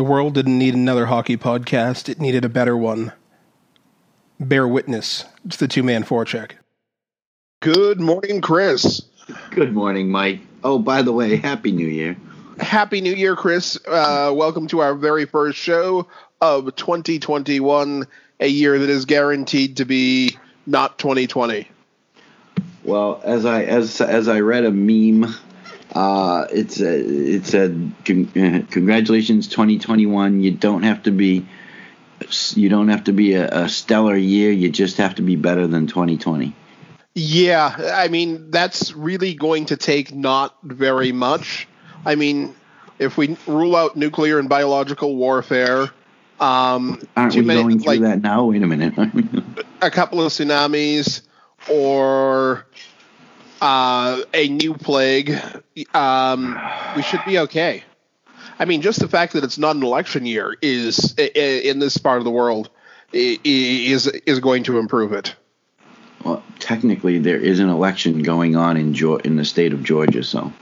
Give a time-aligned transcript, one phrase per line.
[0.00, 3.12] The world didn't need another hockey podcast, it needed a better one.
[4.40, 6.52] Bear witness to the two man forecheck.
[7.60, 9.02] Good morning, Chris.
[9.50, 10.40] Good morning, Mike.
[10.64, 12.16] Oh, by the way, Happy New Year.
[12.58, 13.78] Happy New Year, Chris.
[13.86, 16.06] Uh, welcome to our very first show
[16.40, 18.06] of 2021,
[18.40, 21.68] a year that is guaranteed to be not 2020.
[22.84, 25.34] Well, as I as as I read a meme,
[25.92, 30.42] uh, it's a, it said congratulations 2021.
[30.42, 31.46] You don't have to be
[32.54, 34.52] you don't have to be a, a stellar year.
[34.52, 36.54] You just have to be better than 2020.
[37.14, 41.66] Yeah, I mean that's really going to take not very much.
[42.04, 42.54] I mean,
[42.98, 45.90] if we rule out nuclear and biological warfare,
[46.38, 48.44] um, aren't we many, going through like, that now?
[48.44, 48.94] Wait a minute.
[49.82, 51.22] a couple of tsunamis
[51.68, 52.66] or
[53.60, 55.38] uh, a new plague,
[55.94, 56.58] um,
[56.96, 57.84] we should be okay.
[58.58, 62.18] I mean, just the fact that it's not an election year is in this part
[62.18, 62.68] of the world
[63.12, 65.34] is is going to improve it.
[66.24, 68.94] Well, technically, there is an election going on in
[69.24, 70.52] in the state of Georgia, so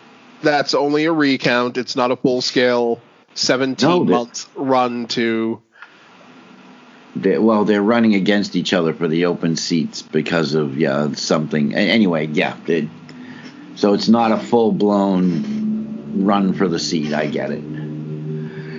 [0.42, 1.76] that's only a recount.
[1.76, 3.00] It's not a full scale
[3.34, 5.60] seventeen no, month run to.
[7.16, 11.74] They, well, they're running against each other for the open seats because of yeah something.
[11.74, 12.56] Anyway, yeah.
[12.66, 12.88] It,
[13.74, 17.12] so it's not a full blown run for the seat.
[17.12, 17.62] I get it.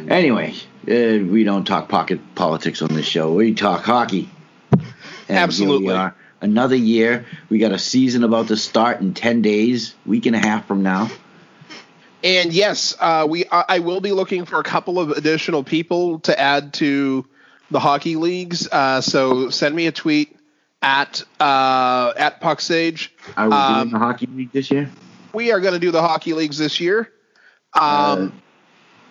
[0.09, 0.53] Anyway,
[0.87, 3.33] uh, we don't talk pocket politics on this show.
[3.33, 4.29] We talk hockey.
[4.71, 5.95] And Absolutely.
[6.41, 7.25] Another year.
[7.49, 10.83] We got a season about to start in ten days, week and a half from
[10.83, 11.09] now.
[12.23, 16.37] And yes, uh, we I will be looking for a couple of additional people to
[16.37, 17.25] add to
[17.71, 18.67] the hockey leagues.
[18.67, 20.35] Uh, so send me a tweet
[20.81, 23.09] at uh, at Pucksage.
[23.37, 24.89] Are we um, doing the hockey league this year?
[25.33, 27.11] We are going to do the hockey leagues this year.
[27.73, 28.29] Um, uh,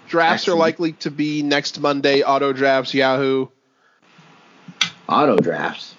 [0.08, 0.56] drafts excellent.
[0.56, 2.22] are likely to be next Monday.
[2.22, 3.46] Auto drafts, Yahoo.
[5.08, 5.94] Auto drafts.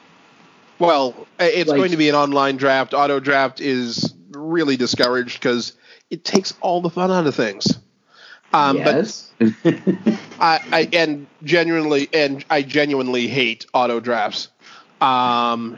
[0.77, 2.93] Well, it's like, going to be an online draft.
[2.93, 5.73] Auto draft is really discouraged because
[6.09, 7.79] it takes all the fun out of things.
[8.53, 9.31] Um, yes.
[9.39, 9.53] But
[10.39, 14.49] I, I and genuinely and I genuinely hate auto drafts.
[15.01, 15.77] Um,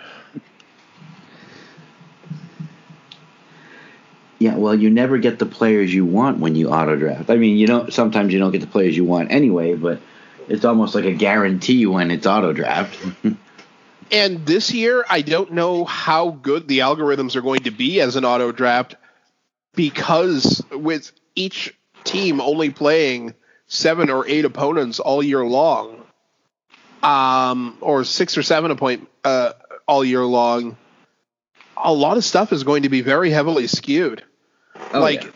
[4.39, 7.29] yeah, well, you never get the players you want when you auto draft.
[7.29, 7.93] I mean, you don't.
[7.93, 9.99] Sometimes you don't get the players you want anyway, but
[10.47, 12.97] it's almost like a guarantee when it's auto draft.
[14.11, 18.15] and this year, I don't know how good the algorithms are going to be as
[18.15, 18.95] an auto draft
[19.75, 23.33] because with each team only playing
[23.71, 26.03] seven or eight opponents all year long,
[27.01, 29.53] um, or six or seven appoint uh,
[29.87, 30.75] all year long,
[31.77, 34.23] a lot of stuff is going to be very heavily skewed.
[34.93, 35.29] Oh, like yeah.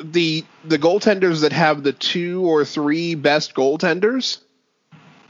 [0.00, 4.42] the the goaltenders that have the two or three best goaltenders,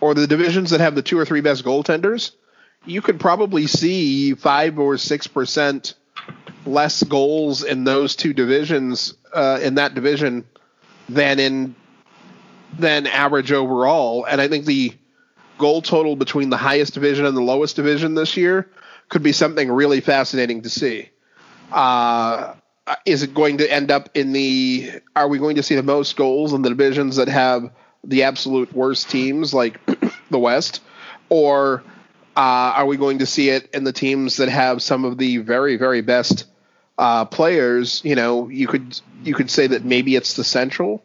[0.00, 2.32] or the divisions that have the two or three best goaltenders,
[2.84, 5.94] you could probably see five or six percent
[6.66, 10.44] less goals in those two divisions uh, in that division
[11.08, 11.76] than in
[12.76, 14.24] than average overall.
[14.24, 14.92] And I think the
[15.58, 18.70] goal total between the highest division and the lowest division this year
[19.08, 21.08] could be something really fascinating to see.
[21.72, 22.54] Uh,
[23.04, 24.90] is it going to end up in the?
[25.14, 27.70] Are we going to see the most goals in the divisions that have
[28.04, 29.78] the absolute worst teams, like
[30.30, 30.80] the West,
[31.28, 31.82] or
[32.36, 32.40] uh,
[32.76, 35.76] are we going to see it in the teams that have some of the very,
[35.76, 36.46] very best
[36.96, 38.00] uh, players?
[38.04, 41.04] You know, you could you could say that maybe it's the Central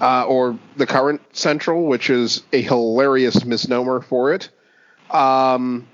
[0.00, 4.48] uh, or the current Central, which is a hilarious misnomer for it.
[5.10, 5.88] Um,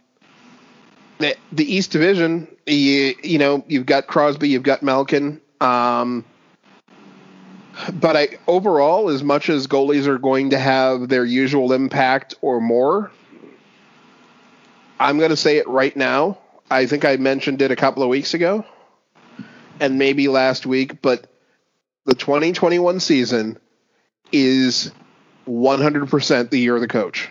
[1.18, 5.40] the, the East Division, you, you know, you've got Crosby, you've got Malkin.
[5.60, 6.24] Um,
[7.92, 12.60] but I overall, as much as goalies are going to have their usual impact or
[12.60, 13.10] more,
[14.98, 16.38] I'm going to say it right now.
[16.70, 18.64] I think I mentioned it a couple of weeks ago
[19.80, 21.26] and maybe last week, but
[22.04, 23.58] the 2021 season
[24.34, 24.90] is
[25.46, 27.28] 100% the year of the coach.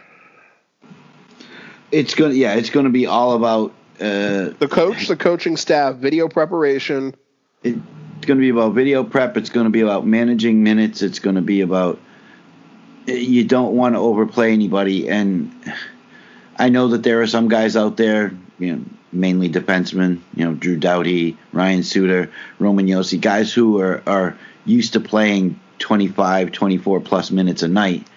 [1.91, 5.57] It's going to yeah, it's going to be all about uh, the coach, the coaching
[5.57, 7.13] staff, video preparation.
[7.63, 7.77] It's
[8.25, 9.37] going to be about video prep.
[9.37, 11.03] It's going to be about managing minutes.
[11.03, 11.99] It's going to be about
[13.05, 15.09] you don't want to overplay anybody.
[15.09, 15.51] And
[16.57, 20.53] I know that there are some guys out there, you know, mainly defensemen, you know,
[20.53, 27.01] Drew Doughty, Ryan Suter, Roman Josi, guys who are, are used to playing 25, 24
[27.01, 28.07] plus minutes a night.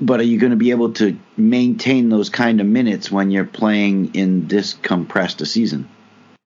[0.00, 3.44] But are you going to be able to maintain those kind of minutes when you're
[3.44, 5.90] playing in this compressed a season?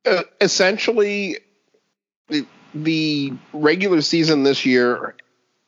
[0.05, 1.39] Uh, essentially,
[2.29, 5.15] the, the regular season this year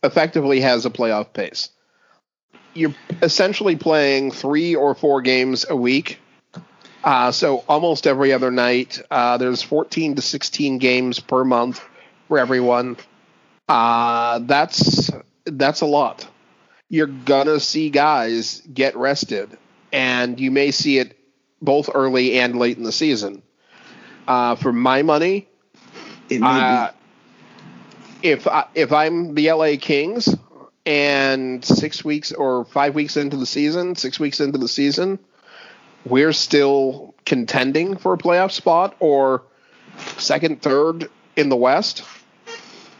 [0.03, 1.69] effectively has a playoff pace.
[2.75, 6.19] you're essentially playing three or four games a week.
[7.05, 9.00] Uh, so almost every other night.
[9.11, 11.81] Uh, there's 14 to 16 games per month
[12.26, 12.97] for everyone.
[13.69, 15.11] Uh, that's
[15.45, 16.29] that's a lot.
[16.89, 19.59] You're gonna see guys get rested,
[19.93, 21.19] and you may see it
[21.61, 23.43] both early and late in the season.
[24.29, 25.49] Uh, for my money,
[26.29, 26.91] It may uh,
[28.23, 30.35] if I, if I'm the LA Kings
[30.85, 35.19] and six weeks or five weeks into the season, six weeks into the season,
[36.05, 39.43] we're still contending for a playoff spot or
[40.19, 42.03] second, third in the West.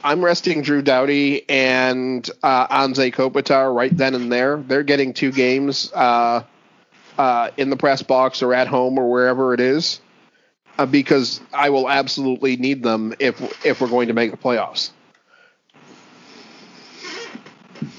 [0.07, 4.57] I'm resting Drew Doughty and uh, Anze Kopitar right then and there.
[4.57, 6.45] They're getting two games uh,
[7.19, 10.01] uh, in the press box or at home or wherever it is
[10.79, 14.91] uh, because I will absolutely need them if if we're going to make the playoffs.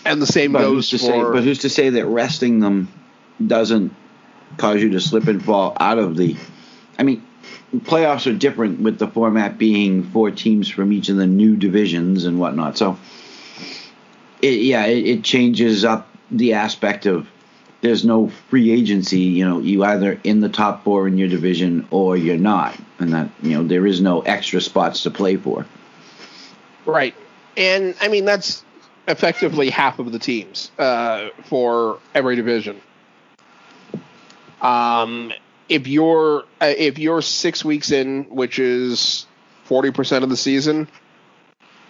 [0.05, 1.21] And the same But goes for to say?
[1.21, 2.87] But who's to say that resting them
[3.45, 3.93] doesn't
[4.55, 6.37] cause you to slip and fall out of the?
[6.97, 7.26] I mean,
[7.81, 12.25] playoffs are different with the format being four teams from each of the new divisions
[12.25, 12.77] and whatnot.
[12.77, 12.97] So,
[14.41, 17.27] it, yeah, it, it changes up the aspect of
[17.81, 19.21] there's no free agency.
[19.21, 23.13] You know, you either in the top four in your division or you're not, and
[23.13, 25.65] that you know there is no extra spots to play for.
[26.85, 27.15] right,
[27.55, 28.63] and I mean that's
[29.07, 32.81] effectively half of the teams uh, for every division.
[34.61, 35.31] Um,
[35.69, 39.25] if you're uh, if you're six weeks in, which is
[39.65, 40.87] forty percent of the season,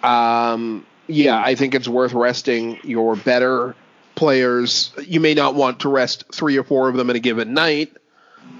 [0.03, 3.75] um, yeah, I think it's worth resting your better
[4.15, 4.91] players.
[5.05, 7.95] You may not want to rest three or four of them in a given night,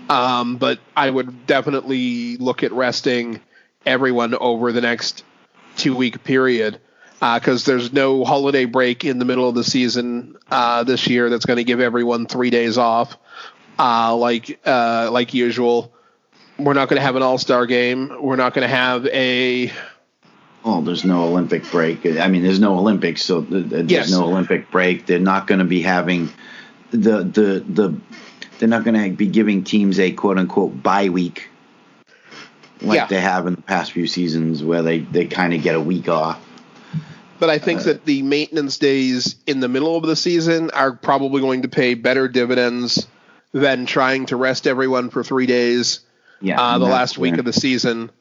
[0.10, 3.42] um, but I would definitely look at resting
[3.86, 5.24] everyone over the next
[5.78, 6.80] two week period
[7.20, 11.46] because there's no holiday break in the middle of the season uh, this year that's
[11.46, 13.18] going to give everyone three days off
[13.80, 15.92] uh, like uh, like usual.
[16.60, 18.12] We're not going to have an All Star game.
[18.22, 19.72] We're not going to have a
[20.66, 22.06] Oh, there's no Olympic break.
[22.06, 24.12] I mean, there's no Olympics, so th- th- there's Yes.
[24.12, 25.06] no Olympic break.
[25.06, 26.30] They're not going to be having
[26.92, 27.96] the the the.
[28.60, 31.48] They're not going to be giving teams a quote unquote bye week,
[32.82, 33.06] like Yeah.
[33.06, 36.10] they have in the past few seasons, where they they kind of get a week
[36.10, 36.44] off.
[37.40, 41.40] But I think that the maintenance days in the middle of the season are probably
[41.40, 43.06] going to pay better dividends
[43.60, 46.02] than trying to rest everyone for three days
[46.42, 48.12] Yeah, uh, the last week where- of the season.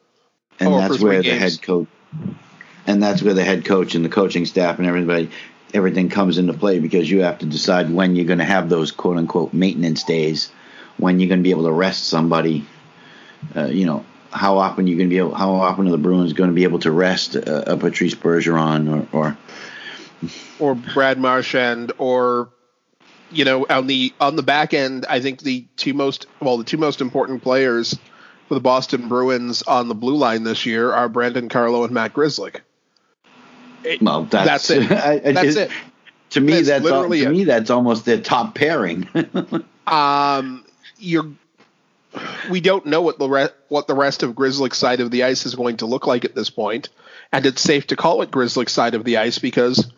[0.59, 1.39] and that's where the games.
[1.41, 1.87] head coach
[2.87, 5.29] and that's where the head coach and the coaching staff and everybody
[5.73, 8.91] everything comes into play because you have to decide when you're going to have those
[8.91, 10.49] quote unquote maintenance days
[10.97, 12.65] when you're going to be able to rest somebody
[13.55, 16.33] uh, you know how often you're going to be able how often are the Bruins
[16.33, 19.37] going to be able to rest a, a Patrice Bergeron or, or
[20.59, 22.49] or Brad Marchand or
[23.31, 26.63] you know on the on the back end I think the two most well the
[26.63, 27.97] two most important players
[28.47, 32.13] for the Boston Bruins on the blue line this year are Brandon Carlo and Matt
[32.13, 32.61] Grzelcyk.
[33.83, 34.91] It- well that's, That's it.
[34.91, 35.71] I- I That's it.
[36.31, 37.31] to me That's that's al- literally to it.
[37.31, 39.07] me that's almost their top pairing
[39.87, 40.65] Um,
[40.97, 41.31] you're
[42.49, 45.45] we don't know what the re- what the rest of Grzelcyk's side of the ice
[45.45, 46.89] is going to look like at this point,
[47.31, 49.91] and it's safe to call it Grzelcyk's side of the ice because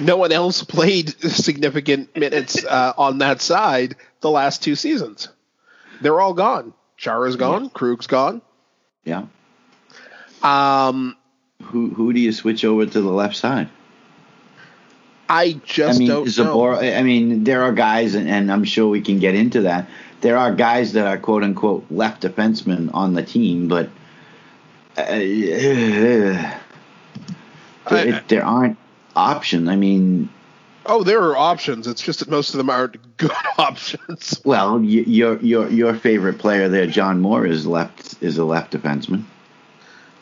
[0.00, 5.28] no one else played significant minutes uh, on that side the last two seasons.
[6.00, 6.72] They're all gone.
[6.96, 7.70] Chara's gone.
[7.70, 8.40] Krug's gone.
[9.04, 9.26] yeah
[10.42, 11.16] Um,
[11.62, 13.68] who who do you switch over to the left side
[15.28, 16.74] I just I mean, don't know.
[16.74, 19.88] I mean, there are guys, and, and I'm sure we can get into that.
[20.20, 23.88] There are guys that are quote unquote left defensemen on the team, but
[24.98, 26.58] uh, I-
[27.90, 28.76] it, there aren't
[29.16, 29.68] options.
[29.68, 30.28] I mean,
[30.86, 31.86] Oh, there are options.
[31.86, 34.40] It's just that most of them aren't good options.
[34.44, 38.72] well, y- your your your favorite player there, John Moore, is left is a left
[38.74, 39.24] defenseman,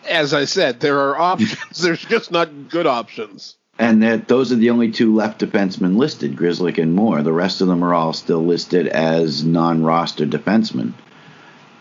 [0.08, 1.78] As I said, there are options.
[1.82, 3.56] There's just not good options.
[3.78, 7.22] and that those are the only two left defensemen listed, Grzelcyk and Moore.
[7.22, 10.92] The rest of them are all still listed as non-roster defensemen.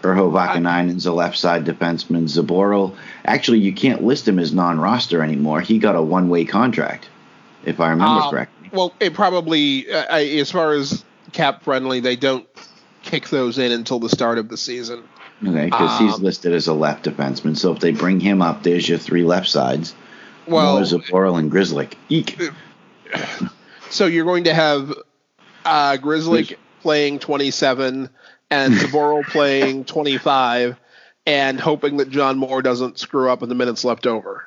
[0.01, 2.24] Urho Vaakanainen's a left side defenseman.
[2.24, 5.62] Zboril, actually, you can't list him as non-roster anymore.
[5.62, 7.10] He got a one-way contract,
[7.65, 8.70] if I remember Uh, correctly.
[8.74, 11.03] Well, it probably, uh, as far as
[11.34, 12.48] cap friendly, they don't
[13.03, 15.03] kick those in until the start of the season.
[15.46, 17.58] Okay, because he's um, listed as a left defenseman.
[17.58, 19.96] So if they bring him up, there's your three left sides.
[20.48, 21.93] Well, Moore, Zboril, and Grzelcyk.
[22.10, 22.38] Eek.
[23.89, 24.93] so you're going to have
[25.65, 28.10] uh, Grizzly playing 27
[28.51, 30.77] and Zboril playing 25,
[31.25, 34.46] and hoping that John Moore doesn't screw up in the minutes left over.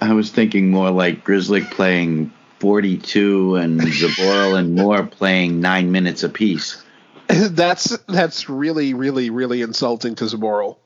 [0.00, 6.22] I was thinking more like Grzelcyk playing 42 and Zboril and Moore playing nine minutes
[6.22, 6.82] apiece.
[7.28, 10.76] that's that's really really really insulting to Zboril.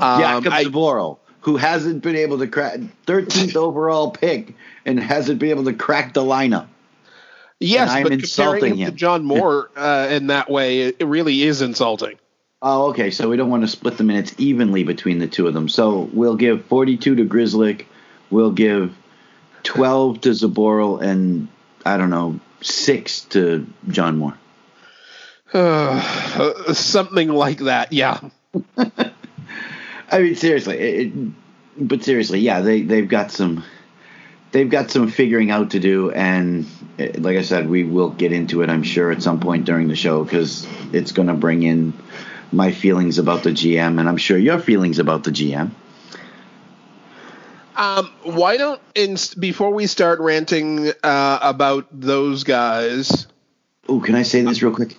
[0.00, 5.50] Um, Jakub Zboril, who hasn't been able to crack 13th overall pick and hasn't been
[5.50, 6.68] able to crack the lineup.
[7.64, 11.62] Yes, but comparing him, him, to John Moore uh, in that way, it really is
[11.62, 12.18] insulting.
[12.62, 13.10] Oh, okay.
[13.10, 15.68] So we don't want to split the minutes evenly between the two of them.
[15.68, 17.84] So we'll give 42 to Grzelcyk.
[18.30, 18.96] We'll give
[19.64, 21.48] 12 to Zboril and
[21.84, 24.38] I don't know, six to John Moore.
[25.54, 28.18] Uh, something like that, yeah.
[28.76, 31.12] I mean, seriously, it,
[31.78, 33.62] but seriously, yeah, they they've got some
[34.54, 36.64] they've got some figuring out to do, and
[36.98, 39.88] eh, like I said, we will get into it, I'm sure, at some point during
[39.88, 41.92] the show because it's going to bring in
[42.52, 45.72] my feelings about the GM, and I'm sure your feelings about the GM.
[47.76, 53.26] Um, why don't in, before we start ranting uh, about those guys?
[53.88, 54.96] Oh, can I say this real quick?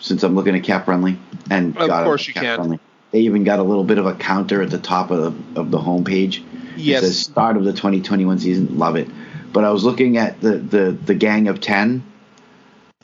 [0.00, 1.18] Since I'm looking at Cap Friendly,
[1.48, 2.56] and of course you can.
[2.56, 2.80] Friendly.
[3.12, 5.18] They even got a little bit of a counter at the top of
[5.54, 6.42] the, of the homepage.
[6.76, 7.02] Yes.
[7.02, 8.78] It says start of the 2021 season.
[8.78, 9.08] Love it.
[9.52, 12.02] But I was looking at the the, the gang of ten,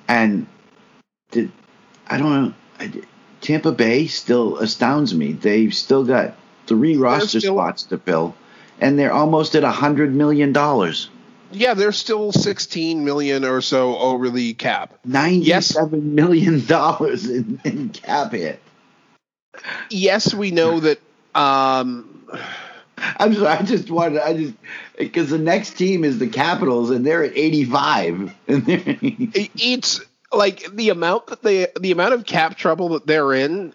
[0.08, 0.46] and
[1.30, 1.52] did
[2.06, 2.54] I don't know.
[2.80, 2.92] I,
[3.40, 5.32] Tampa Bay still astounds me.
[5.32, 6.34] They've still got
[6.66, 8.34] three roster still, spots to fill,
[8.80, 11.10] and they're almost at a hundred million dollars.
[11.50, 14.94] Yeah, they're still sixteen million or so over the cap.
[15.04, 16.14] Ninety-seven yes.
[16.14, 18.60] million dollars in, in, cap hit.
[19.90, 21.00] Yes, we know that.
[21.34, 22.26] Um,
[23.17, 23.47] I'm sorry.
[23.47, 24.21] I just wanted.
[24.21, 24.55] I just
[24.97, 30.00] because the next team is the Capitals, and they're at eighty-five, and they're it's
[30.33, 33.73] like the amount that they the amount of cap trouble that they're in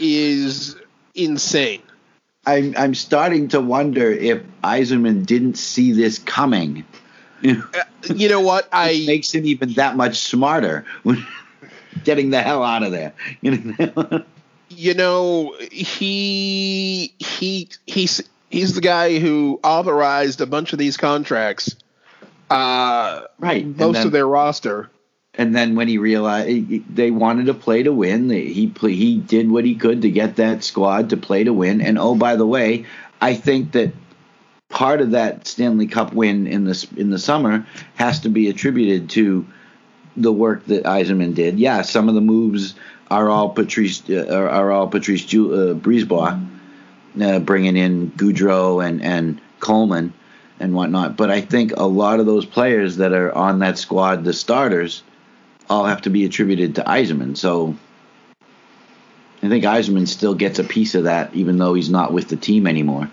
[0.00, 0.76] is
[1.14, 1.82] insane.
[2.46, 6.84] I'm I'm starting to wonder if Yzerman didn't see this coming.
[7.44, 7.62] Uh,
[8.14, 8.68] you know, what?
[8.72, 11.26] I makes him even that much smarter when
[12.04, 13.12] getting the hell out of there.
[14.70, 21.76] You know, he he he's he's the guy who authorized a bunch of these contracts.
[22.50, 24.90] Uh, right, most then, of their roster
[25.38, 29.64] and then when he realized they wanted to play to win, he he did what
[29.64, 31.80] he could to get that squad to play to win.
[31.80, 32.86] And oh, by the way,
[33.20, 33.92] I think that
[34.68, 37.64] part of that Stanley Cup win in the in the summer
[37.94, 39.46] has to be attributed to
[40.16, 41.60] the work that Yzerman did.
[41.60, 42.74] Yeah, some of the moves
[43.08, 46.44] are all Patrice uh, are, are, all Patrice Ju- uh, Brisebois,
[47.22, 50.12] uh, bringing in Goodrow and and Coleman
[50.60, 51.16] and whatnot.
[51.16, 55.02] But I think a lot of those players that are on that squad, the starters,
[55.70, 57.36] all have to be attributed to Yzerman.
[57.36, 57.76] So
[59.42, 62.36] I think Yzerman still gets a piece of that, even though he's not with the
[62.36, 63.08] team anymore.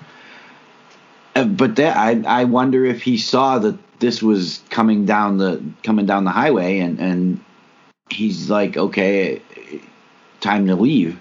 [1.36, 5.64] Uh, but that, I I wonder if he saw that this was coming down the
[5.84, 7.44] coming down the highway, and and
[8.10, 9.42] he's like, okay,
[10.40, 11.20] time to leave.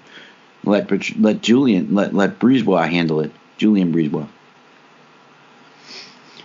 [0.65, 3.33] Let let Julien let let Brisebois handle it.
[3.57, 4.29] Julien Brisebois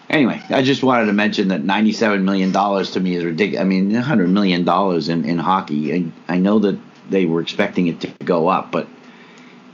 [0.10, 3.62] anyway, I just wanted to mention that $97 million to me is ridiculous.
[3.62, 4.68] I mean, $100 million
[5.12, 5.94] in, in hockey.
[5.94, 8.88] I, I know that they were expecting it to go up, but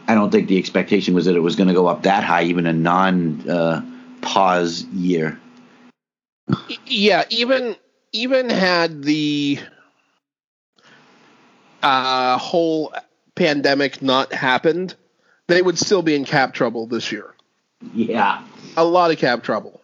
[0.08, 2.44] I don't think the expectation was that it was going to go up that high,
[2.44, 3.82] even a non uh,
[4.22, 5.40] pause year.
[6.86, 7.76] Yeah, even
[8.12, 9.60] even had the
[11.82, 12.94] uh, whole
[13.36, 14.96] pandemic not happened,
[15.48, 17.34] they would still be in cap trouble this year.
[17.94, 18.44] Yeah,
[18.78, 19.82] a lot of cap trouble.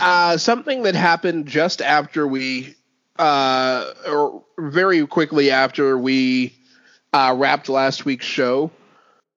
[0.00, 2.74] Uh, something that happened just after we,
[3.18, 6.54] uh, or very quickly after we
[7.12, 8.70] uh, wrapped last week's show.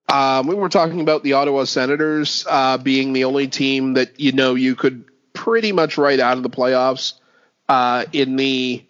[0.10, 4.32] Um, we were talking about the Ottawa Senators uh, being the only team that you
[4.32, 7.14] know you could pretty much write out of the playoffs
[7.68, 8.84] uh, in the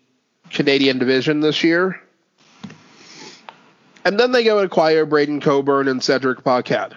[0.51, 2.01] Canadian division this year.
[4.07, 6.93] And then they go and acquire Braydon Coburn and Cedric Paquette.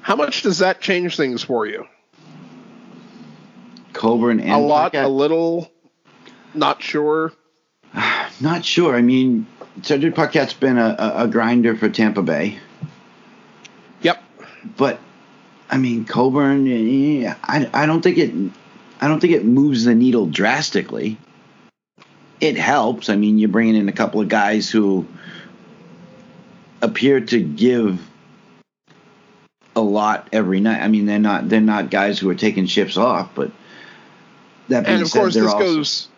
[0.00, 1.86] How much does that change things for you?
[3.92, 5.04] Coburn and a lot, Paquette?
[5.04, 5.70] a little,
[6.52, 7.32] not sure.
[8.40, 8.96] Not sure.
[8.96, 9.46] I mean,
[9.82, 12.58] Cedric Paquette's been a, a, grinder for Tampa Bay.
[14.00, 14.22] Yep.
[14.76, 14.98] But
[15.68, 16.66] I mean, Coburn.
[16.66, 18.32] Eh, I, I don't think it.
[19.00, 21.18] I don't think it moves the needle drastically.
[22.40, 23.08] It helps.
[23.08, 25.06] I mean, you're bringing in a couple of guys who
[26.82, 28.00] appear to give
[29.76, 30.82] a lot every night.
[30.82, 33.50] I mean, they're not they're not guys who are taking shifts off, but
[34.68, 36.08] that being and of said, course, this also- goes.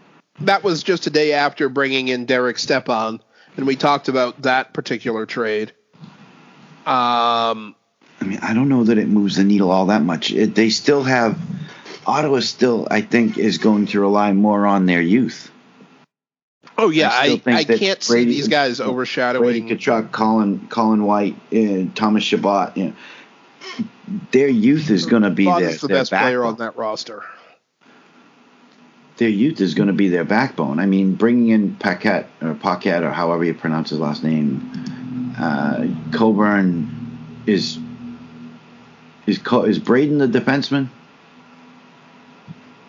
[0.41, 3.21] That was just a day after bringing in Derek Stepan,
[3.57, 5.73] and we talked about that particular trade.
[6.87, 7.77] Um,
[8.21, 10.33] I mean, I don't know that it moves the needle all that much.
[10.33, 11.39] It, they still have
[12.07, 12.41] Ottawa.
[12.41, 15.52] Still, I think, is going to rely more on their youth.
[16.83, 19.77] Oh yeah, I I, I, can't Brady- see these guys overshadowing Brady.
[19.77, 22.77] Tkachuk, Colin, Colin White, and Thomas Chabot.
[22.77, 22.95] You know,
[24.33, 26.47] their youth is going to be their, the their best player backbone.
[26.47, 27.23] on that roster.
[29.19, 30.81] Their youth is going to be their backbone.
[30.81, 35.87] I mean, bringing in Paquette or Paquette or however you pronounce his last name, uh,
[36.11, 37.79] Coburn is
[39.29, 40.89] is is Braydon the defenseman?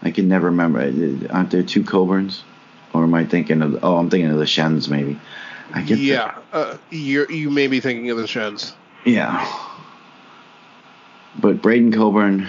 [0.02, 0.80] I can never remember.
[1.30, 2.42] Aren't there two Coburns?
[2.94, 3.84] Or am I thinking of?
[3.84, 5.20] Oh, I'm thinking of the Schenns maybe.
[5.74, 8.74] I get Yeah, uh, you you may be thinking of the Schenns.
[9.06, 9.46] Yeah.
[11.40, 12.48] But Braydon Coburn,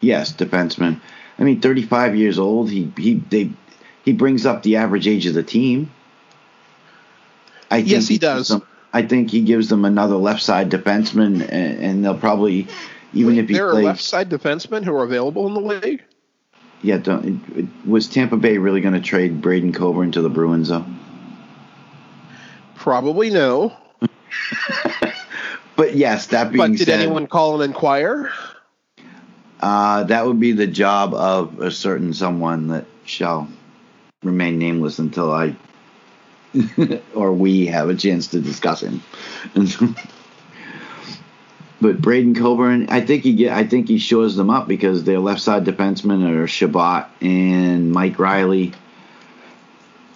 [0.00, 1.00] yes, defenseman.
[1.38, 2.70] I mean, 35 years old.
[2.70, 3.50] He he they
[4.04, 5.90] he brings up the average age of the team.
[7.70, 8.48] I think Yes, he gives does.
[8.48, 8.62] them-
[8.92, 12.66] I think he gives them another left side defenseman, and, and they'll probably
[13.12, 13.84] even if he there are plays.
[13.84, 16.02] left side defensemen who are available in the league.
[16.82, 20.84] Yeah, don't, was Tampa Bay really going to trade Braydon Coburn to the Bruins though?
[22.76, 23.76] Probably no.
[25.76, 28.32] But yes, that being But did said, anyone call and inquire?
[29.60, 33.48] Uh, that would be the job of a certain someone that shall
[34.22, 35.54] remain nameless until I
[37.14, 39.02] or we have a chance to discuss him.
[41.86, 45.20] but Braydon Coburn, I think he get, I think he shores them up because their
[45.20, 48.72] left side defensemen are Chabot and Mike Reilly.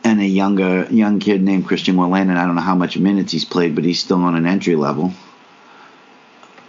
[0.02, 2.36] And a younger young kid named Christian Wolanin.
[2.36, 5.12] I don't know how much minutes he's played, but he's still on an entry level.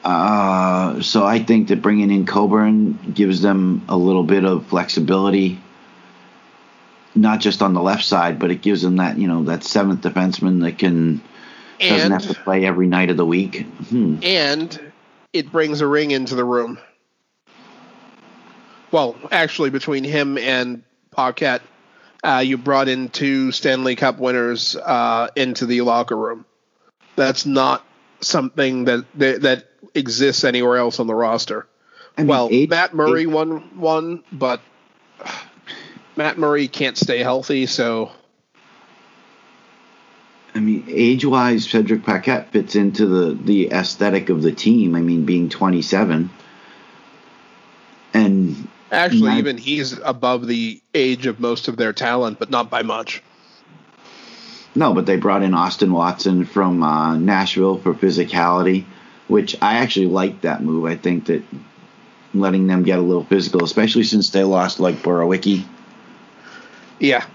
[0.04, 5.60] Uh, so I think that bringing in Coburn gives them a little bit of flexibility,
[7.16, 10.02] not just on the left side, but it gives them that you know that seventh
[10.02, 11.22] defenseman that can
[11.80, 13.66] doesn't have to play every night of the week.
[13.90, 14.20] Hmm.
[14.22, 14.91] and
[15.34, 16.80] it brings a ring into the room.
[18.92, 21.62] Well, actually, between him and Paquette,
[22.24, 26.46] uh, you brought in two Stanley Cup winners uh, into the locker room.
[27.16, 27.86] That's not
[28.20, 29.66] something that that, that
[29.96, 31.68] exists anywhere else on the roster.
[32.18, 34.62] I mean, well, age- Matt Murray age- won one, but
[36.18, 38.12] Matt Murray can't stay healthy, so
[40.54, 44.96] I mean, age-wise, Cedric Paquette fits into the the aesthetic of the team.
[44.96, 46.30] I mean, being 27,
[48.14, 52.70] and actually, Matt- even he's above the age of most of their talent, but not
[52.70, 53.24] by much.
[54.76, 58.86] No, but they brought in Austin Watson from uh, Nashville for physicality,
[59.28, 60.86] which I actually like that move.
[60.86, 61.44] I think that
[62.34, 65.66] letting them get a little physical, especially since they lost like Borowiecki,
[67.00, 67.26] Yeah,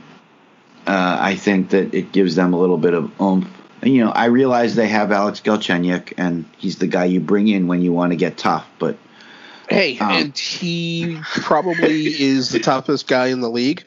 [0.87, 3.49] uh, I think that it gives them a little bit of oomph.
[3.83, 7.49] And, you know, I realize they have Alex Galchenyuk, and he's the guy you bring
[7.49, 8.96] in when you want to get tough, but
[9.68, 13.85] Hey, Um, and he probably is the toughest guy in the league.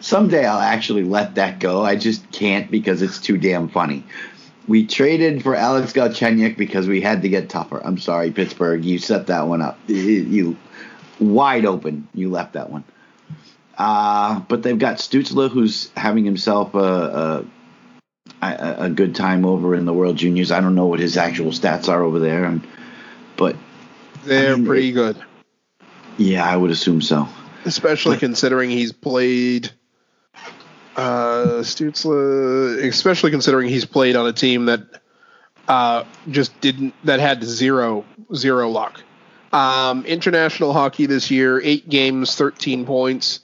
[0.00, 1.82] Someday I'll actually let that go.
[1.84, 4.04] I just can't because it's too damn funny.
[4.68, 7.80] We traded for Alex Galchenyuk because we had to get tougher.
[7.82, 8.84] I'm sorry, Pittsburgh.
[8.84, 9.78] You set that one up.
[9.86, 10.56] You, you
[11.18, 12.06] wide open.
[12.14, 12.84] You left that one.
[13.78, 17.44] Uh, but they've got Stützle, who's having himself a,
[18.42, 20.50] a, a, a good time over in the World Juniors.
[20.50, 22.66] I don't know what his actual stats are over there, and
[23.36, 23.54] but
[24.24, 25.16] They're I mean, pretty it- good,
[26.16, 27.28] yeah, I would assume so.
[27.64, 29.70] especially But- considering he's played.
[30.96, 34.80] Uh, Stützle, especially considering he's played on a team that
[35.68, 39.00] uh, just didn't that had zero zero luck.
[39.52, 43.38] Um, international hockey this year, eight games, thirteen points,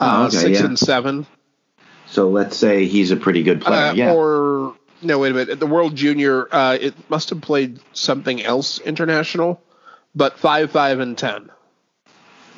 [0.00, 0.66] uh, Oh, okay, six yeah.
[0.66, 1.26] and seven.
[2.06, 3.88] So let's say he's a pretty good player.
[3.88, 4.12] Uh, yeah.
[4.14, 5.60] Or no, wait a minute.
[5.60, 9.60] The World Junior, uh, it must have played something else international,
[10.14, 11.50] but five, five, and ten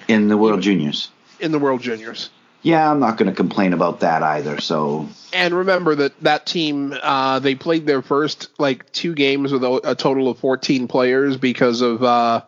[0.08, 1.10] in the World Juniors.
[1.40, 2.30] in the World Juniors.
[2.62, 4.60] Yeah, I'm not going to complain about that either.
[4.60, 9.64] So And remember that that team, uh, they played their first like two games with
[9.64, 12.42] a, a total of fourteen players because of uh,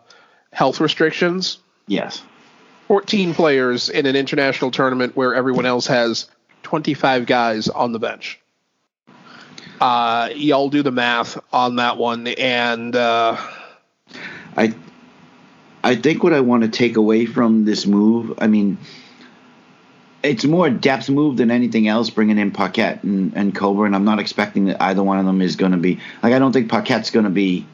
[0.51, 1.57] health restrictions.
[1.87, 2.21] yes,
[2.87, 6.29] Fourteen players in an international tournament where everyone else has
[6.63, 8.39] twenty-five guys on the bench.
[9.81, 13.37] Uh, y'all do the math on that one, and uh,
[14.55, 14.73] I
[15.83, 18.77] I think what I want to take away from this move, I mean,
[20.21, 22.09] it's more depth move than anything else.
[22.09, 25.55] Bringing in Paquette and, and Coburn, I'm not expecting that either one of them is
[25.55, 26.33] going to be like.
[26.33, 27.65] I don't think Paquette's going to be.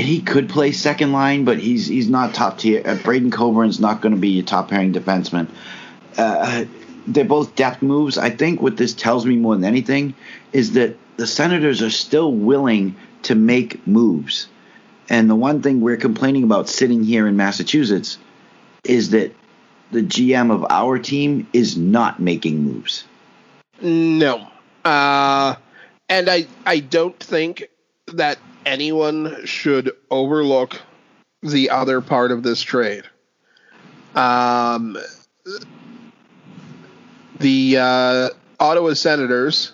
[0.00, 2.82] He could play second line, but he's he's not top tier.
[2.84, 5.48] Uh, Braydon Coburn's not going to be your top pairing defenseman.
[6.16, 6.64] Uh,
[7.06, 8.18] they're both depth moves.
[8.18, 10.14] I think what this tells me more than anything
[10.52, 14.48] is that the Senators are still willing to make moves.
[15.08, 18.16] And the one thing we're complaining about sitting here in Massachusetts
[18.84, 19.34] is that
[19.90, 23.04] the GM of our team is not making moves.
[23.82, 24.46] No.
[24.84, 25.56] Uh,
[26.08, 27.68] and I, I don't think
[28.06, 30.80] that anyone should overlook
[31.42, 33.04] the other part of this trade.
[34.14, 34.98] Um,
[37.38, 39.72] the uh, Ottawa Senators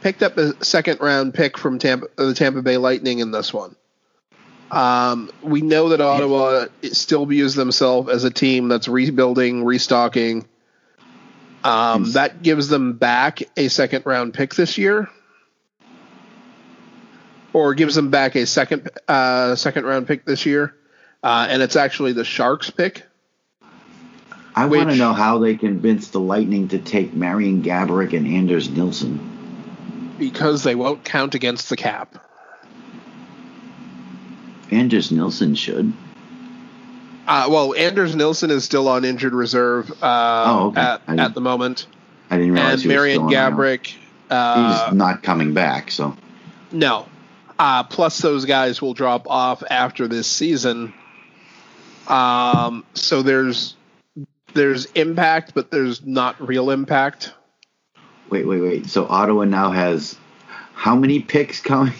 [0.00, 3.74] picked up a second round pick from Tampa, the Tampa Bay Lightning in this one.
[4.70, 10.46] Um, we know that Ottawa still views themselves as a team that's rebuilding, restocking.
[11.64, 15.08] Um, that gives them back a second round pick this year,
[17.56, 20.74] or gives them back a second uh, second round pick this year,
[21.22, 23.02] uh, and it's actually the Sharks pick.
[24.54, 28.68] I want to know how they convinced the Lightning to take Marian Gaborik and Anders
[28.68, 30.14] Nilsson.
[30.18, 32.22] because they won't count against the cap.
[34.70, 35.92] Anders Nilsson should.
[37.26, 40.80] Uh, well, Anders Nilsson is still on injured reserve uh, Oh, okay.
[40.80, 41.86] at, at the moment,
[42.30, 43.22] I didn't realize and he was Marian.
[43.28, 43.94] Gabrick.
[44.28, 46.14] Uh, He's not coming back, so
[46.70, 47.06] no.
[47.58, 50.92] Uh, plus, those guys will drop off after this season.
[52.06, 53.74] Um, so there's
[54.54, 57.32] there's impact, but there's not real impact.
[58.30, 58.86] wait, wait, wait.
[58.86, 60.16] So Ottawa now has
[60.74, 61.94] how many picks coming?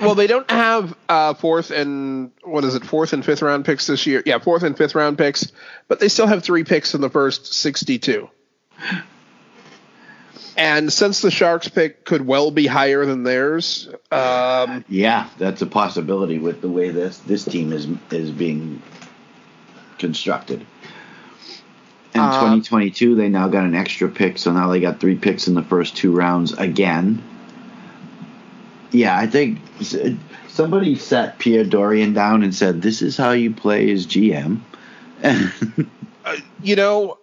[0.00, 3.86] Well, they don't have uh, fourth and what is it, fourth and fifth round picks
[3.86, 4.22] this year?
[4.26, 5.52] Yeah, fourth and fifth round picks,
[5.88, 8.28] but they still have three picks in the first sixty-two.
[10.56, 15.66] And since the Sharks pick could well be higher than theirs, um, Yeah, that's a
[15.66, 18.82] possibility with the way this this team is is being
[19.98, 20.66] constructed.
[22.14, 25.48] In Uh, 2022, they now got an extra pick, so now they got three picks
[25.48, 27.22] in the first two rounds again.
[28.90, 29.58] Yeah, I think
[30.48, 34.60] somebody sat Pierre Dorian down and said, "This is how you play as GM."
[36.62, 37.16] you know,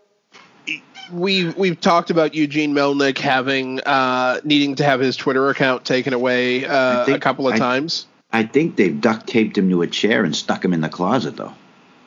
[1.11, 6.13] we've we've talked about Eugene Melnyk having uh, needing to have his Twitter account taken
[6.13, 8.05] away uh, think- a couple of I- times.
[8.31, 11.35] I think they've duct taped him to a chair and stuck him in the closet,
[11.35, 11.53] though.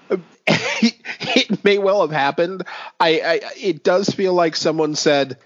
[0.46, 2.64] it may well have happened.
[3.00, 5.38] I, I it does feel like someone said,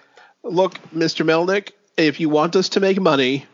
[0.42, 1.24] "Look, Mr.
[1.24, 3.46] Melnyk, if you want us to make money,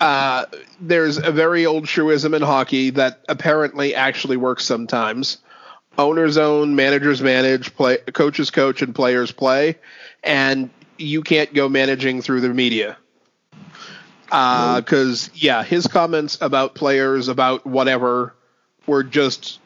[0.00, 0.46] uh,
[0.80, 5.38] there's a very old truism in hockey that apparently actually works sometimes.
[5.98, 9.76] Owners own, managers manage, play, coaches coach, and players play,
[10.22, 12.96] and you can't go managing through the media."
[14.30, 18.34] Uh, because yeah, his comments about players, about whatever,
[18.86, 19.58] were just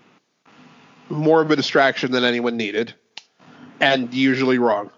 [1.10, 2.94] more of a distraction than anyone needed,
[3.80, 4.90] and usually wrong.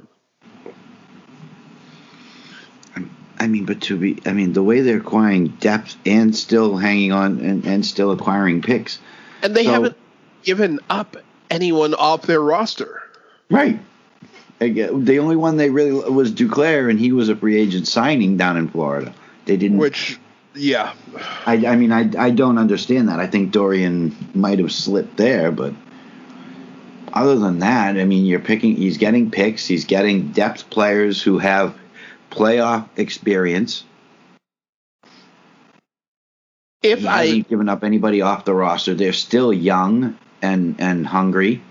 [3.36, 7.12] I mean, but to be, I mean, the way they're acquiring depth and still hanging
[7.12, 8.98] on and, and still acquiring picks.
[9.42, 9.96] And they So- haven't
[10.44, 11.16] given up
[11.50, 13.02] anyone off their roster.
[13.50, 13.80] Right.
[14.58, 18.56] The only one they really was Duclair, and he was a free agent signing down
[18.56, 19.12] in Florida.
[19.44, 19.78] They didn't.
[19.78, 20.18] Which,
[20.54, 20.94] yeah,
[21.44, 23.20] I, I mean, I, I don't understand that.
[23.20, 25.74] I think Dorian might have slipped there, but
[27.12, 28.76] other than that, I mean, you're picking.
[28.76, 29.66] He's getting picks.
[29.66, 31.76] He's getting depth players who have
[32.30, 33.84] playoff experience.
[36.82, 38.94] if He I hasn't given up anybody off the roster.
[38.94, 41.62] They're still young and and hungry.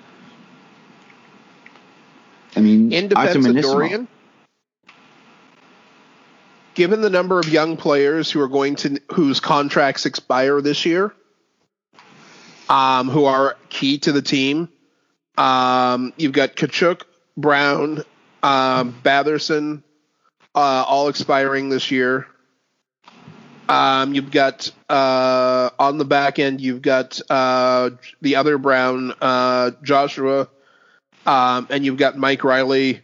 [2.56, 4.08] I mean, in defense of Dorian,
[6.74, 11.14] given the number of young players who are going to whose contracts expire this year,
[12.70, 14.70] um, who are key to the team,
[15.38, 17.04] um, you've got Tkachuk,
[17.38, 18.04] Brown,
[18.42, 19.84] um, Batherson,
[20.56, 22.28] uh, all expiring this year.
[23.70, 29.72] Um, you've got uh, on the back end, you've got uh, the other Brown, uh,
[29.84, 30.50] Joshua,
[31.26, 33.02] um, and you've got Mike Reilly,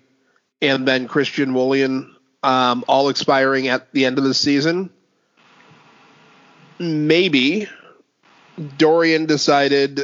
[0.62, 4.90] and then Christian Woolen, um, all expiring at the end of the season.
[6.78, 7.68] Maybe
[8.78, 10.02] Dorian decided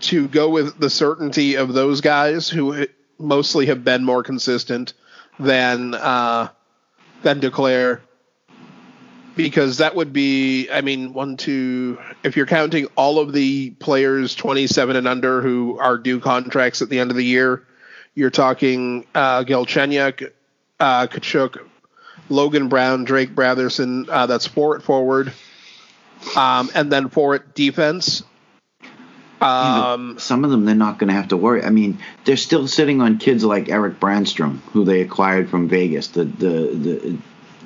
[0.00, 2.86] to go with the certainty of those guys who
[3.18, 4.92] mostly have been more consistent
[5.38, 6.48] than uh,
[7.22, 8.00] than Duclair,
[9.38, 11.96] because that would be, I mean, one, two.
[12.24, 16.88] If you're counting all of the players 27 and under who are due contracts at
[16.88, 17.64] the end of the year,
[18.16, 20.32] you're talking uh, Galchenyuk,
[20.80, 21.64] uh, Tkachuk,
[22.28, 24.08] Logan Brown, Drake Batherson.
[24.08, 25.32] Uh, that's four at forward,
[26.36, 28.24] um, and then four at defense.
[29.40, 31.62] Um, some of them they're not going to have to worry.
[31.62, 36.08] I mean, they're still sitting on kids like Erik Brännström, who they acquired from Vegas.
[36.08, 37.18] The the the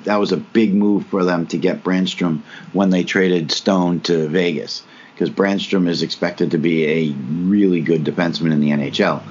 [0.05, 4.27] that was a big move for them to get Brännström when they traded Stone to
[4.27, 9.21] Vegas because Brännström is expected to be a really good defenseman in the NHL.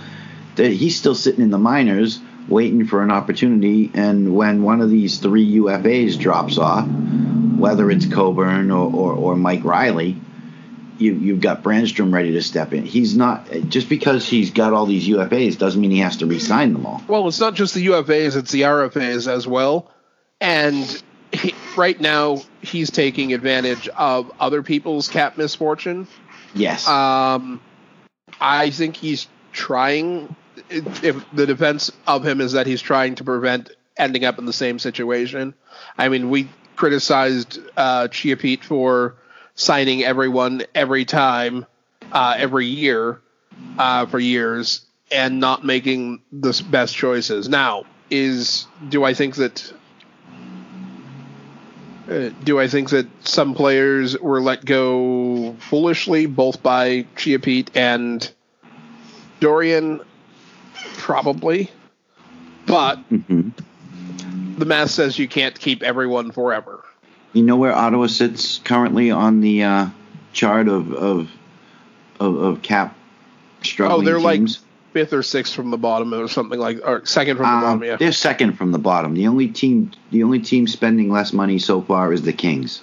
[0.56, 5.18] He's still sitting in the minors waiting for an opportunity, and when one of these
[5.18, 10.16] three UFAs drops off, whether it's Coburn or, or, or Mike Reilly,
[10.98, 12.84] you, you've got Brännström ready to step in.
[12.84, 16.72] He's not just because he's got all these UFAs doesn't mean he has to re-sign
[16.72, 17.02] them all.
[17.08, 19.90] Well, it's not just the UFAs; it's the RFAs as well.
[20.42, 26.08] And he, right now, he's taking advantage of other people's cap misfortune.
[26.52, 26.86] Yes.
[26.86, 27.60] Um,
[28.40, 30.34] I think he's trying.
[30.68, 34.52] If the defense of him is that he's trying to prevent ending up in the
[34.52, 35.54] same situation.
[35.96, 39.14] I mean, we criticized uh, Chia Pete for
[39.54, 41.66] signing everyone every time,
[42.10, 43.20] uh, every year,
[43.78, 47.48] uh, for years, and not making the best choices.
[47.48, 49.72] Now, is do I think that?
[52.08, 57.70] Uh, do I think that some players were let go foolishly, both by Chia Pete
[57.76, 58.28] and
[59.40, 60.00] Dorian?
[60.96, 61.70] Probably,
[62.66, 63.50] but mm-hmm.
[64.58, 66.84] the math says you can't keep everyone forever.
[67.32, 69.86] You know where Ottawa sits currently on the uh,
[70.32, 71.30] chart of of
[72.20, 72.96] of, of cap
[73.62, 74.58] struggling Oh, they're teams?
[74.60, 77.60] like fifth or sixth from the bottom, or something like, or second from the Um,
[77.62, 77.84] bottom.
[77.84, 79.14] Yeah, They're second from the bottom.
[79.14, 82.82] The only team the only team spending less money so far is the Kings.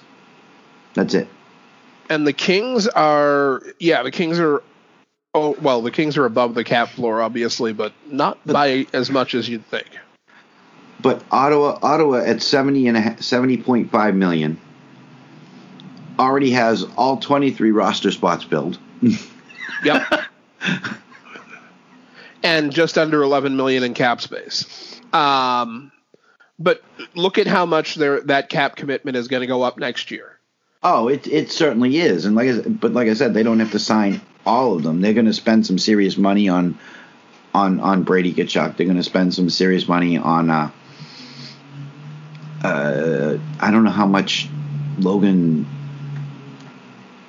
[0.94, 1.28] That's it.
[2.08, 4.62] and the Kings are, yeah, the Kings are.
[5.32, 9.34] Oh well, the Kings are above the cap floor, obviously, but not by as much
[9.34, 9.86] as you'd think.
[11.00, 14.60] But Ottawa, Ottawa at 70 and a, ha- 70.5 million
[16.18, 18.78] already has all 23 roster spots filled.
[19.84, 20.02] Yep.
[22.42, 25.00] and just under 11 million in cap space.
[25.12, 25.92] Um,
[26.58, 26.82] but
[27.14, 30.38] look at how much that cap commitment is going to go up next year.
[30.82, 32.24] Oh, it it certainly is.
[32.24, 35.00] And like I, but like I said, they don't have to sign all of them.
[35.00, 36.78] They're going to spend some serious money on
[37.54, 38.76] on on Brady Tkachuk.
[38.76, 40.70] They're going to spend some serious money on uh
[42.62, 44.48] uh I don't know how much
[44.98, 45.66] Logan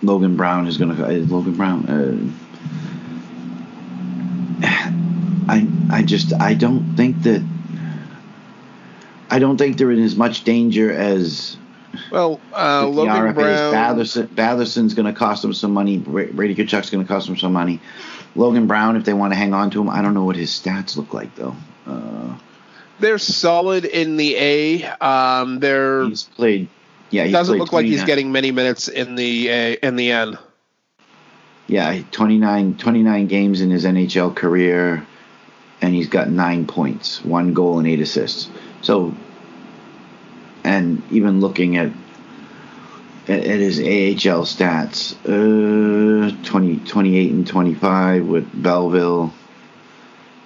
[0.01, 2.40] Logan Brown is going to Logan Brown uh,
[5.51, 7.43] I I just I don't think that
[9.29, 11.57] I don't think they're in as much danger as
[12.09, 13.33] Well, uh, Logan RFAs.
[13.33, 13.73] Brown.
[13.73, 15.97] Batherson, Batherson's going to cost them some money.
[15.97, 17.81] Bra- Brady Tkachuk's going to cost them some money.
[18.35, 20.51] Logan Brown, if they want to hang on to him, I don't know what his
[20.51, 21.55] stats look like though.
[21.85, 22.37] Uh,
[23.01, 24.83] They're solid in the A.
[25.01, 26.69] Um, they're he's played.
[27.09, 30.37] Yeah, he's doesn't look like he's getting many minutes in the A, in the N.
[31.67, 35.05] Yeah, 29, 29 games in his NHL career,
[35.81, 38.49] and he's got nine points, one goal, and eight assists.
[38.81, 39.15] So,
[40.63, 41.91] and even looking at
[43.27, 49.33] at, his AHL stats, uh, 20, 28 and 25 with Belleville.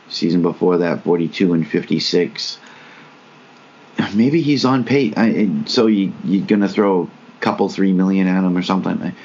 [0.08, 2.60] Season before that, 42 and 56.
[4.13, 5.13] Maybe he's on pace.
[5.17, 9.02] I, so you, you're going to throw a couple, three million at him or something.
[9.02, 9.15] I,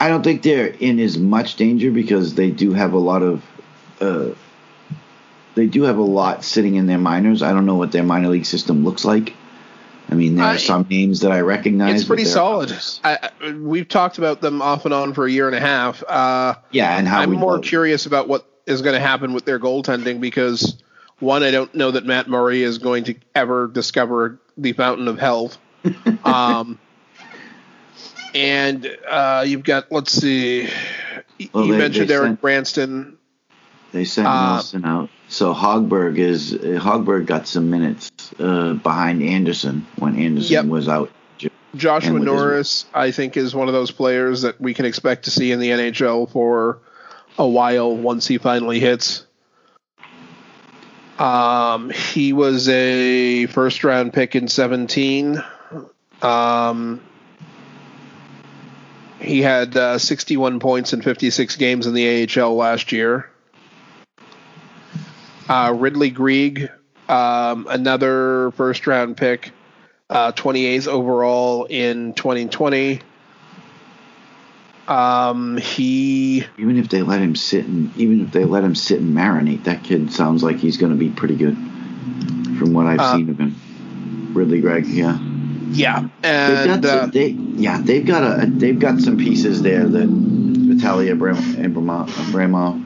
[0.00, 3.44] I don't think they're in as much danger because they do have a lot of
[4.00, 4.30] uh,
[5.58, 7.42] they do have a lot sitting in their minors.
[7.42, 9.34] I don't know what their minor league system looks like.
[10.08, 11.96] I mean, there I- are some names that I recognize.
[12.00, 12.72] It's pretty solid.
[13.02, 16.02] I, we've talked about them off and on for a year and a half.
[16.04, 19.44] Uh, Yeah, and how I'm more know- curious about what is going to happen with
[19.44, 20.80] their goaltending because
[21.18, 25.18] one, I don't know that Matt Murray is going to ever discover the fountain of
[25.18, 25.58] health.
[26.24, 26.78] um,
[28.34, 30.68] and uh, you've got let's see,
[31.52, 33.18] Well, you they- mentioned they Eric sent- Branston.
[33.90, 35.08] They sent Uh, Nelson out.
[35.28, 40.64] So Hogberg is Hogberg got some minutes uh, behind Anderson when Anderson Yep.
[40.66, 41.10] was out.
[41.76, 45.24] Joshua with his- Norris, I think, is one of those players that we can expect
[45.26, 46.78] to see in the NHL for
[47.38, 49.26] a while once he finally hits.
[51.18, 55.42] Um, he was a first round pick in 17.
[56.22, 57.02] Um,
[59.20, 63.28] he had uh, 61 points in 56 games in the AHL last year.
[65.48, 66.70] Uh, Ridly Greig,
[67.08, 69.52] um, another first round pick,
[70.10, 73.00] uh, 28th overall in 2020.
[74.86, 79.00] Um, he Even if they let him sit and even if they let him sit
[79.00, 81.56] and marinate, that kid sounds like he's going to be pretty good.
[82.58, 83.54] From what I've Uh, seen of him,
[84.34, 85.18] Ridly Greig, yeah.
[85.70, 89.60] yeah, They've and got uh, some, they yeah they've got a they've got some pieces
[89.62, 92.08] there that Natalia Abramov.
[92.08, 92.78] Uh,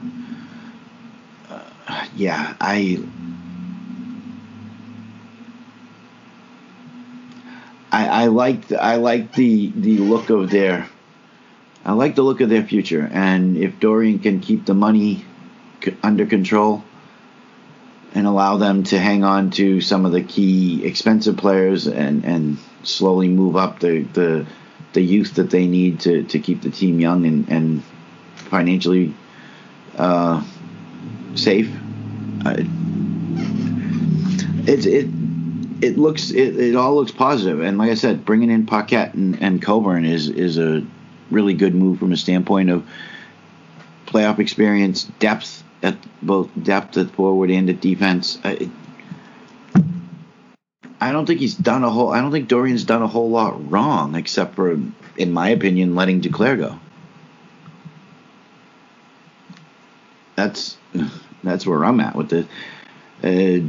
[2.15, 3.03] yeah, I.
[7.91, 10.87] I, I like I like the the look of their
[11.85, 15.23] I like the look of their future and if Dorian can keep the money
[15.83, 16.83] c- under control
[18.15, 22.57] and allow them to hang on to some of the key expensive players and, and
[22.83, 24.45] slowly move up the, the
[24.93, 27.83] the youth that they need to, to keep the team young and, and
[28.35, 29.13] financially
[29.97, 30.43] uh,
[31.35, 31.73] safe.
[32.45, 32.55] Uh,
[34.65, 35.07] it, it
[35.83, 37.57] it looks it, it all looks positive.
[37.57, 40.85] positive and like I said, bringing in Paquette and, and Coburn is is a
[41.29, 42.87] really good move from a standpoint of
[44.05, 48.39] playoff experience, depth at both depth at forward and at defense.
[48.43, 48.69] I,
[51.01, 52.11] I don't think he's done a whole.
[52.11, 54.71] I don't think Dorian's done a whole lot wrong, except for,
[55.17, 56.79] in my opinion, letting Duclair go.
[60.35, 60.77] That's
[61.43, 62.47] that's where I'm at with it.
[63.23, 63.67] Uh,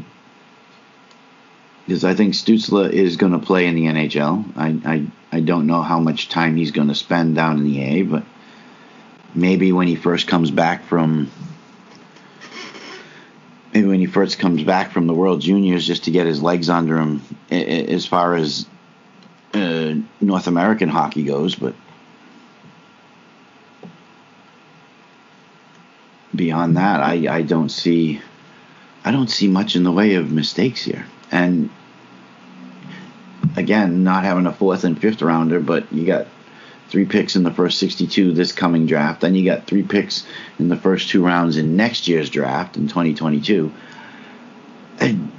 [1.87, 4.57] because I think Stützle is going to play in the NHL.
[4.57, 5.07] I, I
[5.37, 8.25] I don't know how much time he's going to spend down in the A, but
[9.35, 11.31] maybe when he first comes back from
[13.75, 16.71] maybe when he first comes back from the World Juniors, just to get his legs
[16.71, 18.67] under him as far as
[19.53, 21.75] uh, North American hockey goes, but.
[26.35, 28.21] Beyond that, I, I don't see
[29.05, 31.07] I don't see much in the way of mistakes here.
[31.31, 31.69] And
[33.57, 36.27] again, not having a fourth and fifth rounder, but you got
[36.89, 39.21] three picks in the first 62 this coming draft.
[39.21, 40.27] Then you got three picks
[40.59, 43.73] in the first two rounds in next year's draft in 2022.
[45.01, 45.33] And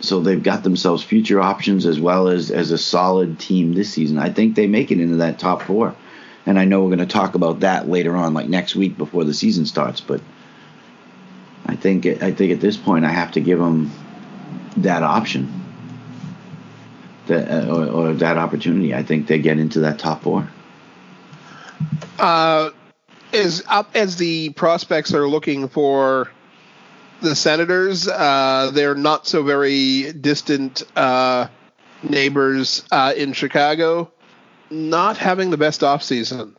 [0.00, 4.18] so they've got themselves future options as well as as a solid team this season.
[4.18, 5.94] I think they make it into that top four.
[6.46, 9.24] And I know we're going to talk about that later on, like next week before
[9.24, 10.00] the season starts.
[10.00, 10.20] But
[11.66, 13.90] I think I think at this point I have to give them
[14.78, 15.64] that option,
[17.26, 18.94] that uh, or, or, that opportunity.
[18.94, 20.48] I think they get into that top four.
[22.18, 22.70] Uh,
[23.32, 26.30] as up as the prospects are looking for
[27.20, 31.48] the Senators, uh, they're not so very distant uh,
[32.02, 34.10] neighbors uh, in Chicago
[34.70, 36.54] not having the best offseason.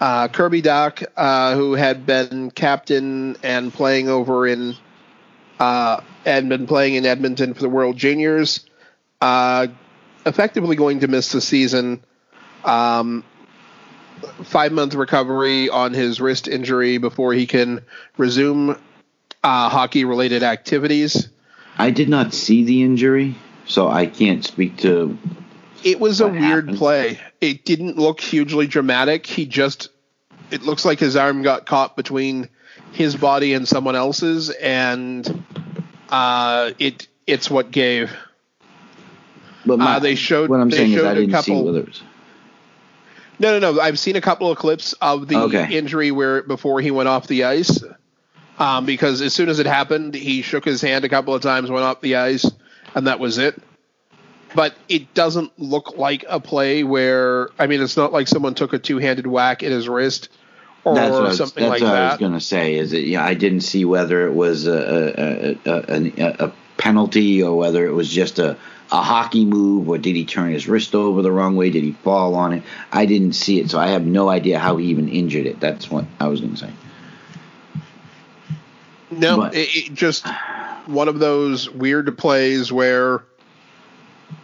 [0.00, 4.74] Uh, Kirby Dach, uh, who had been captain and playing over in
[5.60, 8.66] uh, and been playing in Edmonton for the World Juniors,
[9.20, 9.68] uh,
[10.26, 12.02] effectively going to miss the season.
[12.64, 13.24] Um,
[14.44, 17.82] five month recovery on his wrist injury before he can
[18.16, 18.70] resume
[19.42, 21.28] uh, hockey related activities.
[21.78, 25.16] I did not see the injury, so I can't speak to
[25.84, 26.78] it was a weird happened?
[26.78, 27.20] play.
[27.40, 29.26] It didn't look hugely dramatic.
[29.26, 29.88] He just
[30.50, 32.48] it looks like his arm got caught between
[32.92, 35.44] his body and someone else's, and
[36.10, 38.12] uh, it it's what gave.
[39.64, 42.02] But my, uh, they showed what I'm saying is I didn't couple, see Withers.
[43.38, 43.80] No, no, no.
[43.80, 45.76] I've seen a couple of clips of the okay.
[45.76, 47.82] injury where before he went off the ice,
[48.58, 51.70] um, because as soon as it happened, he shook his hand a couple of times,
[51.70, 52.50] went off the ice,
[52.94, 53.60] and that was it
[54.54, 58.72] but it doesn't look like a play where I mean it's not like someone took
[58.72, 60.28] a two-handed whack at his wrist
[60.84, 61.86] or that's what something was, like that.
[61.86, 62.74] That's what I was going to say.
[62.74, 63.04] Is it?
[63.04, 67.92] Yeah, I didn't see whether it was a, a, a, a, penalty or whether it
[67.92, 68.56] was just a
[68.90, 71.70] a hockey move or did he turn his wrist over the wrong way?
[71.70, 72.62] Did he fall on it?
[72.92, 75.60] I didn't see it, so I have no idea how he even injured it.
[75.60, 76.70] That's what I was going to say.
[79.10, 80.26] No, but, it, it just
[80.86, 83.22] one of those weird plays where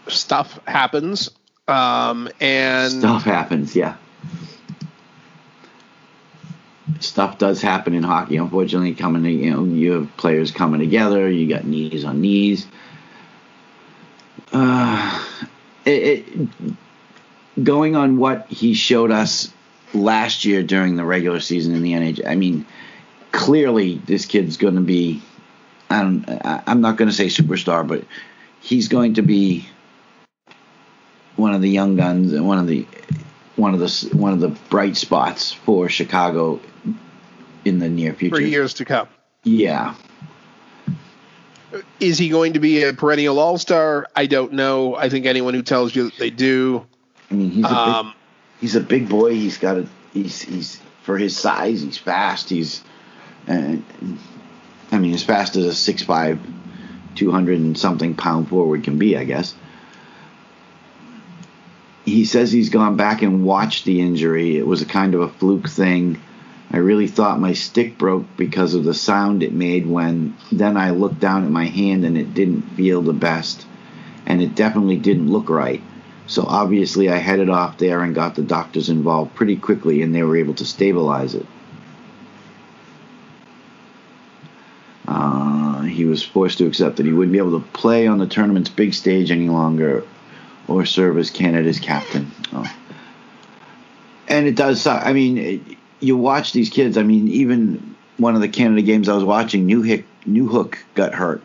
[0.09, 1.31] stuff happens.
[1.66, 3.96] Um, and stuff happens, yeah.
[7.01, 8.37] Stuff does happen in hockey.
[8.37, 11.31] Unfortunately, coming to, you know, you have players coming together.
[11.31, 12.66] You got knees on knees.
[14.53, 15.24] Uh,
[15.85, 16.48] it, it,
[17.62, 19.53] going on what he showed us
[19.92, 22.27] last year during the regular season in the NHL.
[22.27, 22.66] I mean,
[23.32, 25.22] clearly this kid's going to be.
[25.91, 26.24] I don't.
[26.45, 28.05] I'm not going to say superstar, but
[28.61, 29.68] he's going to be
[31.39, 32.86] one of the young guns and one of the
[33.57, 36.61] one of the one of the bright spots for Chicago
[37.64, 39.09] in the near future for years to come.
[39.45, 39.95] Yeah.
[42.01, 44.07] Is he going to be a perennial All Star?
[44.16, 44.97] I don't know.
[44.97, 46.86] I think anyone who tells you that they do.
[47.30, 48.14] I mean, he's a um, big,
[48.61, 49.34] he's a big boy.
[49.34, 51.82] He's got a he's he's for his size.
[51.82, 52.49] He's fast.
[52.49, 52.82] He's
[53.47, 53.84] and
[54.91, 56.41] I mean as fast as a six five,
[57.14, 59.16] two hundred and something pound forward can be.
[59.16, 59.55] I guess
[62.09, 64.57] he says he's gone back and watched the injury.
[64.57, 66.21] It was a kind of a fluke thing.
[66.71, 70.91] I really thought my stick broke because of the sound it made when then I
[70.91, 73.67] looked down at my hand and it didn't feel the best.
[74.27, 75.83] And it definitely didn't look right.
[76.27, 80.23] So obviously I headed off there and got the doctors involved pretty quickly and they
[80.23, 81.47] were able to stabilize it.
[85.07, 88.27] Uh, he was forced to accept that he wouldn't be able to play on the
[88.27, 90.05] tournament's big stage any longer
[90.69, 92.31] or serve as Canada's captain.
[92.53, 92.71] Oh.
[94.29, 95.05] And it does suck.
[95.05, 95.61] I mean, it,
[96.01, 96.97] you watch these kids.
[96.99, 101.14] I mean, even one of the Canada games I was watching, New Hick, Newhook got
[101.14, 101.43] hurt.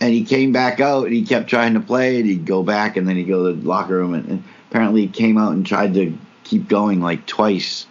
[0.00, 2.96] And he came back out and he kept trying to play and he'd go back
[2.96, 5.66] and then he'd go to the locker room and, and apparently he came out and
[5.66, 7.86] tried to keep going like twice.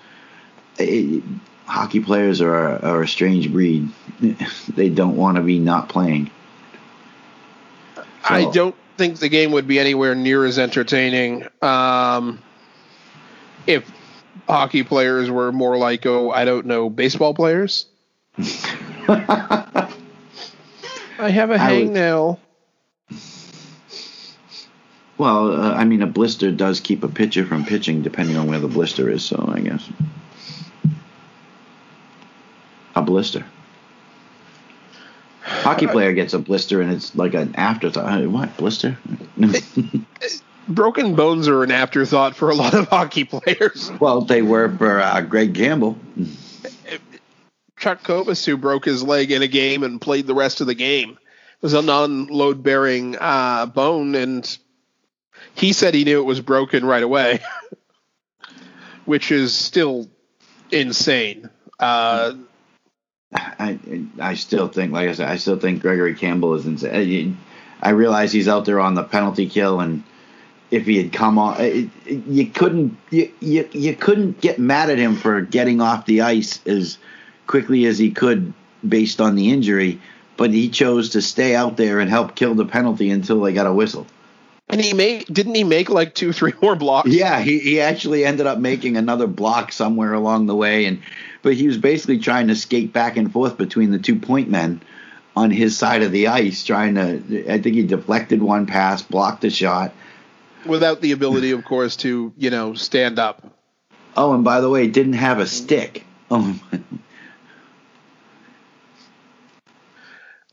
[0.79, 1.23] It,
[1.65, 3.89] hockey players are, are a strange breed.
[4.75, 6.31] they don't want to be not playing.
[7.95, 8.03] So.
[8.23, 12.39] I don't think the game would be anywhere near as entertaining um,
[13.65, 13.89] if
[14.47, 17.87] hockey players were more like, oh, I don't know, baseball players.
[18.37, 19.87] I
[21.17, 22.37] have a hangnail.
[25.17, 28.59] Well, uh, I mean, a blister does keep a pitcher from pitching, depending on where
[28.59, 29.25] the blister is.
[29.25, 29.89] So I guess
[32.95, 33.45] a blister.
[35.41, 38.25] Hockey player gets a blister and it's like an afterthought.
[38.27, 38.97] What blister?
[40.67, 43.91] Broken bones are an afterthought for a lot of hockey players.
[43.99, 45.97] Well, they were for uh, Greg Campbell.
[47.77, 50.75] Chuck Cobus, who broke his leg in a game and played the rest of the
[50.75, 54.57] game, it was a non-load bearing uh, bone, and
[55.55, 57.39] he said he knew it was broken right away,
[59.05, 60.09] which is still
[60.71, 61.49] insane.
[61.79, 62.33] Uh,
[63.59, 63.77] I
[64.19, 67.37] I still think, like I said, I still think Gregory Campbell is insane.
[67.81, 70.03] I realize he's out there on the penalty kill, and
[70.71, 75.15] if he had come on, you couldn't you, you you couldn't get mad at him
[75.15, 76.97] for getting off the ice as
[77.47, 78.53] quickly as he could
[78.87, 79.99] based on the injury,
[80.37, 83.67] but he chose to stay out there and help kill the penalty until they got
[83.67, 84.07] a whistle.
[84.69, 87.09] And he made didn't he make like two, three more blocks?
[87.09, 91.01] Yeah, he, he actually ended up making another block somewhere along the way and
[91.41, 94.81] but he was basically trying to skate back and forth between the two point men
[95.35, 97.51] on his side of the ice, trying to.
[97.51, 99.93] I think he deflected one pass, blocked a shot,
[100.65, 103.43] without the ability, of course, to you know stand up.
[104.17, 106.05] Oh, and by the way, didn't have a stick.
[106.31, 106.59] Oh.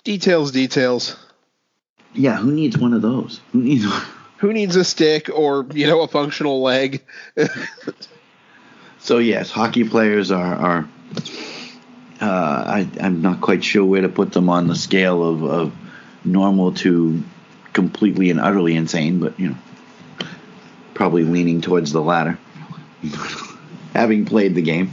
[0.02, 1.16] details, details.
[2.16, 3.40] Yeah, who needs one of those?
[3.52, 3.84] Who needs?
[4.38, 7.04] Who needs a stick or you know a functional leg?
[9.06, 10.88] So yes, hockey players are are.
[12.20, 12.24] Uh,
[12.66, 15.72] I, I'm not quite sure where to put them on the scale of, of
[16.24, 17.22] normal to
[17.72, 19.56] completely and utterly insane, but you know,
[20.92, 22.36] probably leaning towards the latter.
[23.94, 24.90] Having played the game,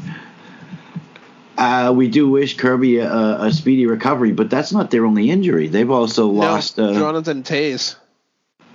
[1.58, 5.68] uh, we do wish Kirby a, a, speedy recovery, but that's not their only injury.
[5.68, 7.96] They've also no, lost uh, Jonathan Toews.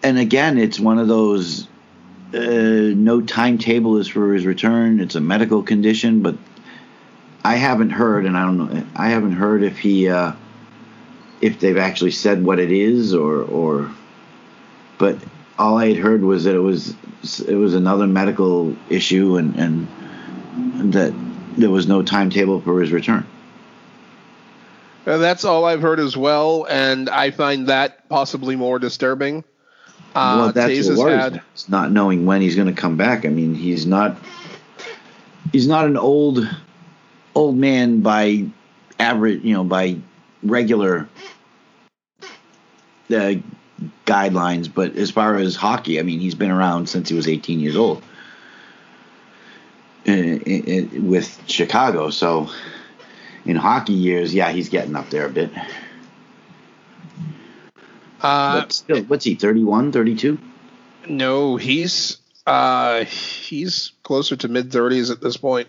[0.02, 1.66] And again, it's one of those
[2.32, 5.00] uh, no timetable is for his return.
[5.00, 6.36] It's a medical condition, but
[7.44, 8.86] I haven't heard, and I don't know.
[8.94, 10.32] I haven't heard if he, uh,
[11.40, 13.90] if they've actually said what it is, or or.
[14.98, 15.18] But
[15.58, 16.94] all I had heard was that it was
[17.40, 21.12] it was another medical issue, and and that
[21.58, 23.26] there was no timetable for his return.
[25.06, 29.42] Uh, that's all I've heard as well, and I find that possibly more disturbing.
[30.14, 33.24] Uh, well, that's what worries had, It's not knowing when he's going to come back.
[33.24, 34.16] I mean, he's not
[35.52, 36.48] he's not an old
[37.34, 38.46] old man by
[38.98, 39.98] average, you know, by
[40.42, 41.08] regular
[43.10, 43.34] uh,
[44.06, 44.72] guidelines.
[44.72, 47.76] But as far as hockey, I mean, he's been around since he was 18 years
[47.76, 48.02] old
[50.08, 52.10] uh, with Chicago.
[52.10, 52.50] So
[53.44, 55.50] in hockey years, yeah, he's getting up there a bit.
[58.20, 59.34] Uh, but still, what's he?
[59.34, 60.38] 31, 32?
[61.08, 65.68] No, he's uh, he's closer to mid 30s at this point.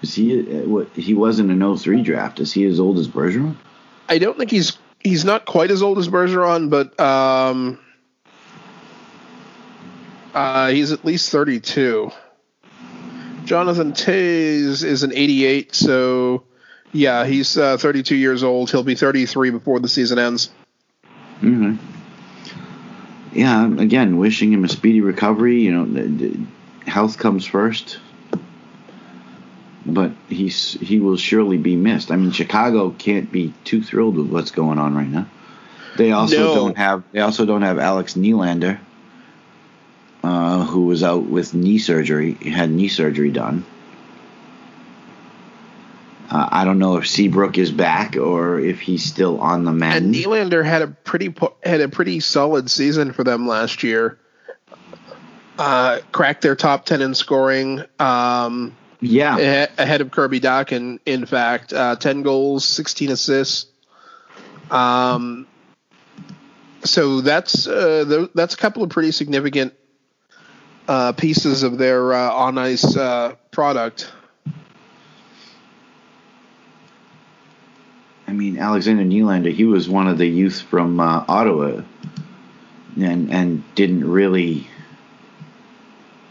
[0.00, 0.88] Is he uh, what?
[0.90, 2.40] He wasn't an 03 draft.
[2.40, 3.56] Is he as old as Bergeron?
[4.08, 7.78] I don't think he's he's not quite as old as Bergeron, but um,
[10.34, 12.10] uh, he's at least 32.
[13.44, 16.44] Jonathan Toews is an 88, so
[16.92, 18.70] yeah, he's uh, 32 years old.
[18.70, 20.50] He'll be 33 before the season ends.
[21.40, 21.76] Mm-hmm.
[23.32, 25.60] Yeah, again, wishing him a speedy recovery.
[25.60, 27.98] You know, the, the health comes first,
[29.86, 32.10] but he's he will surely be missed.
[32.10, 35.26] I mean, Chicago can't be too thrilled with what's going on right now.
[35.96, 36.54] They also no.
[36.54, 38.78] don't have they also don't have Alex Nylander.
[40.22, 43.64] Uh, who was out with knee surgery, had knee surgery done.
[46.30, 50.06] Uh, I don't know if Seabrook is back or if he's still on the mend.
[50.06, 54.18] And Nylander had a pretty po- had a pretty solid season for them last year.
[55.58, 57.82] Uh, cracked their top ten in scoring.
[57.98, 63.66] Um, yeah, ahe- ahead of Kirby Dach, and in fact, uh, ten goals, sixteen assists.
[64.70, 65.48] Um,
[66.84, 69.74] so that's uh, th- that's a couple of pretty significant
[70.92, 74.12] uh, pieces of their uh, on ice uh, product.
[78.28, 81.80] I mean Alexander Nylander, he was one of the youth from uh, Ottawa,
[83.00, 84.68] and and didn't really.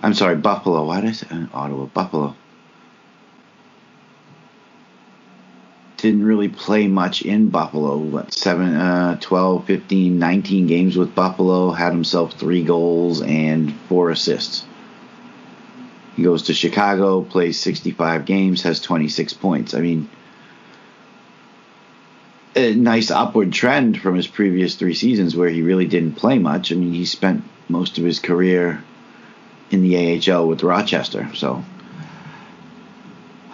[0.03, 0.85] I'm sorry, Buffalo.
[0.85, 1.85] Why did I say uh, Ottawa?
[1.85, 2.35] Buffalo.
[6.01, 7.97] Didn't really play much in Buffalo.
[7.97, 11.69] What, 7, uh, 12, 15, 19 games with Buffalo.
[11.71, 14.65] Had himself three goals and four assists.
[16.15, 19.75] He goes to Chicago, plays 65 games, has 26 points.
[19.75, 20.09] I mean,
[22.55, 26.71] a nice upward trend from his previous three seasons where he really didn't play much.
[26.71, 28.83] I mean, he spent most of his career
[29.69, 31.63] in the AHL with Rochester, so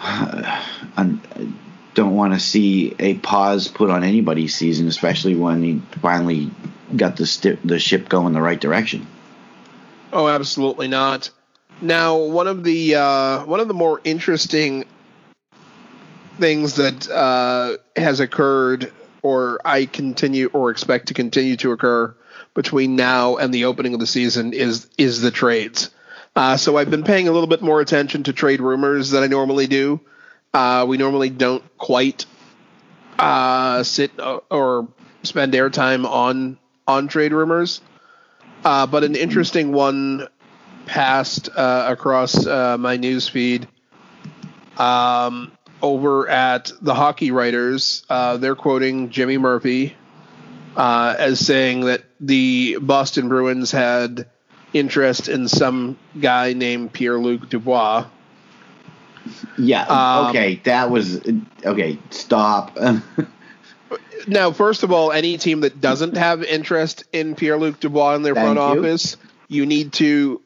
[1.98, 6.48] don't want to see a pause put on anybody's season, especially when he finally
[6.94, 9.04] got the sti- the ship going the right direction.
[10.12, 11.28] Oh, absolutely not.
[11.80, 14.84] Now, one of the uh, one of the more interesting
[16.38, 18.92] things that uh, has occurred,
[19.22, 22.14] or I continue or expect to continue to occur
[22.54, 25.90] between now and the opening of the season, is is the trades.
[26.36, 29.26] Uh, so I've been paying a little bit more attention to trade rumors than I
[29.26, 30.00] normally do.
[30.52, 32.26] Uh, we normally don't quite
[33.18, 34.10] uh, sit
[34.50, 34.88] or
[35.22, 37.80] spend airtime on on trade rumors,
[38.64, 40.26] uh, but an interesting one
[40.86, 43.68] passed uh, across uh, my news feed.
[44.78, 49.94] Um, over at the Hockey Writers, uh, they're quoting Jimmy Murphy
[50.76, 54.26] uh, as saying that the Boston Bruins had
[54.72, 58.06] interest in some guy named Pierre Luc Dubois.
[59.56, 59.82] Yeah.
[59.84, 61.20] Um, okay, that was
[61.64, 61.98] okay.
[62.10, 62.78] Stop.
[64.26, 68.22] Now, first of all, any team that doesn't have interest in Pierre Luc Dubois in
[68.22, 68.80] their Thank front you.
[68.80, 69.16] office,
[69.48, 70.42] you need to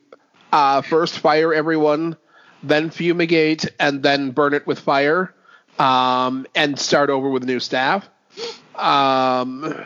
[0.52, 2.16] uh, first fire everyone,
[2.62, 5.34] then fumigate, and then burn it with fire,
[5.80, 8.08] um, and start over with new staff.
[8.76, 9.84] Um,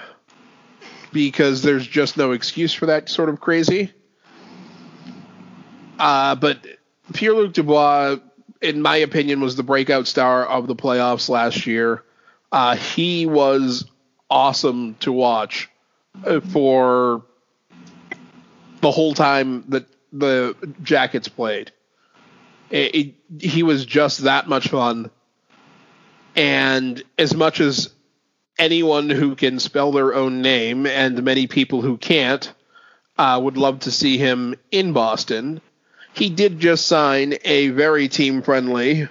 [1.13, 3.93] because there's just no excuse for that sort of crazy.
[5.99, 6.67] Uh, but
[7.15, 8.17] Pierre Luc Dubois,
[8.61, 12.03] in my opinion, was the breakout star of the playoffs last year.
[12.53, 13.85] Uh, he was
[14.31, 15.69] awesome to watch
[16.25, 17.23] uh, for
[18.81, 21.73] the whole time that the Jackets played.
[22.71, 25.11] It, it, he was just that much fun.
[26.35, 27.91] And as much as
[28.59, 32.53] anyone who can spell their own name and many people who can't
[33.19, 35.61] uh, would love to see him in Boston,
[36.17, 39.09] he did just sign a very team friendly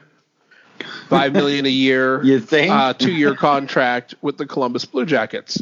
[1.08, 2.72] five million a year, You think?
[2.72, 5.62] uh, two year contract with the Columbus Blue Jackets,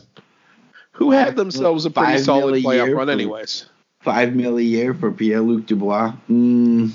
[0.94, 3.66] who had themselves a pretty Five solid year playoff run, for- anyways.
[4.02, 6.14] Five mil a year for Pierre Luc Dubois.
[6.30, 6.92] Mm,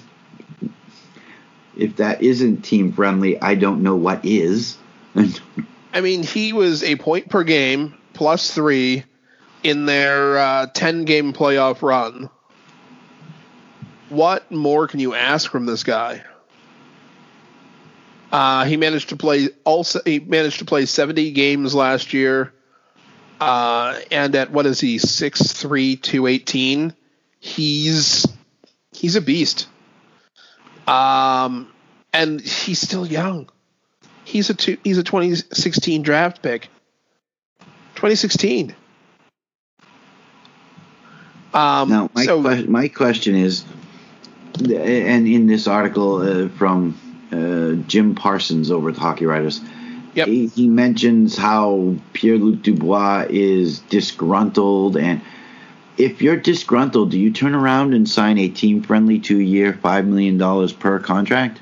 [1.76, 4.76] if that isn't team friendly, I don't know what is.
[5.94, 9.04] I mean, he was a point per game plus three
[9.62, 12.28] in their uh, 10 game playoff run.
[14.08, 16.22] What more can you ask from this guy?
[18.30, 22.52] Uh, he managed to play also he managed to play 70 games last year.
[23.40, 26.92] Uh, and at what is he 6'3 218
[27.40, 28.26] he's
[28.92, 29.68] he's a beast.
[30.86, 31.72] Um
[32.12, 33.48] and he's still young.
[34.24, 36.68] He's a two, he's a 2016 draft pick.
[37.94, 38.74] 2016.
[41.54, 43.64] Um, Now, my, so que- my question is,
[44.60, 46.98] and in this article uh, from
[47.32, 49.60] uh, Jim Parsons over at the Hockey Writers,
[50.14, 50.26] Yep.
[50.26, 54.96] he, he mentions how Pierre Luc Dubois is disgruntled.
[54.96, 55.20] And
[55.96, 60.06] if you're disgruntled, do you turn around and sign a team friendly two year, $5
[60.06, 61.60] million per contract?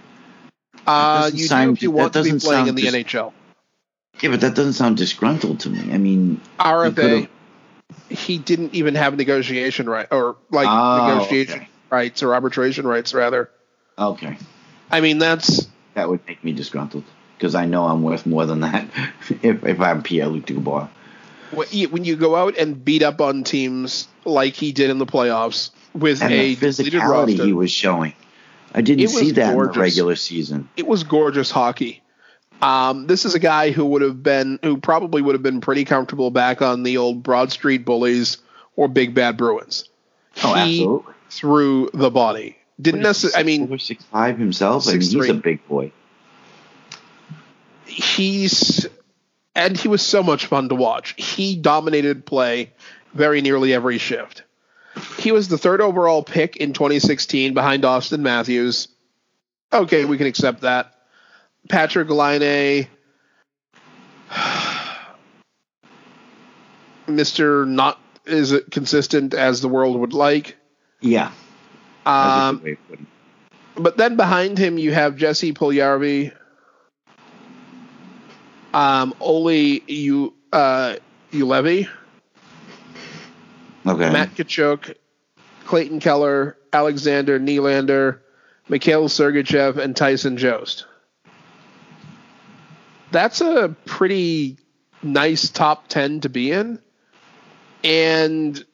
[0.86, 3.32] uh, you do if you want to be playing in the dis- NHL.
[4.20, 5.92] Yeah, but that doesn't sound disgruntled to me.
[5.92, 7.28] I mean, RFA,
[8.08, 11.68] he didn't even have negotiation right or like Oh, negotiation okay.
[11.90, 13.50] Rights or arbitration rights rather.
[13.98, 14.36] okay.
[14.90, 17.04] I mean that's That would make me disgruntled
[17.36, 18.86] because I know I'm worth more than that
[19.42, 20.88] if, if I'm Pierre Luc Dubois.
[21.52, 25.70] when you- go out and beat up on teams like he did in the playoffs
[25.94, 27.44] with and a the physicality roster.
[27.44, 28.12] he was showing.
[28.74, 30.68] I didn't see that in the regular season.
[30.76, 32.02] it was gorgeous hockey.
[32.62, 35.84] Um, this is a guy who would have been, who probably would have been pretty
[35.84, 38.38] comfortable back on the old Broad Street Bullies
[38.76, 39.88] or Big Bad Bruins.
[40.42, 41.14] Oh, He absolutely.
[41.36, 42.56] Threw the body.
[42.80, 43.54] Didn't necessarily.
[43.54, 44.88] I mean, six five himself.
[44.88, 45.92] I mean, he's a big boy.
[47.86, 48.86] he's
[49.54, 51.14] and he was so much fun to watch.
[51.16, 52.72] He dominated play
[53.14, 54.42] very nearly every shift.
[55.18, 58.88] He was the third overall pick in 2016 behind Auston Matthews.
[59.72, 60.94] Okay, we can accept that.
[61.68, 62.88] Patrik Laine,
[67.06, 67.66] Mr.
[67.66, 70.56] Not as consistent as the world would like.
[71.06, 71.30] Yeah.
[72.04, 73.06] Um, good way of putting
[73.76, 73.82] it.
[73.82, 76.32] but then behind him, you have Jesse Puljujärvi,
[78.74, 80.96] um, Oli U, uh,
[81.32, 81.88] Juolevi,
[83.86, 84.10] Okay.
[84.10, 84.94] Matt Tkachuk,
[85.64, 88.18] Clayton Keller, Alexander Nylander,
[88.68, 90.86] Mikhail Sergachev, and Tyson Jost.
[93.12, 94.58] That's a pretty
[95.02, 96.80] nice top 10 to be in.
[97.84, 98.64] And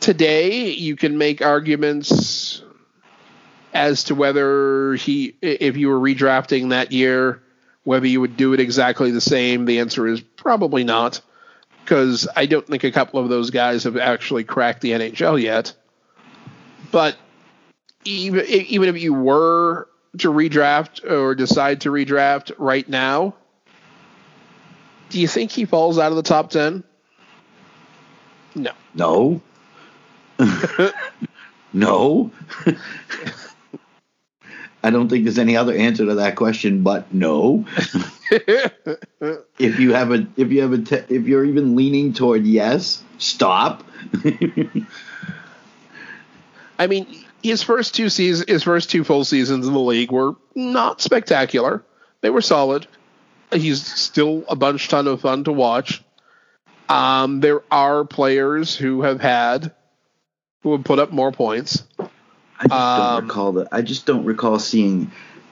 [0.00, 2.62] today you can make arguments
[3.72, 7.42] as to whether he if you were redrafting that year
[7.84, 9.64] whether you would do it exactly the same.
[9.64, 11.20] The answer is probably not
[11.84, 15.72] because I don't think a couple of those guys have actually cracked the NHL yet.
[16.90, 17.16] But
[18.04, 19.88] even even if you were
[20.18, 23.34] to redraft or decide to redraft right now
[25.08, 26.82] do you think he falls out of the top 10
[28.56, 28.72] no.
[28.94, 29.40] No.
[31.72, 32.30] no.
[34.82, 37.66] I don't think there's any other answer to that question but no.
[38.30, 43.02] if you have a if you have a te- if you're even leaning toward yes,
[43.18, 43.84] stop.
[46.78, 47.06] I mean,
[47.42, 51.84] his first two seasons, his first two full seasons in the league were not spectacular.
[52.22, 52.86] They were solid.
[53.52, 56.02] He's still a bunch ton of fun to watch.
[56.88, 59.72] Um, there are players who have had
[60.62, 61.84] who have put up more points.
[61.98, 63.68] I just Um, don't recall that.
[63.72, 65.10] I just don't recall seeing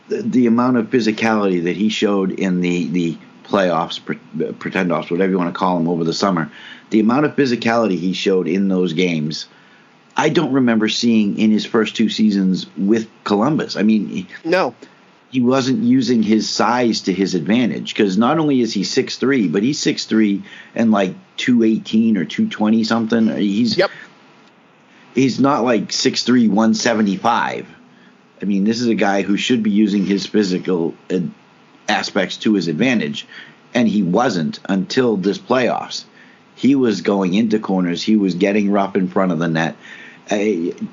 [0.09, 4.93] the, the amount of physicality that he showed in the the playoffs, pre- uh, pretend
[4.93, 6.51] offs, whatever you want to call them, over the summer.
[6.91, 9.47] The amount of physicality he showed in those games,
[10.17, 13.77] I don't remember seeing in his first two seasons with Columbus.
[13.77, 14.75] I mean, No,
[15.31, 19.49] he wasn't using his size to his advantage because not only is he six three,
[19.49, 20.43] but he's six three
[20.75, 23.29] and like two eighteen or two twenty something.
[23.35, 23.91] He's Yep.
[25.15, 27.67] He's not like 6'3", 175.
[28.41, 31.21] I mean, this is a guy who should be using his physical uh,
[31.89, 33.27] aspects to his advantage,
[33.75, 36.05] and he wasn't until this playoffs.
[36.55, 38.03] He was going into corners.
[38.03, 39.77] He was getting rough in front of the net.
[40.31, 40.37] Uh,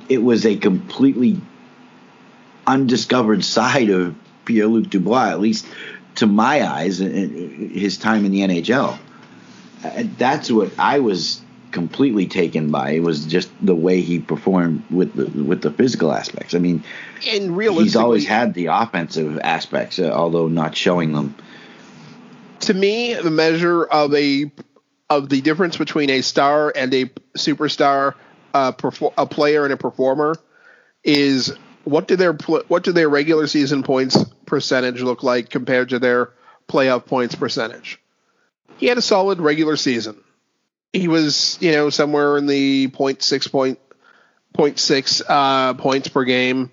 [0.09, 1.39] it was a completely
[2.65, 5.67] undiscovered side of Pierre Luc Dubois, at least
[6.15, 8.97] to my eyes, uh, his time in the NHL.
[10.17, 11.41] That's what I was
[11.75, 12.91] completely taken by.
[12.91, 16.55] It was just the way he performed with the with the physical aspects.
[16.55, 16.83] I mean,
[17.27, 21.35] and realistically, he's always had the offensive aspects, uh, although not showing them.
[22.61, 24.49] to me, the measure of a
[25.09, 27.05] of the difference between a star and a
[27.37, 28.15] superstar,
[28.53, 30.35] uh, perfor- a player and a performer,
[31.03, 31.53] is
[31.83, 36.31] what do their what do their regular season points percentage look like compared to their
[36.69, 37.99] playoff points percentage?
[38.77, 40.21] He had a solid regular season.
[40.95, 43.79] He was, you know, somewhere in the point six point
[44.53, 46.71] point six uh, points per game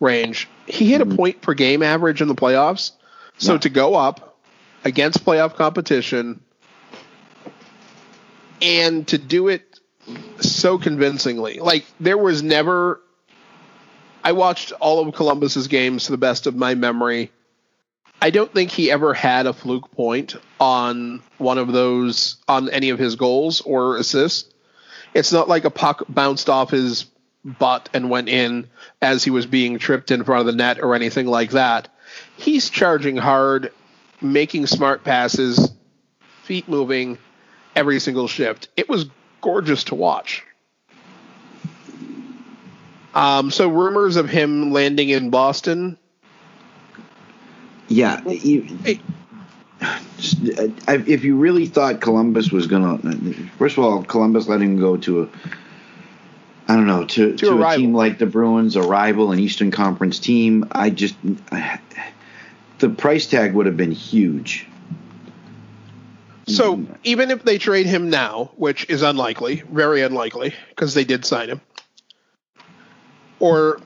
[0.00, 0.48] range.
[0.66, 2.92] He hit a point per game average in the playoffs.
[3.38, 3.58] So Yeah.
[3.60, 4.36] to go up
[4.84, 6.40] against playoff competition
[8.60, 9.80] and to do it
[10.40, 11.58] so convincingly.
[11.58, 13.00] Like there was never
[14.24, 17.30] I watched all of Columbus's games to the best of my memory.
[18.22, 22.90] I don't think he ever had a fluke point on one of those on any
[22.90, 24.48] of his goals or assists.
[25.12, 27.06] It's not like a puck bounced off his
[27.44, 28.68] butt and went in
[29.02, 31.88] as he was being tripped in front of the net or anything like that.
[32.36, 33.72] He's charging hard,
[34.20, 35.72] making smart passes,
[36.44, 37.18] feet moving
[37.74, 38.68] every single shift.
[38.76, 39.06] It was
[39.40, 40.44] gorgeous to watch.
[43.16, 45.98] Um, so rumors of him landing in Boston.
[47.92, 49.00] Yeah, you, Hey.
[50.18, 50.38] just,
[50.88, 52.98] I- if you really thought Columbus was gonna,
[53.58, 55.28] first of all, Columbus letting him go to a,
[56.68, 59.70] I don't know, to, to, a a, team like the Bruins, a rival, an Eastern
[59.70, 60.68] Conference team.
[60.72, 61.16] I just,
[62.78, 64.66] the price tag would have been huge.
[66.48, 71.24] So even if they trade him now, which is unlikely, very unlikely, because they did
[71.24, 71.60] sign him,
[73.38, 73.80] or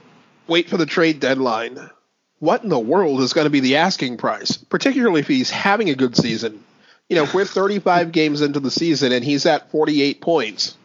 [0.47, 1.91] wait for the trade deadline,
[2.39, 4.57] what in the world is going to be the asking price?
[4.57, 6.63] Particularly if he's having a good season.
[7.09, 10.77] You know, if we're 35 games into the season and he's at 48 points,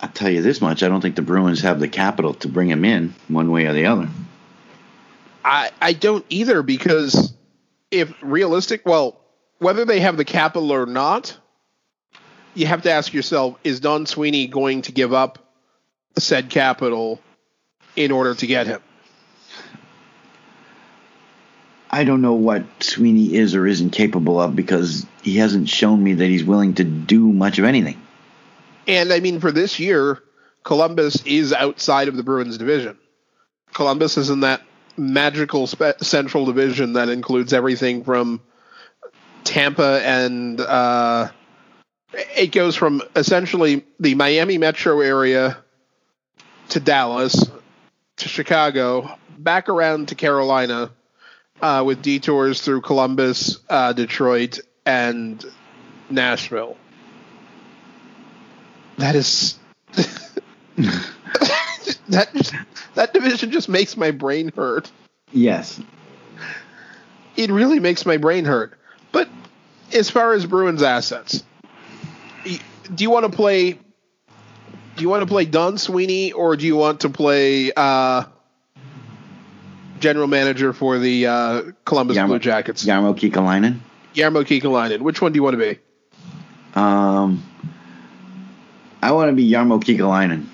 [0.00, 2.70] I'll tell you this much: I don't think the Bruins have the capital to bring
[2.70, 4.08] him in one way or the other.
[5.44, 7.32] I I don't either because
[7.90, 9.20] if realistic, well,
[9.58, 11.36] whether they have the capital or not,
[12.54, 15.38] you have to ask yourself: Is Don Sweeney going to give up
[16.16, 17.20] said capital
[17.96, 18.80] in order to get him?
[21.90, 26.14] I don't know what Sweeney is or isn't capable of because he hasn't shown me
[26.14, 28.00] that he's willing to do much of anything.
[28.86, 30.22] And I mean, for this year,
[30.64, 32.98] Columbus is outside of the Bruins division.
[33.72, 34.62] Columbus is in that
[34.96, 38.40] magical spe- central division that includes everything from
[39.44, 41.30] Tampa and uh,
[42.12, 45.56] it goes from essentially the Miami metro area
[46.70, 47.48] to Dallas
[48.16, 50.90] to Chicago, back around to Carolina,
[51.60, 55.44] uh, with detours through Columbus, uh, Detroit, and
[56.10, 56.76] Nashville.
[58.98, 59.58] That is
[62.08, 62.54] that just,
[62.94, 64.90] that division just makes my brain hurt.
[65.32, 65.80] Yes.
[67.36, 68.72] It really makes my brain hurt.
[69.12, 69.28] But
[69.92, 71.44] as far as Bruins assets,
[72.44, 73.72] do you want to play?
[73.72, 78.24] Do you want to play Don Sweeney or do you want to play uh,
[80.00, 82.84] general manager for the uh, Columbus Jarmo- Blue Jackets?
[82.84, 83.80] Jarmo Kekäläinen.
[84.14, 85.00] Jarmo Kekäläinen.
[85.00, 85.78] Which one do you want to be?
[86.74, 87.42] Um,
[89.02, 90.46] I want to be Jarmo Kekäläinen.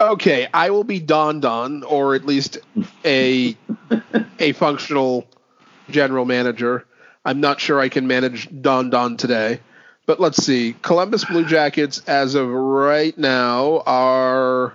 [0.00, 2.58] Okay, I will be Don Don, or at least
[3.04, 3.56] a
[4.38, 5.24] a functional
[5.88, 6.84] general manager.
[7.24, 9.60] I'm not sure I can manage Don Don today,
[10.04, 10.74] but let's see.
[10.82, 14.74] Columbus Blue Jackets, as of right now, are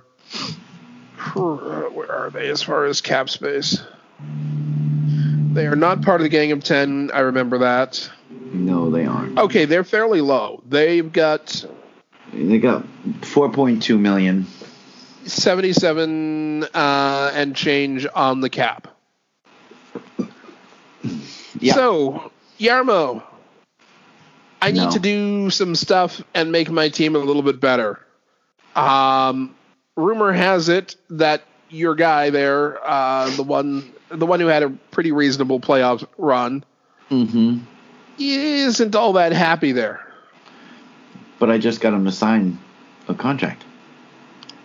[1.36, 3.82] where are they as far as cap space?
[5.54, 7.12] They are not part of the Gang of Ten.
[7.14, 8.10] I remember that.
[8.30, 9.38] No, they aren't.
[9.38, 10.62] Okay, they're fairly low.
[10.68, 11.66] They've got
[12.34, 12.84] They got
[13.22, 14.46] 4.2 million.
[15.26, 18.88] 77 uh, and change on the cap.
[21.60, 21.74] Yeah.
[21.74, 23.24] So, Jarmo,
[24.62, 24.92] I need No.
[24.92, 28.00] to do some stuff and make my team a little bit better.
[28.76, 29.56] Um,
[30.00, 34.70] rumor has it that your guy there, uh, the one, the one who had a
[34.91, 36.64] pretty reasonable playoff run,
[37.12, 37.58] Mm-hmm.
[38.20, 40.00] isn't all that happy there.
[41.39, 42.60] But I just got him to sign
[43.08, 43.64] a contract.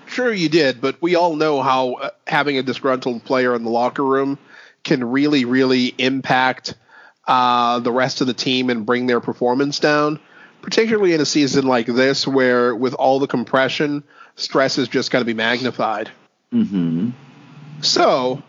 [0.06, 3.70] Sure, you did, but we all know how uh, having a disgruntled player in the
[3.70, 4.38] locker room
[4.82, 6.74] can really, really impact
[7.26, 10.20] uh, the rest of the team and bring their performance down.
[10.60, 14.02] Particularly in a season like this, where with all the compression,
[14.36, 16.10] stress is just going to be magnified.
[16.52, 17.10] Mm-hmm.
[17.80, 18.42] So,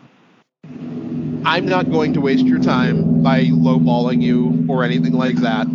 [1.44, 5.66] I'm not going to waste your time by lowballing you or anything like that.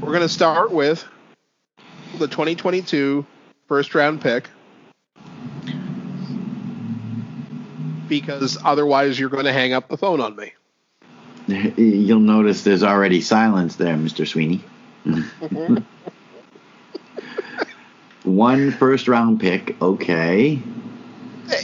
[0.00, 1.04] We're going to start with
[2.18, 3.26] the 2022
[3.66, 4.48] first round pick.
[8.08, 10.52] Because otherwise, you're going to hang up the phone on me.
[11.76, 14.26] You'll notice there's already silence there, Mr.
[14.26, 14.62] Sweeney.
[18.28, 20.60] One first round pick, okay.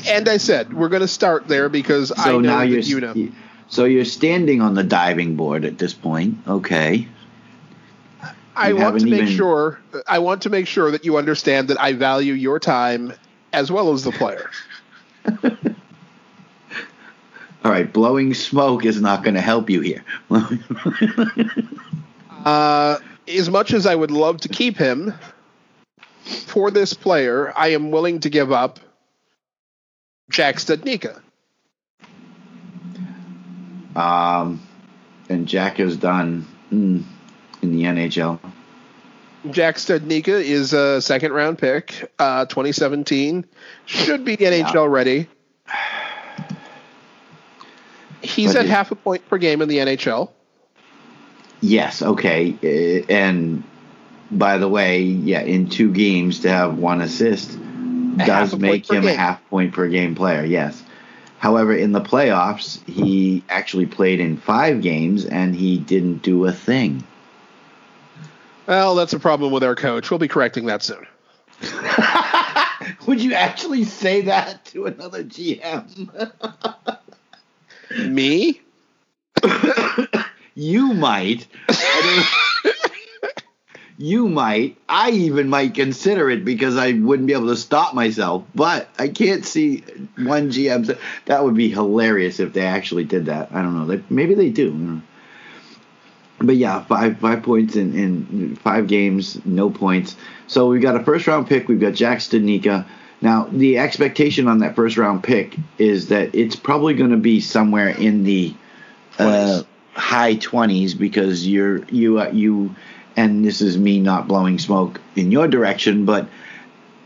[0.09, 3.01] And I said, we're going to start there because I know now that you're you
[3.01, 3.33] know.
[3.69, 7.07] so you're standing on the diving board at this point, okay.
[8.57, 11.69] I You want to make even- sure I want to make sure that you understand
[11.69, 13.13] that I value your time
[13.53, 14.51] as well as the player.
[17.65, 20.05] All right, blowing smoke is not going to help you here.
[22.45, 25.15] Uh, as much as I would love to keep him
[26.25, 28.81] for this player, I am willing to give up
[30.31, 31.21] Jack Studnicka.
[33.97, 34.61] um,
[35.29, 37.03] and Jack has done mm,
[37.63, 38.39] in the NHL.
[39.51, 43.45] Jack Studnicka is a second round pick, uh, 2017.
[43.85, 45.29] Should be NHL ready.
[48.23, 50.31] He's But at he- half a point per game in the NHL.
[51.61, 52.55] Yes, okay.
[52.63, 53.63] Uh, And
[54.39, 57.59] by the way, yeah, in two games to have one assist
[58.17, 60.83] does make point him a half point per game player, yes.
[61.39, 66.53] However, in the playoffs, he actually played in five games and he didn't do a
[66.53, 67.05] thing.
[68.67, 70.11] Well, that's a problem with our coach.
[70.11, 71.07] We'll be correcting that soon.
[73.07, 76.21] Would you actually say that to another GM?
[78.09, 78.61] Me?
[80.55, 81.47] You might.
[84.05, 84.77] you might.
[84.87, 88.45] I even might consider it because I wouldn't be able to stop myself.
[88.55, 89.83] But I can't see
[90.19, 90.99] one GM.
[91.25, 93.49] That would be hilarious if they actually did that.
[93.53, 93.87] I don't know.
[93.87, 95.01] They, maybe they do.
[96.39, 100.17] But yeah, five five points in, in five games, no points.
[100.49, 101.69] So we've got a first round pick.
[101.69, 102.85] We've got Jack Studnicka.
[103.23, 107.41] Now the expectation on that first round pick is that it's probably going to be
[107.41, 108.55] somewhere in the
[109.19, 109.63] uh,
[109.95, 112.75] high twenties because you're you uh, you
[113.17, 116.29] and this is me not blowing smoke in your direction, but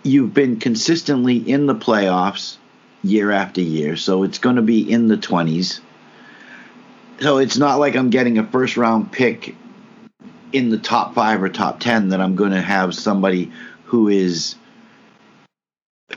[0.02, 2.56] you've been consistently in the playoffs
[3.02, 5.80] year after year, so it's going to be in the 20s.
[7.20, 9.54] So it's not like I'm getting a first round pick
[10.52, 13.52] in the top 5 or top 10 that I'm going to have somebody
[13.84, 14.54] who is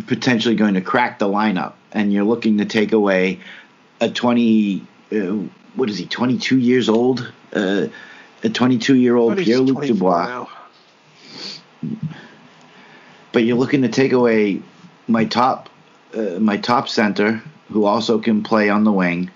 [0.08, 3.40] potentially going to crack the lineup and you're looking to take away
[4.00, 5.16] a 20 uh,
[5.76, 7.88] what is he 22 years old uh,
[8.44, 10.26] a 22 year old Pierre Luc Dubois.
[10.26, 10.50] Now.
[13.32, 14.62] But you're looking to take away
[15.08, 15.70] my top,
[16.14, 19.32] uh, my top center, who also can play on the wing.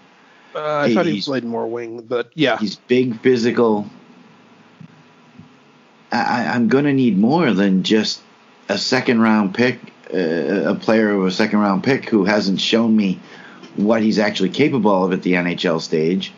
[0.53, 3.87] Uh, I thought he played more wing, but yeah, he's big, physical.
[6.11, 8.21] I, I'm going to need more than just
[8.69, 9.79] a second round pick,
[10.13, 13.19] uh, a player of a second round pick who hasn't shown me
[13.75, 16.31] what he's actually capable of at the NHL stage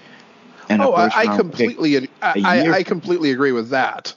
[0.69, 4.13] and oh, I, I completely, I, I, completely agree with that.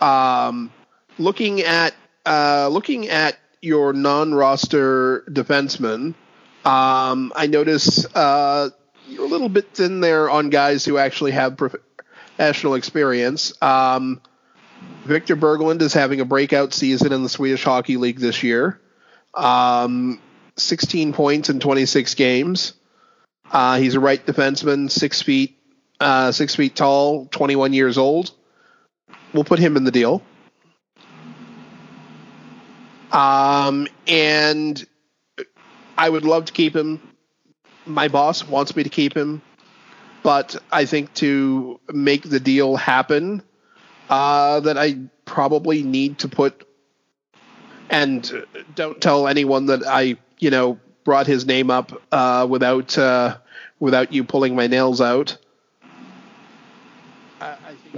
[0.00, 0.72] Um,
[1.18, 1.94] looking at
[2.24, 6.14] uh, looking at your non-roster defensemen,
[6.64, 8.70] um, I notice uh,
[9.08, 13.52] you're a little bit thin there on guys who actually have professional experience.
[13.62, 14.20] Um,
[15.04, 18.80] Victor Berglund is having a breakout season in the Swedish Hockey League this year.
[19.34, 20.20] Um,
[20.56, 22.74] 16 points in 26 games.
[23.50, 25.57] Uh, he's a right defenseman, six feet,
[26.00, 28.30] uh, six feet tall, 21 years old.
[29.32, 30.22] We'll put him in the deal.
[33.12, 34.86] Um, and
[35.96, 37.00] I would love to keep him.
[37.86, 39.40] My boss wants me to keep him,
[40.22, 43.42] but I think to make the deal happen,
[44.10, 46.66] uh, that I probably need to put.
[47.90, 53.38] And don't tell anyone that I, you know, brought his name up uh, without uh,
[53.80, 55.38] without you pulling my nails out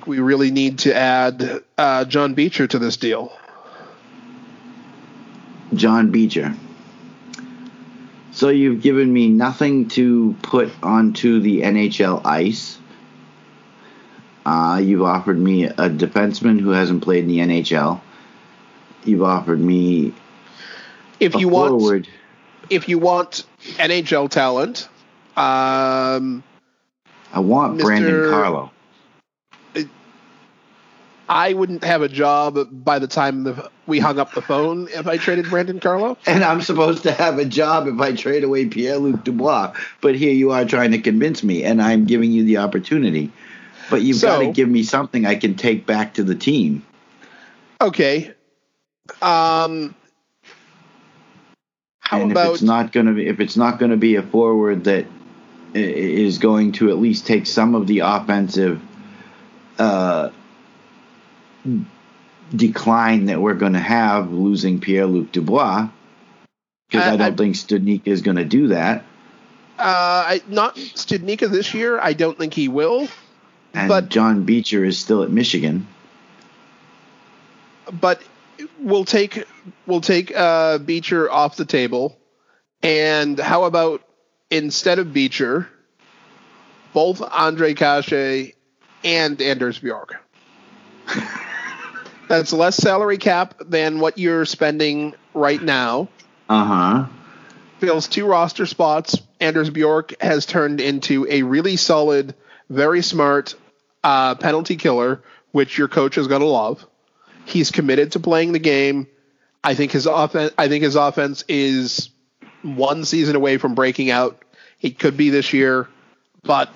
[0.07, 3.33] we really need to add uh, John Beecher to this deal.
[5.75, 6.55] John Beecher.
[8.33, 12.79] So you've given me nothing to put onto the NHL ice.
[14.47, 18.01] Uh, you've offered me a defenseman who hasn't played in the NHL.
[19.05, 20.15] You've offered me
[21.19, 22.09] if you want
[22.69, 23.45] if you want
[23.77, 24.89] NHL talent.
[25.37, 26.43] Um,
[27.33, 27.83] I want Mr.
[27.83, 28.71] Brandon Carlo.
[31.31, 35.07] I wouldn't have a job by the time the, we hung up the phone if
[35.07, 36.19] I traded Brandon Carlo.
[36.27, 39.73] And I'm supposed to have a job if I trade away Pierre Luc Dubois.
[40.01, 43.31] But here you are trying to convince me, and I'm giving you the opportunity.
[43.91, 46.85] But you've so, got to give me something I can take back to the team.
[47.81, 48.35] Okay.
[49.23, 49.95] Um,
[52.01, 54.17] how and about if it's not going to be if it's not going to be
[54.17, 55.07] a forward that
[55.75, 58.83] is going to at least take some of the offensive
[59.79, 60.31] uh,
[62.55, 65.89] decline that we're going to have losing Pierre Luc Dubois
[66.89, 69.05] because I, I, don't I, think Studnicka is going to do that.
[69.79, 71.99] Uh, I, not Studnicka this year.
[72.01, 73.09] I don't think he will.
[73.73, 75.87] And but John Beecher is still at Michigan.
[77.93, 78.21] But
[78.81, 79.45] we'll take
[79.87, 82.19] we'll take uh, Beecher off the table.
[82.83, 84.03] And how about
[84.51, 85.69] instead of Beecher,
[86.93, 88.53] both Ondrej Kase
[89.05, 90.17] and Anders Bjork?
[92.31, 96.09] That's less salary cap than what you're spending right now.
[96.49, 97.07] Uh huh.
[97.81, 99.19] Fills two roster spots.
[99.41, 102.37] Anders Bjork has turned into a really solid,
[102.69, 103.57] very smart
[104.05, 106.87] uh, penalty killer, which your coach is going to love.
[107.47, 109.09] He's committed to playing the game.
[109.65, 110.53] I think his offense.
[110.57, 112.11] I think his offense is
[112.63, 114.41] one season away from breaking out.
[114.81, 115.89] It could be this year,
[116.45, 116.71] but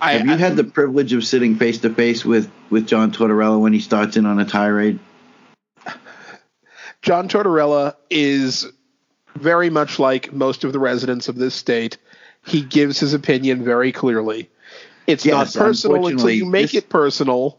[0.00, 3.12] I, have you I, had the privilege of sitting face to face with with John
[3.12, 4.98] Tortorella when he starts in on a tirade?
[7.02, 8.66] John Tortorella is
[9.36, 11.98] very much like most of the residents of this state.
[12.46, 14.50] He gives his opinion very clearly.
[15.06, 17.58] It's yes, not personal until you make this, it personal.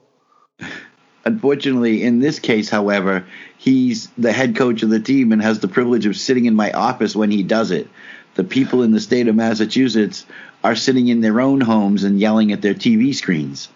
[1.25, 3.25] Unfortunately, in this case, however,
[3.57, 6.71] he's the head coach of the team and has the privilege of sitting in my
[6.71, 7.87] office when he does it.
[8.33, 10.25] The people in the state of Massachusetts
[10.63, 13.69] are sitting in their own homes and yelling at their TV screens.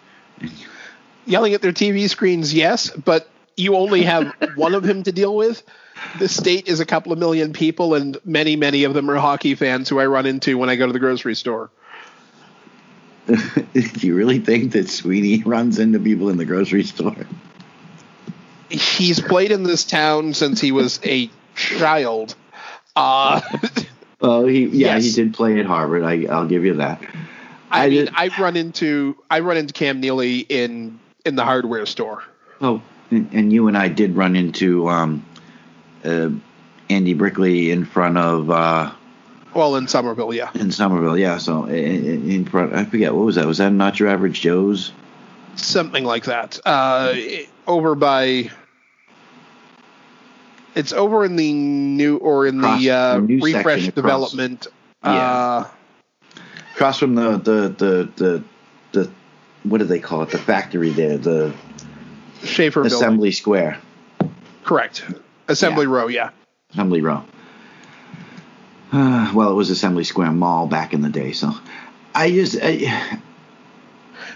[1.28, 5.36] Yelling at their TV screens, yes, but you only have one of him to deal
[5.36, 5.62] with.
[6.18, 9.54] The state is a couple of million people, and many, many of them are hockey
[9.54, 11.70] fans who I run into when I go to the grocery store.
[13.26, 17.26] Do you really think that Sweeney runs into people in the grocery store?
[18.70, 22.34] He's played in this town since he was a child.
[22.96, 23.40] Uh,
[24.20, 25.04] Well, he yeah Yes.
[25.04, 26.02] he did play at Harvard.
[26.02, 27.00] I, I'll give you that.
[27.70, 30.98] I, I mean, did- I run into I run into Cam Neely in
[31.28, 32.24] in the hardware store.
[32.60, 35.24] Oh, and, and you and I did run into um,
[36.04, 36.30] uh,
[36.90, 38.90] Andy Brickley in front of uh,
[39.54, 41.16] Well, in Somerville, yeah, in Somerville.
[41.16, 42.74] Yeah, so in, in front.
[42.74, 43.46] I forget what was that.
[43.46, 44.90] Was that not your average Joe's?
[45.54, 46.58] something like that.
[46.64, 47.14] Uh,
[47.66, 48.50] over by.
[50.76, 53.94] It's over in the new or in Across the uh, the refresh across.
[53.94, 54.66] development.
[55.02, 55.64] Uh,
[56.74, 58.44] Across from the the the the,
[58.92, 59.10] the
[59.64, 60.30] what do they call it?
[60.30, 61.54] The factory there, the
[62.42, 62.96] Schaefer building.
[62.96, 63.78] Assembly Square,
[64.64, 65.04] Correct.
[65.48, 65.92] Assembly Yeah.
[65.92, 66.30] row, yeah.
[66.72, 67.24] Assembly Row.
[68.92, 71.32] Uh, well, it was Assembly Square Mall back in the day.
[71.32, 71.52] So
[72.14, 73.20] I just I,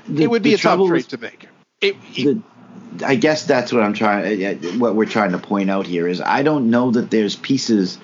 [0.08, 1.48] the- it would be a tough trade to make.
[1.80, 2.40] It, the,
[3.04, 4.78] I guess that's what I'm trying.
[4.78, 7.98] What we're trying to point out here is I don't know that there's pieces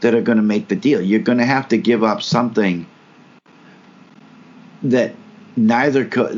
[0.00, 1.00] that are going to make the deal.
[1.00, 2.86] You're going to have to give up something
[4.82, 5.14] that
[5.56, 6.32] neither co-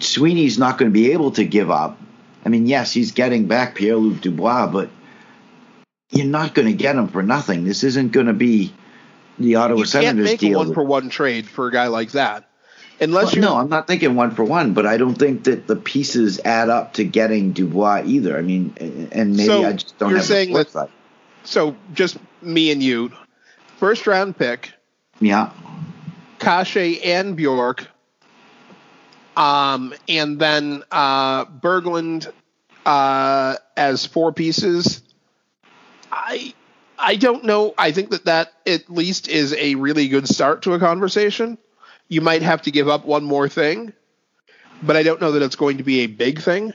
[0.00, 1.98] Sweeney's not going to be able to give up.
[2.44, 4.90] I mean, yes, he's getting back Pierre Luc Dubois, but
[6.10, 7.64] you're not going to get him for nothing.
[7.64, 8.72] This isn't going to be
[9.38, 12.12] the Ottawa you can't Senators make a one for one trade for a guy like
[12.12, 12.48] that,
[13.00, 15.74] unless Well, no, I'm not thinking one for one, but I don't think that the
[15.76, 18.36] pieces add up to getting Dubois either.
[18.38, 18.74] I mean,
[19.10, 20.90] and maybe So, I just don't you're have saying the that- foresight.
[21.44, 23.10] So just me and you,
[23.78, 24.72] first round pick,
[25.20, 25.50] Yeah,
[26.38, 27.86] Kase and Bjork,
[29.36, 32.32] um, and then uh, Berglund
[32.86, 35.02] uh, as four pieces.
[36.12, 36.54] I
[36.98, 37.74] I don't know.
[37.76, 41.58] I think that that at least is a really good start to a conversation.
[42.08, 43.92] You might have to give up one more thing,
[44.82, 46.72] but I don't know that it's going to be a big thing.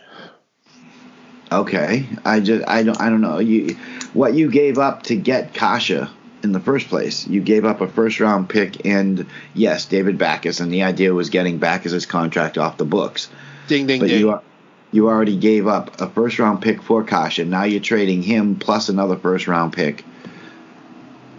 [1.52, 2.06] okay.
[2.26, 3.76] I just I don't I don't know you
[4.14, 6.08] what you gave up to get Kase
[6.44, 7.28] in the first place.
[7.28, 11.30] You gave up a first round pick and yes, David Backes, and the idea was
[11.30, 13.30] getting Backes's contract off the books.
[13.68, 14.20] Ding ding But ding.
[14.20, 14.42] you are,
[14.92, 17.40] you already gave up a first round pick for Kase.
[17.40, 20.04] Now you're trading him plus another first round pick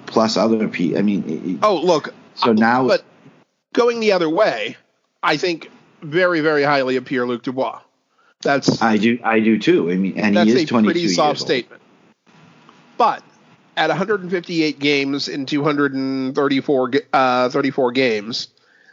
[0.07, 2.13] plus other pe I mean, Oh, look.
[2.35, 3.05] So now- but
[3.73, 4.77] going the other way,
[5.23, 5.71] I think
[6.03, 7.81] very, very highly of Pierre Luc Dubois.
[8.43, 9.91] That's I do, I do too.
[9.91, 11.83] I mean, and that's he is a 22 pretty soft statement.
[12.97, 13.23] But
[13.81, 18.49] at 158 games in 234 uh, 34 games,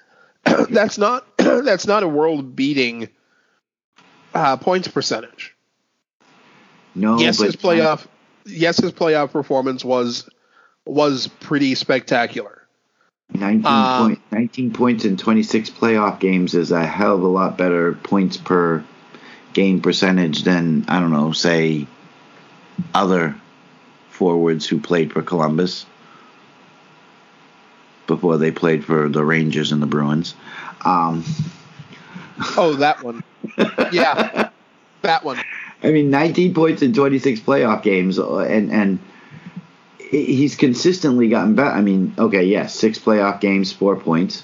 [0.69, 3.09] that's not that's not a world beating
[4.33, 5.53] uh, points percentage.
[6.95, 8.07] No, yes, his playoff
[8.45, 10.29] yes his playoff performance was
[10.85, 12.53] was pretty spectacular.
[13.33, 17.57] 19, um, point, 19 points in 26 playoff games is a hell of a lot
[17.57, 18.85] better points per
[19.51, 21.87] game percentage than I don't know, say
[22.93, 23.35] other
[24.17, 25.85] forwards who played for Columbus
[28.07, 30.33] before they played for the Rangers and the Bruins.
[30.83, 31.23] Um,
[32.55, 33.23] Oh, that one.
[33.91, 34.49] Yeah.
[35.01, 35.39] that one.
[35.83, 38.99] I mean, 19 points in 26 playoff games, uh, and and
[40.09, 41.69] he's consistently gotten better.
[41.69, 44.43] I mean, okay, yes, six playoff games, four points,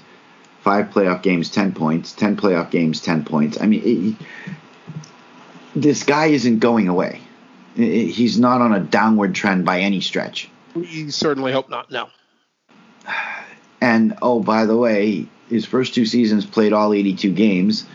[0.61, 3.59] five playoff games, 10 points, 10 playoff games, 10 points.
[3.61, 4.25] I mean, it,
[5.75, 7.21] this guy isn't going away.
[7.75, 10.49] He's not on a downward trend by any stretch.
[10.75, 11.89] We certainly hope not.
[11.91, 12.09] No.
[13.81, 17.85] And oh, by the way, his first two seasons played all 82 games.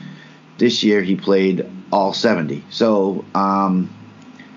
[0.58, 2.64] This year he played all 70.
[2.70, 3.94] So um,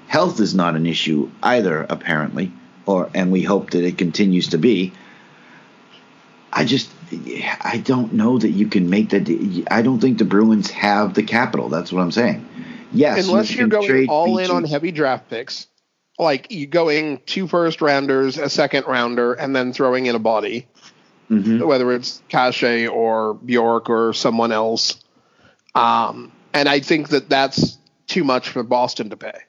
[0.08, 2.52] health is not an issue either, apparently,
[2.86, 4.92] or and we hope that it continues to be.
[6.52, 6.92] I just
[7.62, 9.66] I don't know that you can make that.
[9.72, 11.70] I don't think the Bruins have the capital.
[11.70, 12.46] That's what I'm saying.
[12.94, 15.68] Yes, Unless you you're going all in on heavy draft picks,
[16.20, 20.68] like you going two first rounders, a second rounder, and then throwing in a body,
[21.30, 21.66] Mhm.
[21.66, 24.96] whether it's Kase or Bjork or someone else.
[25.74, 27.78] Um, and I think that that's
[28.08, 29.40] too much for Boston to pay.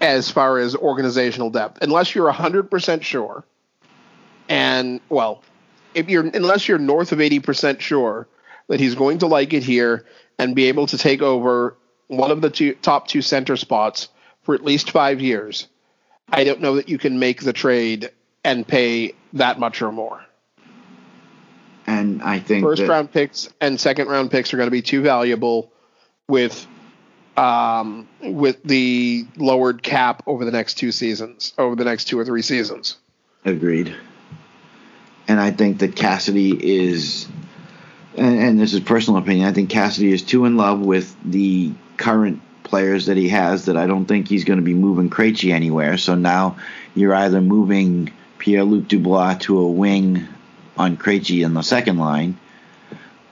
[0.00, 3.44] As far as organizational depth, unless you're 100% sure,
[4.48, 5.42] and well,
[5.94, 8.28] if you're unless you're north of 80% sure
[8.68, 10.04] that he's going to like it here
[10.38, 11.76] and be able to take over
[12.08, 14.08] one of the two, top two center spots
[14.42, 15.66] for at least five years,
[16.28, 18.10] I don't know that you can make the trade
[18.44, 20.24] and pay that much or more.
[21.86, 24.82] and I think First that, round picks and second round picks are going to be
[24.82, 25.72] too valuable
[26.28, 26.66] with
[27.36, 32.24] um, with the lowered cap over the next two seasons, over the next two or
[32.24, 32.96] three seasons.
[33.44, 33.94] Agreed.
[35.28, 37.28] And I think that Cassidy is,
[38.16, 39.46] and, and this is personal opinion.
[39.46, 43.76] I think Cassidy is too in love with the current players that he has that
[43.76, 45.96] I don't think he's going to be moving Krejci anywhere.
[45.98, 46.56] So now
[46.94, 50.26] you're either moving Pierre Luc Dubois to a wing
[50.76, 52.38] on Krejci in the second line,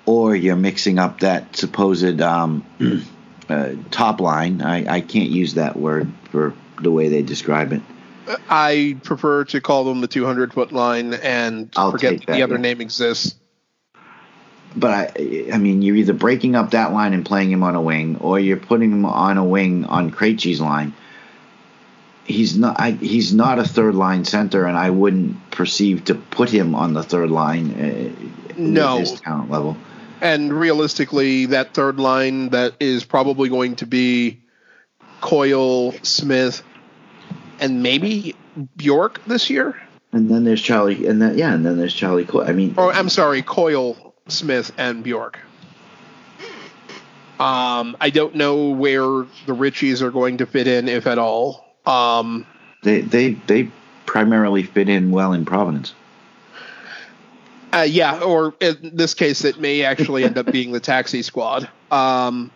[0.07, 2.65] or you're mixing up that supposed um,
[3.49, 4.63] uh, top line.
[4.63, 7.83] I, I can't use that word for the way they describe it.
[8.49, 12.55] I prefer to call them the 200 foot line and I'll forget that the other
[12.55, 12.61] yeah.
[12.61, 13.35] name exists.
[14.77, 17.81] But I, I mean, you're either breaking up that line and playing him on a
[17.81, 20.95] wing, or you're putting him on a wing on Krejci's line.
[22.25, 22.81] He's not.
[22.81, 26.95] I, he's not a third line center, and I wouldn't perceive to put him on
[26.95, 27.71] the third line.
[27.75, 28.99] Uh, No.
[28.99, 29.77] with his talent level.
[30.21, 34.41] And realistically, that third line that is probably going to be
[35.21, 36.63] Coyle, Smith,
[37.61, 38.35] and maybe
[38.77, 39.77] Bjork this year.
[40.13, 42.25] And then there's Charlie, and then yeah, and then there's Charlie.
[42.25, 42.45] Coy.
[42.45, 45.39] I mean, Or I'm sorry, Coyle, Smith, and Bjork.
[47.39, 51.65] Um, I don't know where the Ritchies are going to fit in, if at all.
[51.85, 52.47] Um,
[52.83, 53.71] they they they
[54.07, 55.95] primarily fit in well in Providence.
[57.73, 61.69] uh, yeah, or in this case, it may actually end up being the taxi squad.
[61.91, 62.51] Um,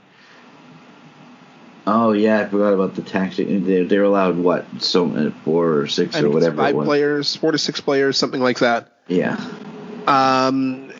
[1.90, 3.58] Oh yeah, I forgot about the taxi.
[3.60, 4.66] They're, they're allowed what?
[4.78, 6.58] So uh, four or six or whatever.
[6.58, 8.92] five players, four to six players, something like that.
[9.06, 9.36] Yeah.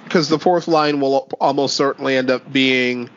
[0.08, 3.10] Because the fourth line will almost certainly end up being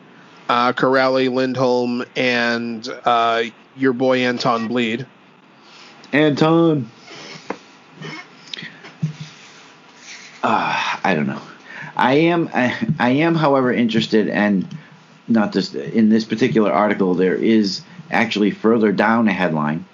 [0.50, 3.44] uh, Kuraly, Lindholm, and uh,
[3.76, 5.06] your boy Anton Blidh.
[6.12, 6.90] Anton.
[10.42, 11.40] Uh, I don't know.
[11.96, 12.50] I am.
[12.52, 14.68] I, I am, however, interested, and
[15.28, 17.14] not just in this particular article.
[17.14, 17.80] There is
[18.10, 19.86] actually further down a headline,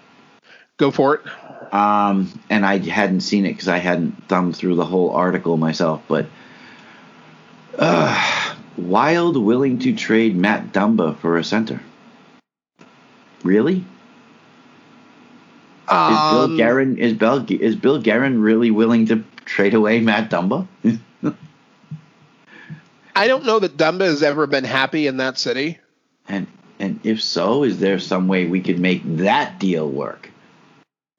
[0.79, 1.73] Go for it.
[1.73, 6.03] um, and I hadn't seen it because I hadn't thumbed through the whole article myself.
[6.09, 6.27] But
[7.79, 11.81] uh, Wild willing to trade Matt Dumba for a center.
[13.43, 13.77] Really?
[13.77, 13.85] Is
[15.91, 20.67] Bill Um, Guerin is Bill is Bill Guerin really willing to trade away Matt Dumba?
[23.17, 25.79] I don't know that Dumba has ever been happy in that city.
[26.29, 26.47] and
[26.79, 30.31] and if so, is there some way we could make that deal work?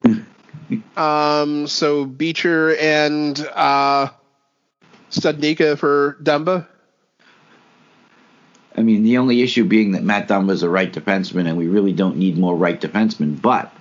[0.96, 4.08] Um, so Beecher and uh,
[5.10, 6.66] Studnicka for Dumba.
[8.76, 11.66] I mean, the only issue being that Matt Dumba is a right defenseman, and we
[11.66, 13.40] really don't need more right defensemen.
[13.40, 13.72] But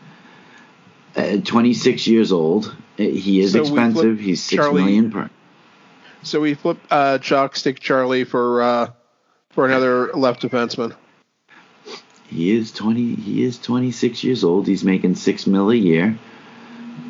[1.15, 4.19] uh, 26 years old, uh, he is So expensive.
[4.19, 5.29] He's six Charlie- million per.
[6.21, 8.87] So we flip uh, Chalk Stick Charlie for uh,
[9.51, 10.93] for another left defenseman.
[12.27, 13.15] He is 20.
[13.15, 14.67] He is 26 years old.
[14.67, 16.17] He's making six mil a year.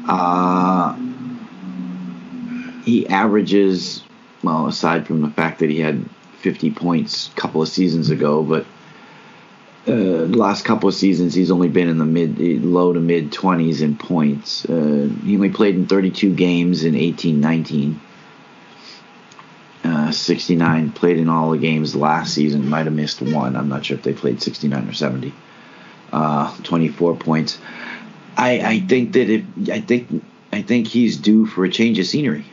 [0.08, 0.96] Uh,
[2.86, 4.04] he averages,
[4.44, 6.06] well, aside from the fact that he had
[6.40, 8.66] 50 points a couple of seasons ago, but
[9.88, 13.32] uh, the last couple of seasons he's only been in the mid, low to mid
[13.32, 14.66] 20s in points.
[14.66, 18.02] Uh, he only played in 32 games in 18 19.
[19.82, 22.70] Uh, 69 played in all the games last season.
[22.70, 23.56] Might have missed one.
[23.56, 25.34] I'm not sure if they played 69 or 70.
[26.12, 27.58] Uh, 24 points.
[28.38, 32.06] I I think that if I think I think he's due for a change of
[32.06, 32.46] scenery.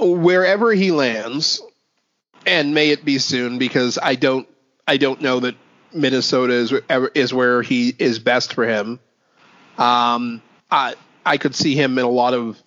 [0.00, 1.62] Wherever he lands,
[2.46, 4.48] and may it be soon, because I don't
[4.86, 5.56] I don't know that
[5.92, 6.72] Minnesota is
[7.14, 8.98] is where he is best for him.
[9.78, 10.94] Um, I
[11.24, 12.60] I could see him in a lot of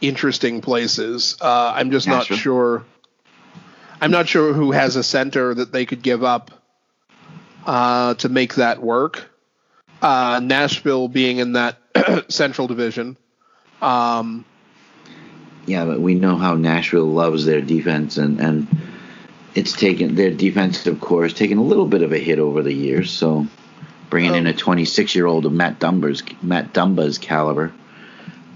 [0.00, 1.36] interesting places.
[1.40, 2.36] Uh, I'm just not Nashville.
[2.36, 2.84] sure.
[4.00, 6.50] I'm not sure who has a center that they could give up
[7.64, 9.30] uh, to make that work.
[10.02, 11.78] Uh, Nashville being in that
[12.28, 13.16] Central Division.
[13.80, 14.44] Um,
[15.66, 18.66] Yeah, but we know how Nashville loves their defense, and and
[19.54, 22.72] it's taken their defensive core has taken a little bit of a hit over the
[22.72, 23.10] years.
[23.10, 23.46] So
[24.10, 27.72] bringing in a 26 year old of Matt Dumba's Matt Dumba's caliber.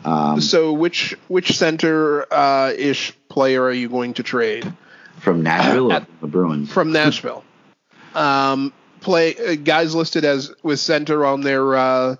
[0.04, 4.72] Um, So which which center uh, ish player are you going to trade
[5.20, 6.72] from Nashville or at- from the Bruins?
[6.72, 7.44] from Nashville?
[8.14, 12.16] um, play uh, guys listed as with center on their uh,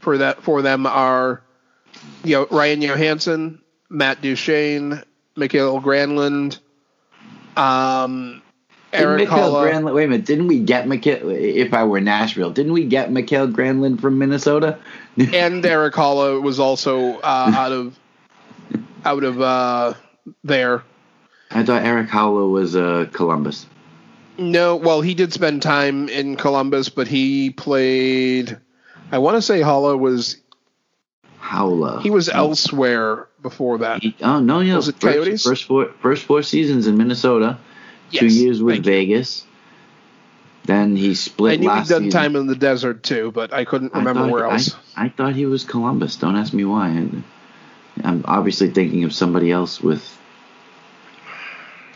[0.00, 1.42] for that for them are
[2.24, 3.58] you know Ryan Johansen,
[3.94, 5.02] Matt Duchene,
[5.36, 6.58] Mikael Granlund,
[7.56, 8.42] um,
[8.92, 12.84] Mikael Granlund, wait a minute, didn't we get Mikhail, if I were Nashville, didn't we
[12.84, 14.78] get Mikael Granlund from Minnesota?
[15.16, 17.98] and Erik Haula was also uh, out of
[19.04, 19.94] out of uh,
[20.42, 20.82] there.
[21.50, 23.66] I thought Erik Haula was uh, Columbus.
[24.36, 28.58] No, well, he did spend time in Columbus, but he played.
[29.12, 30.38] I want to say Holla was
[31.38, 32.00] Howler.
[32.00, 34.02] he was elsewhere before that.
[34.02, 35.44] He- oh no, yeah, Was it first, Coyotes?
[35.44, 37.58] First four, first four seasons in Minnesota.
[38.12, 38.84] two years with.
[38.84, 39.44] Vegas.
[40.64, 42.20] Then he split I knew last he'd done season.
[42.22, 44.74] time in the desert too, but I couldn't I remember thought- where else.
[44.96, 46.16] I, I thought he was Columbus.
[46.16, 46.88] Don't ask me why.
[46.88, 47.08] I,
[48.02, 50.02] I'm obviously thinking of somebody else with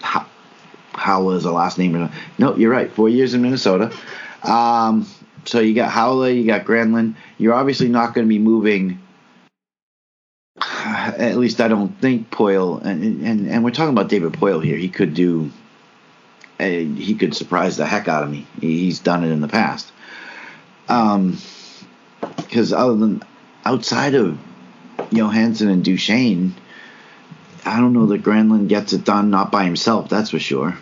[0.03, 0.27] How,
[0.93, 2.11] Howler is a last name.
[2.39, 2.93] No, you're right.
[2.93, 3.91] Four years in Minnesota.
[4.43, 5.07] Um,
[5.47, 7.15] so you got Haula, you got Granlund.
[7.39, 9.01] You're obviously not going to be moving.
[11.19, 14.77] At least I don't think Poile, and, and and we're talking about David Poile here.
[14.77, 15.51] He could do,
[16.61, 18.47] uh, he could surprise the heck out of me.
[18.61, 19.91] He's done it in the past.
[20.89, 21.39] Um,
[22.37, 23.23] because other than
[23.65, 24.39] outside of
[25.11, 26.55] Johansen and Duchene,
[27.65, 30.09] I don't know that Granlund gets it done not by himself.
[30.09, 30.77] That's for sure.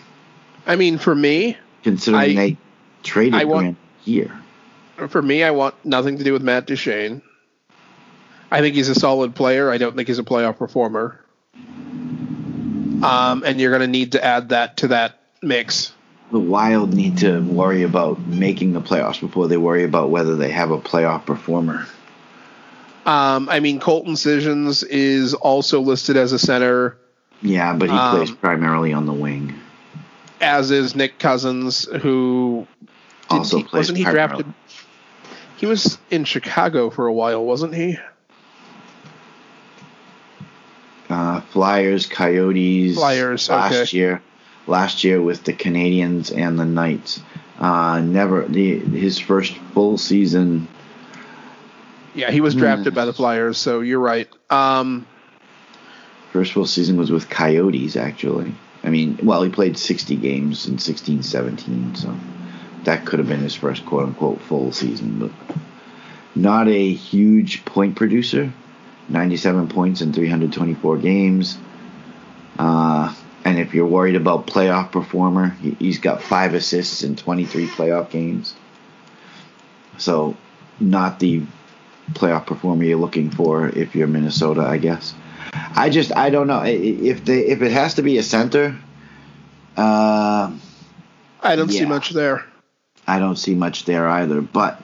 [0.67, 2.57] I mean, for me, Considering I- they
[3.03, 4.33] traded I want- Grant here.
[5.09, 7.23] for me, I want nothing to do with Matt Duchene.
[8.51, 9.71] I think he's a solid player.
[9.71, 11.21] I don't think he's a playoff performer.
[13.03, 15.93] Um, and you're going to need to add that to that mix.
[16.33, 20.51] The Wild need to worry about making the playoffs before they worry about whether they
[20.51, 21.87] have a playoff performer.
[23.05, 26.97] Um, I mean, Colton Sissons is also listed as a center,
[27.43, 29.55] Yeah, but he Um, plays primarily on the wing.
[30.41, 32.67] as is Nick Cousins, who
[33.31, 34.43] Also he- plays wasn't he primarily.
[34.43, 34.55] drafted?
[35.59, 37.99] He was in Chicago for a while, wasn't he?
[41.17, 42.95] Uh, Flyers, Coyotes.
[42.95, 43.97] Flyers, last okay.
[43.97, 44.23] year,
[44.67, 47.23] last year with the Canadiens and the Knights.
[47.59, 50.69] Uh, never the, his first full season.
[52.15, 54.29] Yeah, he was drafted by the Flyers, so you're right.
[54.51, 55.07] Um,
[56.35, 58.55] First full season was with Coyotes, actually.
[58.85, 62.15] I mean, well, he played 60 games in 16 17, so
[62.85, 65.57] that could have been his first quote unquote full season, but
[66.35, 68.53] not a huge point producer.
[69.09, 71.59] 97 points in 324 games.
[72.59, 73.15] Uh,
[73.45, 78.11] and if you're worried about playoff performer, he, he's got five assists in 23 playoff
[78.11, 78.55] games.
[79.99, 80.37] So,
[80.81, 81.43] not the
[82.13, 85.15] playoff performer you're looking for if you're Minnesota, I guess.
[85.53, 88.77] I just I don't know if they if it has to be a center.
[89.77, 90.53] Uh,
[91.41, 92.45] I don't see much there.
[93.07, 94.41] I don't see much there either.
[94.41, 94.81] But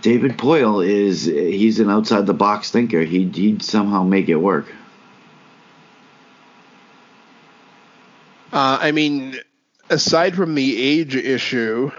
[0.00, 3.00] David Poile is he's an outside the box thinker.
[3.00, 4.66] He'd he'd somehow make it work.
[8.52, 9.36] Uh, I mean,
[9.88, 11.92] aside from the age issue,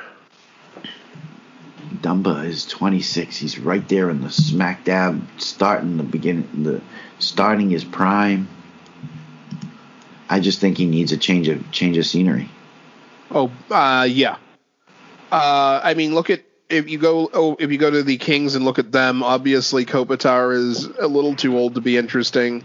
[2.02, 3.38] Dumba is 26.
[3.38, 6.82] He's right there in the smack dab starting the beginning the
[7.20, 8.48] starting his prime.
[10.30, 12.49] I just think he needs a change of change of scenery.
[13.32, 14.38] oh uh, yeah.
[15.32, 18.56] Uh, I mean, look at if you go oh if you go to the Kings
[18.56, 19.23] and look at them.
[19.23, 22.64] Obviously, Kopitar is a little too old to be interesting.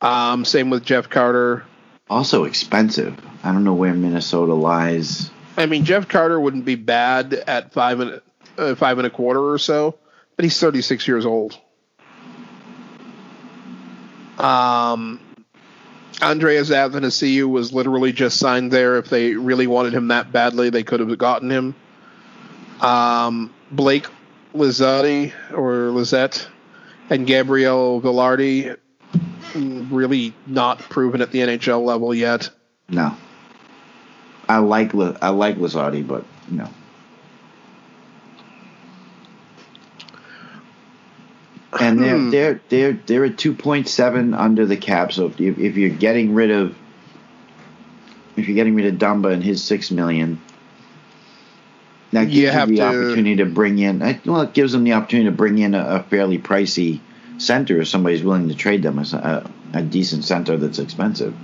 [0.00, 1.64] Um, same with Jeff Carter.
[2.08, 3.18] Also expensive.
[3.44, 5.30] I don't know where Minnesota lies.
[5.56, 8.20] I mean, Jeff Carter wouldn't be bad at five and
[8.56, 9.96] uh, five and a quarter or so,
[10.36, 11.58] but he's 36 years old.
[14.38, 15.20] Um,
[16.22, 18.96] Andreas Athanasiou was literally just signed there.
[18.96, 21.74] If they really wanted him that badly, they could have gotten him.
[22.80, 24.06] Um, Blake
[24.54, 26.48] Lizzotti or Lizette
[27.10, 28.76] and Gabriel Vilardi
[29.54, 32.50] really not proven at the NHL level yet.
[32.88, 33.16] No.
[34.48, 36.68] I like Li- I like Lizardi, but no.
[41.78, 42.30] And they're Hmm.
[42.30, 45.12] they're they're they're at two point seven under the cap.
[45.12, 46.74] So if, if you're getting rid of
[48.36, 50.40] if you're getting rid of Dumba and his six million,
[52.12, 54.00] that gives You the to- opportunity to bring in.
[54.24, 57.00] Well, it gives them the opportunity to bring in a, a fairly pricey
[57.38, 61.34] center if somebody's willing to trade them a, a decent center that's expensive.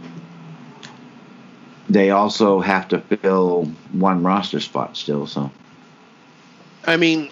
[1.89, 5.27] They also have to fill one roster spot still.
[5.27, 5.51] So
[6.85, 7.31] I mean,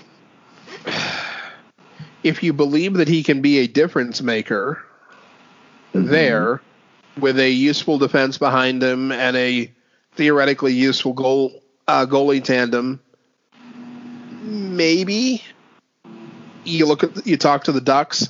[2.22, 4.82] if you believe that he can be a difference maker
[5.92, 6.60] there
[7.18, 9.70] with a useful defense behind him and a
[10.14, 13.00] theoretically useful goal uh, goalie tandem,
[14.76, 15.42] maybe
[16.64, 18.28] you look at you talk to the Ducks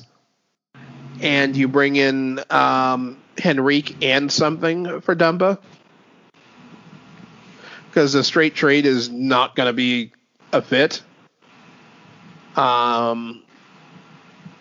[1.21, 5.59] and you bring in um, Henrique and something for Dumba
[7.95, 10.11] because a straight trade is not going to be
[10.51, 11.01] a fit.
[12.57, 13.41] Um,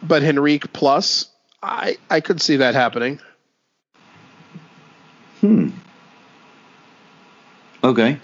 [0.03, 1.29] but Henrique plus,
[1.63, 3.21] I I could see that happening.
[5.41, 5.71] Hmm.
[7.83, 8.19] Okay.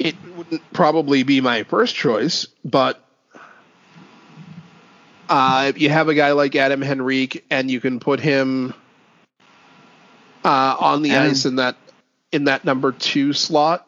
[0.00, 3.04] It wouldn't probably be my first choice, but
[5.28, 8.74] uh, you have a guy like Adam Henrique and you can put him
[10.42, 11.76] uh, on the Adam- ice in that
[12.32, 13.86] in that number two slot,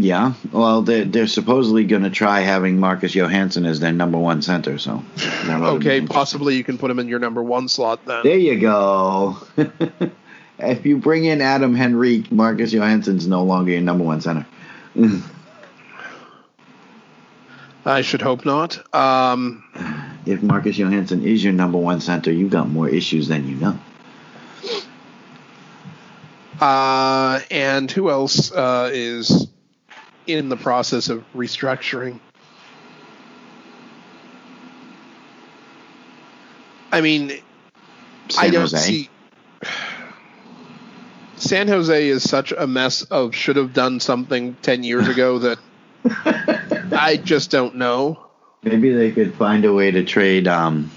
[0.00, 0.32] Yeah.
[0.50, 4.78] Well, they're, they're supposedly going to try having Marcus Johansson as their number one center.
[4.78, 5.04] So.
[5.16, 8.06] that ought to be okay, possibly you can put him in your number one slot
[8.06, 8.22] then.
[8.22, 9.36] There you go.
[10.62, 14.46] if you bring in Adam Henrique, Marcus Johansson's no longer your number one center.
[17.84, 18.78] I should hope not.
[18.94, 19.64] Um,
[20.26, 23.78] If Marcus Johansson is your number one center, you've got more issues than you know.
[26.60, 29.48] uh, and who else uh, is
[30.26, 32.20] in the process of restructuring?
[36.92, 37.30] I mean,
[38.28, 38.76] San I don't Jose.
[38.76, 39.08] see.
[41.40, 45.58] San Jose is such a mess of should have done something 10 years ago that
[46.92, 48.26] I just don't know.
[48.62, 50.90] Maybe they could find a way to trade um,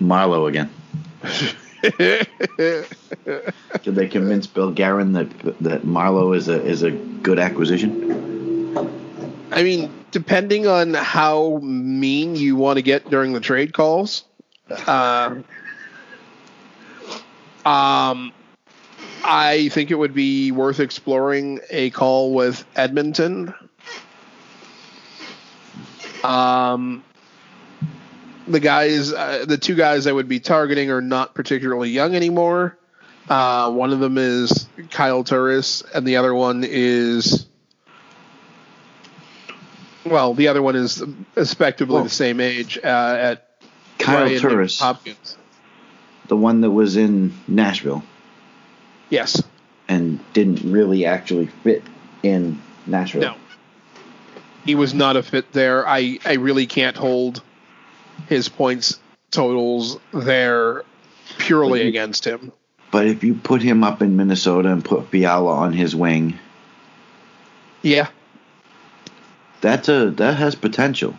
[0.00, 0.70] Marleau again.
[3.82, 5.28] Did they convince Bill Guerin that
[5.60, 8.76] that Marleau is a is a good acquisition?
[9.50, 14.24] I mean, depending on how mean you want to get during the trade calls,
[14.86, 15.36] uh,
[17.64, 18.32] um,
[19.26, 23.54] I think it would be worth exploring a call with Edmonton.
[26.22, 27.02] Um,
[28.46, 32.76] the guys, uh, the two guys I would be targeting are not particularly young anymore.
[33.28, 37.46] Uh, one of them is Kyle Turris, and the other one is
[40.04, 41.02] well, the other one is
[41.34, 43.48] effectively Well- the same age uh, at
[43.98, 45.38] Kyle Ryan Turris, Hopkins.
[46.28, 48.02] the one that was in Nashville
[49.14, 49.42] Yes.
[49.88, 51.82] and didn't really actually fit
[52.22, 53.20] in Nashville.
[53.20, 53.34] No.
[54.64, 55.86] He was not a fit there.
[55.86, 57.42] I, I really can't hold
[58.28, 58.98] his points
[59.30, 60.82] totals there
[61.38, 62.50] purely you- against him.
[62.90, 66.38] But if you put him up in Minnesota and put Fiala on his wing,
[67.82, 68.06] Yeah.
[69.60, 71.14] that's a that has potential.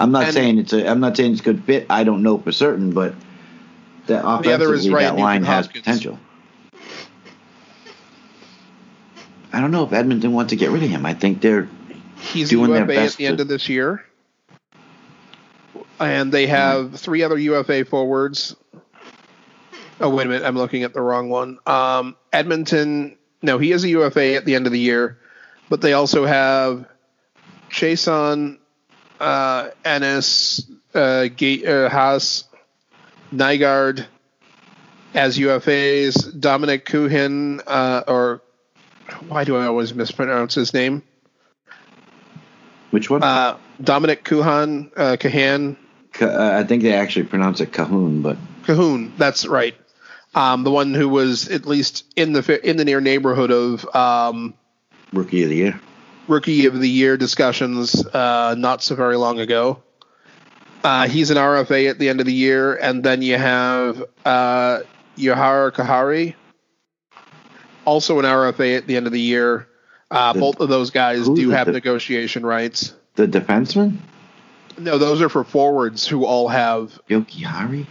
[0.00, 1.86] I'm not And- saying it's a I'm not saying it's a good fit.
[1.88, 3.14] I don't know for certain, but
[4.06, 5.84] that The other is offensively that line Nugent has Hopkins.
[5.84, 6.18] potential.
[9.54, 11.06] I don't know if Edmonton wants to get rid of him.
[11.06, 11.68] I think they're
[12.16, 14.04] He's Doing a their UFA at best the end of this year.
[16.00, 18.56] And they have three other UFA forwards.
[20.00, 20.44] Oh, wait a minute.
[20.44, 21.58] I'm looking at the wrong one.
[21.66, 25.18] Um, Edmonton, no, he is a UFA at the end of the year,
[25.68, 26.86] but they also have
[27.70, 28.58] Chiasson,
[29.20, 32.44] uh, Ennis, uh, Ga- uh, Haas,
[33.32, 34.06] Nygard
[35.14, 38.42] as UFAs, Dominic Kuhin, uh, or
[39.28, 41.02] why do I always mispronounce his name?
[42.90, 43.22] which one?
[43.22, 45.76] Uh, Dominic Kuhan, uh, Kahan,
[46.20, 49.10] uh, I think they actually pronounce it Cahoon, but Cahoon.
[49.18, 49.74] That's right.
[50.36, 54.54] Um, the one who was at least in the in the near neighborhood of um,
[55.12, 55.80] rookie of the year.
[56.28, 59.82] rookie of the year discussions uh, not so very long ago.
[60.84, 64.80] Uh, he's an RFA at the end of the year, and then you have uh,
[65.16, 66.34] Yohara Kahari,
[67.84, 69.66] also an RFA at the end of the year.
[70.10, 72.94] Uh, The- both of those guys do have de- negotiation rights.
[73.16, 73.96] The defenseman,
[74.78, 77.86] No, those are for forwards who all have Yoki Hari.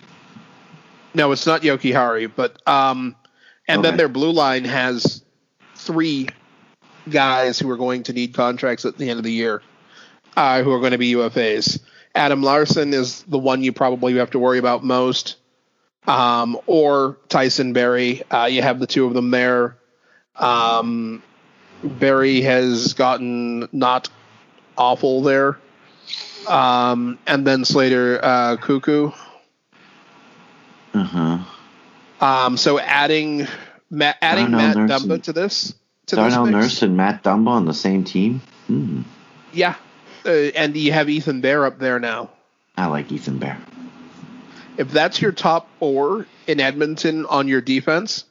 [1.14, 3.15] No, it's not Yoki Hari, but um,
[3.68, 5.24] and then their blue line has
[5.76, 6.28] three
[7.10, 9.61] guys who are going to need contracts at the end of the year,
[10.36, 11.80] uh, who are going to be UFAs.
[12.15, 15.38] Adam Larsson is the one you probably have to worry about most,
[16.07, 18.24] um, or Tyson Barrie.
[18.30, 19.78] Uh, you have the two of them there.
[20.35, 21.22] Um,
[21.84, 24.10] Barrie has gotten not
[24.77, 25.57] awful there,
[26.47, 29.14] um, and then Slater uh, Koekkoek.
[30.93, 31.38] Uh huh.
[32.26, 33.47] Um, so adding
[33.89, 35.73] Ma- adding Matt Nurse Dumba and- to this
[36.07, 38.41] to Darnell this mix, Nurse and Matt Dumba on the same team.
[38.68, 39.01] Hmm.
[39.51, 39.76] yeah,
[40.26, 42.30] uh, and you have Ethan Bear up there now.
[42.77, 43.60] I like Ethan Bear.
[44.77, 48.26] If that's your top four in Edmonton on your defense,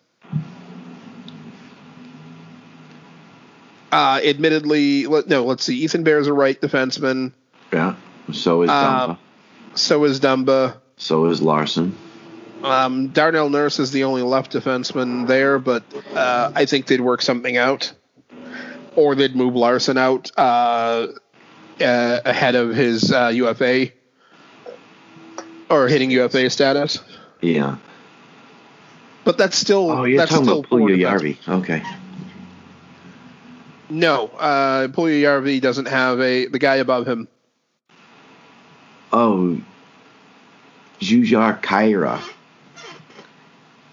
[3.92, 5.76] uh, admittedly, let, no, let's see.
[5.84, 7.32] Ethan Bear is a right defenseman.
[7.72, 7.94] Yeah.
[8.32, 9.18] So is Um, Dumba.
[9.74, 10.76] So is Dumba.
[10.96, 11.96] So is Larsson.
[12.64, 15.82] Um, Darnell Nurse is the only left defenseman there, but
[16.14, 17.92] uh, I think they'd work something out,
[18.94, 20.30] or they'd move Larsson out.
[20.36, 21.08] Uh,
[21.80, 23.88] uh, ahead of his uh, UFA
[25.70, 27.00] or hitting UFA status.
[27.40, 27.76] Yeah.
[29.24, 31.36] But that's still Oh, you're that's talking still about Yarvi.
[31.48, 31.82] Okay.
[33.92, 37.28] No, uh, Yarvi doesn't have a the guy above him.
[39.12, 39.60] Oh,
[41.00, 42.22] Jujhar Khaira.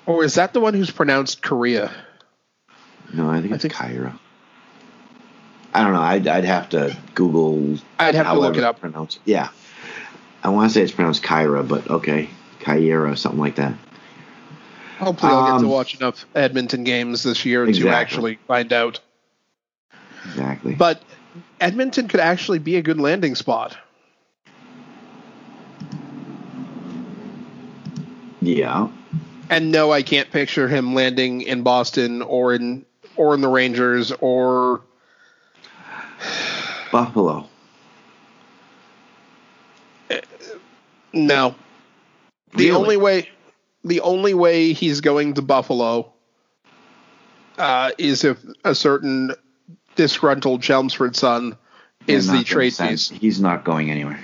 [0.06, 1.92] Or is that the one who's pronounced Korea?
[3.14, 4.18] No, I think I it's think- Kyra.
[5.74, 6.02] I don't know.
[6.02, 7.78] I'd, I'd have to Google.
[8.00, 8.80] I'd have to look it up.
[8.80, 9.22] Pronounce it.
[9.26, 9.50] Yeah.
[10.42, 12.30] I want to say it's pronounced Kyra, but okay.
[12.62, 13.74] Kyra, something like that.
[14.98, 17.90] Hopefully, I'll get to Um, watch enough Edmonton games this year Exactly.
[17.92, 19.00] to actually find out.
[20.30, 20.76] Exactly.
[20.76, 21.02] But
[21.60, 23.78] Edmonton could actually be a good landing spot.
[28.42, 28.88] yeah.
[29.50, 32.86] And no, I can't picture him landing in Boston or in
[33.16, 34.82] or in the Rangers or
[36.92, 37.48] Buffalo.
[41.14, 41.56] no.
[42.54, 42.72] The Really?
[42.72, 43.30] only way
[43.84, 46.12] the only way he's going to Buffalo
[47.58, 49.34] uh, is if a certain
[50.00, 51.58] disgruntled Chelmsford son
[52.08, 53.10] is the trade piece.
[53.10, 54.18] He's not going anywhere.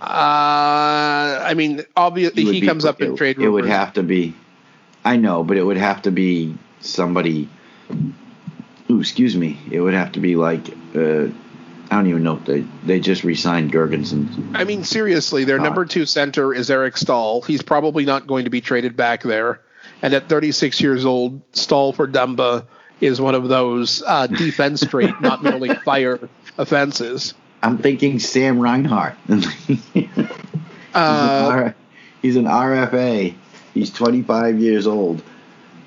[0.00, 4.04] Uh, I mean, obviously he be- comes up in it, trade It would have to
[4.04, 4.36] be.
[5.04, 7.48] I know, but it would have to be somebody.
[8.88, 9.58] Ooh, excuse me.
[9.68, 10.68] It would have to be like.
[10.94, 11.30] Uh,
[11.90, 14.52] I don't even know if they they just re-signed Girgensons.
[14.54, 15.64] I mean, seriously, their God.
[15.64, 17.42] number two center is Eric Staal.
[17.42, 19.60] He's probably not going to be traded back there.
[20.02, 22.66] And at 36 years old, Staal for Dumba
[23.00, 27.34] is one of those uh, defense trait, not merely fire offenses.
[27.62, 29.14] I'm thinking Sam Reinhart.
[30.94, 31.72] Uh,
[32.22, 33.34] he's an RFA.
[33.72, 35.22] He's 25 years old.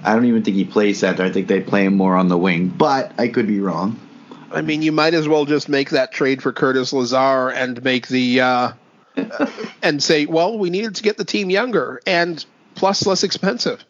[0.03, 1.23] I don't even think he plays center.
[1.23, 3.99] I think they play him more on the wing, but I could be wrong.
[4.51, 8.07] I mean, you might as well just make that trade for Curtis Lazar and make
[8.07, 8.71] the uh,
[9.83, 12.43] and say, well, we needed to get the team younger and
[12.75, 13.83] plus less expensive.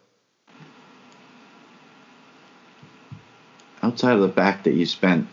[3.82, 5.28] Outside of the fact that you spent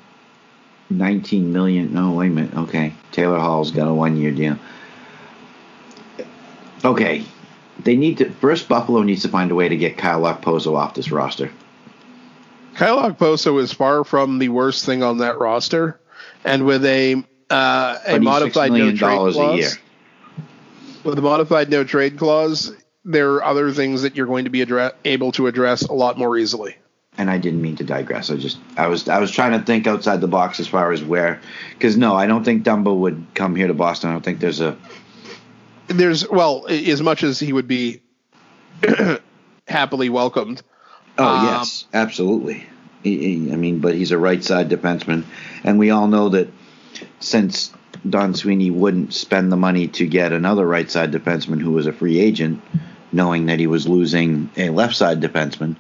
[0.90, 1.94] 19 million.
[1.94, 2.56] No, wait a minute.
[2.56, 4.58] Okay, Taylor Hall's got a one-year deal.
[6.84, 7.26] Okay,
[7.80, 8.68] they need to first.
[8.68, 11.52] Buffalo needs to find a way to get Kyle Okposo off this roster.
[12.76, 16.00] Kyle Okposo is far from the worst thing on that roster,
[16.44, 19.70] and with a uh, a modified $6 no trade clause, year.
[21.04, 24.62] with a modified no trade clause, there are other things that you're going to be
[25.06, 26.76] able to address a lot more easily.
[27.18, 28.30] And I didn't mean to digress.
[28.30, 31.04] I just I was I was trying to think outside the box as far as
[31.04, 31.40] where
[31.72, 34.10] because no, I don't think Dumbo would come here to Boston.
[34.10, 34.78] I don't think there's a
[35.88, 38.02] There's well, as much as he would be
[39.68, 40.62] happily welcomed.
[41.18, 42.68] oh Um, yes, absolutely.
[43.06, 45.26] I mean, but he's a right side defenseman,
[45.64, 46.50] and we all know that
[47.20, 47.72] since
[48.10, 51.94] Don Sweeney wouldn't spend the money to get another right side defenseman who was a
[51.94, 52.62] free agent,
[53.12, 55.76] knowing that he was losing a left side defenseman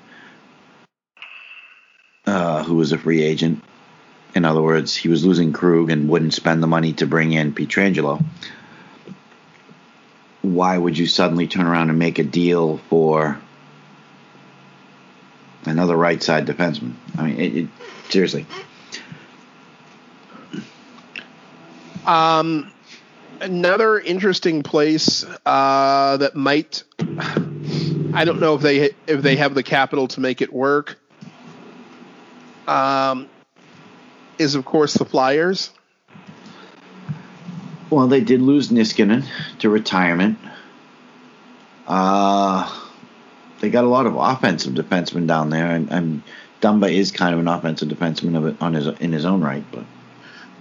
[2.26, 3.64] uh, who was a free agent.
[4.34, 7.54] In other words, he was losing Krug and wouldn't spend the money to bring in
[7.54, 8.24] Pietrangelo.
[10.42, 13.40] Why would you suddenly turn around and make a deal for
[15.66, 16.94] another right side defenseman?
[17.18, 17.68] I mean, it, it,
[18.10, 18.46] seriously.
[22.06, 22.72] Um,
[23.42, 26.84] another interesting place uh, that might
[28.16, 30.98] I don't know if they if they have the capital to make it work.
[32.68, 33.30] Um,
[34.38, 35.72] is of course the Flyers.
[37.90, 39.26] Well, they did lose Niskanen
[39.60, 40.38] to retirement.
[41.88, 42.70] Uh,
[43.60, 46.24] they got a lot of offensive defensemen down there, and, and
[46.62, 49.64] Dumba is kind of an offensive defenseman of it on his in his own right.
[49.72, 49.86] But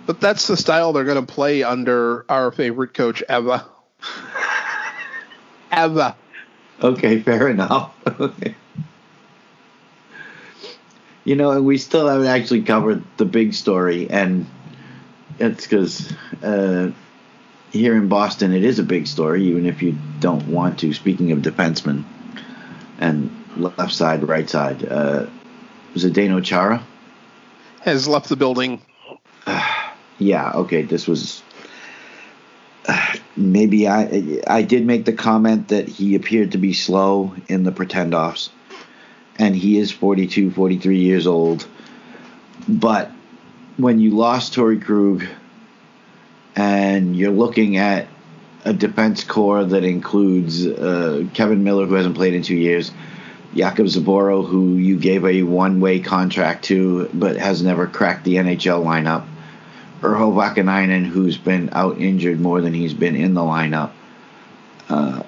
[0.06, 3.64] But that's the style they're going to play under our favorite coach, ever.
[5.72, 6.14] ever.
[6.82, 7.94] okay, fair enough.
[8.20, 8.54] okay.
[11.24, 14.46] You know, and we still haven't actually covered the big story, and
[15.38, 16.90] it's because uh,
[17.70, 20.92] here in Boston, it is a big story, even if you don't want to.
[20.92, 22.04] Speaking of defensemen
[22.98, 25.26] and left side, right side, uh,
[25.94, 26.84] Zdeno Chara.
[27.82, 28.80] has left the building.
[30.16, 31.42] Yeah, okay, this was.
[33.36, 37.72] maybe I I did make the comment that he appeared to be slow in the
[37.72, 38.50] pretend offs,
[39.38, 41.66] and he is 42, 43 years old.
[42.68, 43.10] But
[43.76, 45.24] when you lost Torey Krug,
[46.56, 48.06] and you're looking at
[48.64, 52.92] a defense core that includes uh, Kevan Miller, who hasn't played in two years,
[53.54, 58.84] Jakub Zboril, who you gave a one-way contract to, but has never cracked the NHL
[58.84, 59.26] lineup
[60.04, 63.90] Urho Vaakanainen, who's been out injured more than he's been in the lineup.
[64.88, 65.22] Uh,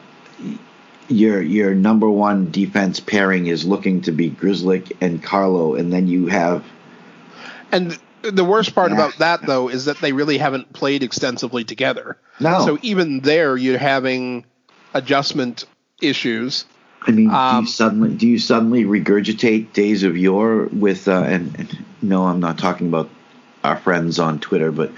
[1.09, 6.07] your your number one defense pairing is looking to be Grzelcyk and Carlo, and then
[6.09, 6.65] you have
[7.73, 8.97] And the worst part Yeah.
[8.97, 12.17] about that, though, is that they really haven't played extensively together.
[12.41, 12.65] No.
[12.65, 14.45] So even there, you're having
[14.95, 15.65] adjustment
[16.01, 16.65] issues.
[17.07, 21.23] I mean, do Um, you suddenly do you suddenly regurgitate days of yore with uh,
[21.23, 23.09] and, and no, I'm not talking about
[23.63, 24.91] our friends on Twitter, but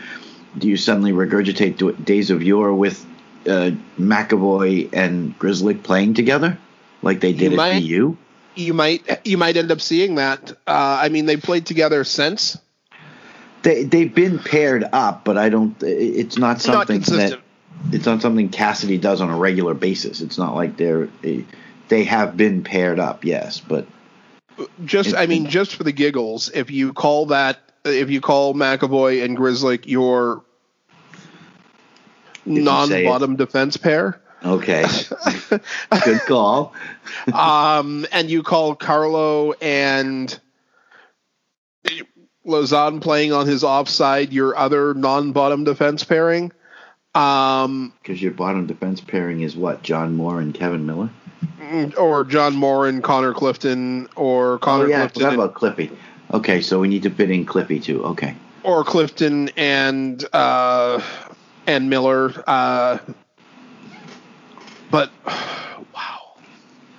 [0.57, 3.05] do you suddenly regurgitate days of yore with
[3.47, 6.59] uh, McAvoy and Grizzly playing together
[7.03, 7.81] like they did You at might.
[7.81, 8.17] BU?
[8.55, 10.51] You might you might end up seeing that.
[10.67, 12.59] Uh, I mean, they played together since.
[13.63, 15.77] They they've been paired up, but I don't.
[15.83, 17.41] It's not Not something that
[17.93, 20.21] it's not something Cassidy does on a regular basis.
[20.21, 21.09] It's not like they're
[21.89, 23.87] they have been paired up, yes, but
[24.85, 29.25] Just I mean, just for the giggles, if you call that if you call McAvoy
[29.25, 30.48] and Grizzly your you say it.
[32.49, 34.85] Non-bottom defense pair, okay,
[36.05, 36.75] good call.
[37.33, 40.39] um, and you call Carlo and
[42.47, 46.53] Lauzon playing on his offside your other non-bottom defense pairing,
[47.15, 49.83] um, Because your bottom defense pairing is what?
[49.83, 51.11] John Moore and Kevan Miller?
[51.99, 55.91] or John Moore and Connor Clifton, or Connor oh, yeah, I Clifton about Cliffy.
[56.33, 58.05] Okay, so we need to fit in Clippy too.
[58.05, 58.35] Okay.
[58.63, 61.01] or Clifton and uh,
[61.69, 62.33] and Miller.
[62.47, 62.99] Uh,
[64.91, 66.35] but wow,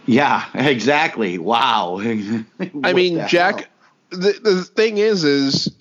[0.05, 1.37] Yeah, exactly.
[1.37, 1.99] Wow.
[2.83, 3.69] I mean, Jack.
[4.11, 5.71] The the thing is, is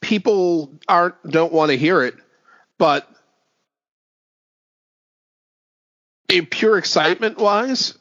[0.00, 2.14] people aren't don't want to hear it,
[2.78, 3.08] but
[6.28, 7.96] in pure excitement wise,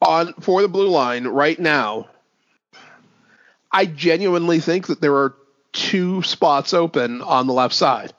[0.00, 2.08] on for the blue line right now,
[3.72, 5.34] I genuinely think that there are
[5.72, 8.12] two spots open on the left side.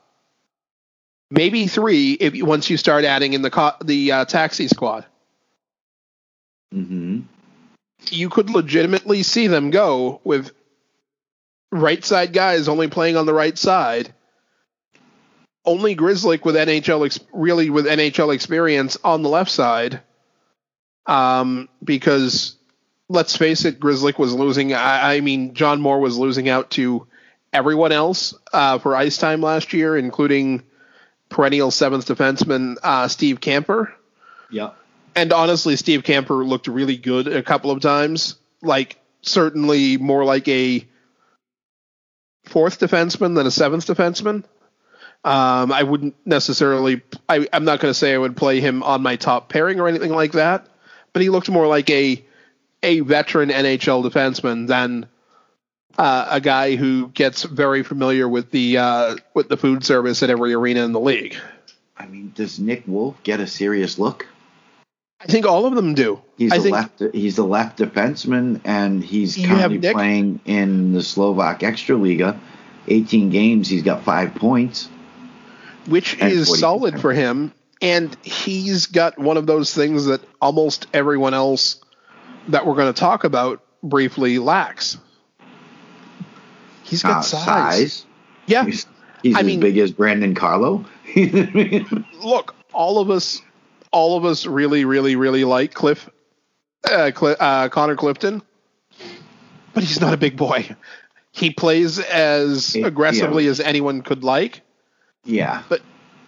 [1.34, 5.04] Maybe three if you, once you start adding in the co- the uh, taxi squad.
[6.72, 7.24] Mhm.
[8.10, 10.50] you could legitimately see them go with
[11.72, 14.12] right side guys only playing on the right side.
[15.64, 20.00] Only Grizzly with NHL ex- really with NHL experience on the left side.
[21.06, 22.56] Um, because
[23.08, 24.74] let's face it, Grizzly was losing.
[24.74, 27.06] I, I mean, John Moore was losing out to
[27.52, 30.62] everyone else uh, for ice time last year, including
[31.34, 33.92] perennial seventh defenseman uh, Steve Kampfer.
[34.50, 34.76] Yep.
[35.16, 38.36] And honestly, Steve Kampfer looked really good a couple of times.
[38.62, 40.86] Like certainly more like a
[42.44, 44.44] fourth defenseman than a seventh defenseman.
[45.24, 47.02] Um, I wouldn't necessarily.
[47.28, 49.88] I, I'm not going to say I would play him on my top pairing or
[49.88, 50.68] anything like that.
[51.12, 52.24] But he looked more like a
[52.84, 55.08] a veteran NHL defenseman than
[55.98, 60.30] uh, a guy who gets very familiar with the uh, with the food service at
[60.30, 61.36] every arena in the league.
[61.96, 64.26] I mean, does Nick Wolff get a serious look?
[65.20, 66.20] I think all of them do.
[66.36, 67.02] He's I the think left.
[67.14, 72.38] He's the left defenseman, and he's currently playing in the Slovak Extraliga.
[72.88, 73.68] 18 games.
[73.68, 74.90] He's got five points.
[75.86, 77.52] which is solid for him.
[77.80, 81.82] And he's got one of those things that almost everyone else
[82.48, 84.98] that we're going to talk about briefly lacks.
[86.94, 88.06] He's got Uh, size.
[88.46, 88.64] Yeah.
[88.64, 88.86] He's,
[89.22, 90.84] he's I as mean- big as Brandon Carlo.
[92.22, 93.40] Look, all of us,
[93.90, 96.08] all of us really, really, really like Cliff,
[96.90, 98.42] uh, Cli uh, Connor Clifton,
[99.72, 100.68] but he's not a big boy.
[101.32, 102.86] He plays as Yeah.
[102.86, 104.60] aggressively as anyone could like.
[105.24, 105.62] yeah.
[105.68, 105.82] But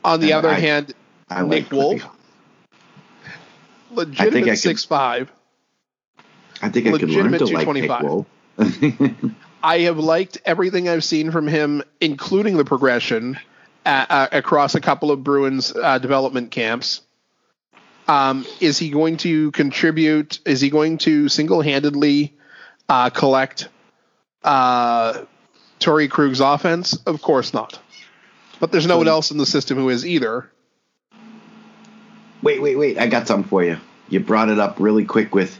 [0.04, 0.92] on the And other I- hand,
[1.28, 2.16] I Nick like Wolff, Cliffy.
[3.92, 5.30] legitimate could- six five.
[6.62, 8.02] I think I could learn to like Nick 225.
[8.02, 8.26] Wolff.
[9.62, 13.38] I have liked everything I've seen from him, including the progression
[13.84, 17.02] uh, uh, across a couple of Bruins uh, development camps.
[18.08, 20.38] Um, is he going to contribute?
[20.44, 22.36] Is he going to single handedly
[22.88, 23.68] uh, collect
[24.44, 25.24] uh,
[25.80, 26.94] Torey Krug's offense?
[27.06, 27.80] Of course not.
[28.60, 30.50] But there's no one else in the system who is either.
[32.42, 32.98] Wait, wait, wait!
[32.98, 33.78] I got something for you.
[34.08, 35.58] You brought it up really quick with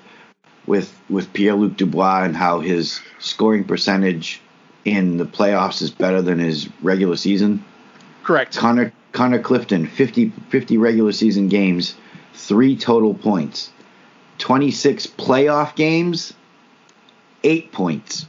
[0.67, 4.41] with with Pierre Luc Dubois and how his scoring percentage
[4.85, 7.65] in the playoffs is better than his regular season.
[8.23, 8.57] Correct.
[8.57, 11.95] Connor Connor Clifton, 50, 50 regular season games,
[12.35, 13.71] three total points.
[14.39, 16.35] 26 playoff games,
[17.43, 18.27] eight points.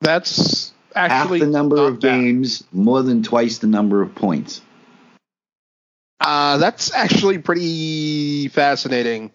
[0.00, 2.20] That's actually Half the number of bad.
[2.20, 4.60] games, more than twice the number of points.
[6.20, 9.32] Uh, that's actually pretty fascinating.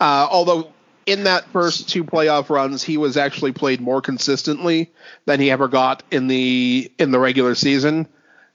[0.00, 0.72] Uh, although
[1.06, 4.90] in that first two playoff runs, he was actually played more consistently
[5.26, 8.06] than he ever got in the in the regular season.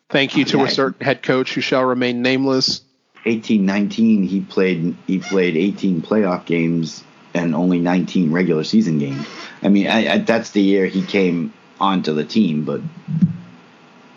[0.09, 2.81] Thank you to a certain head coach who shall remain nameless.
[3.25, 7.03] eighteen nineteen, he played he played 18 playoff games
[7.33, 9.27] and only 19 regular season games.
[9.61, 11.51] I mean, I, I, that's the year he came
[11.81, 12.79] onto the team, but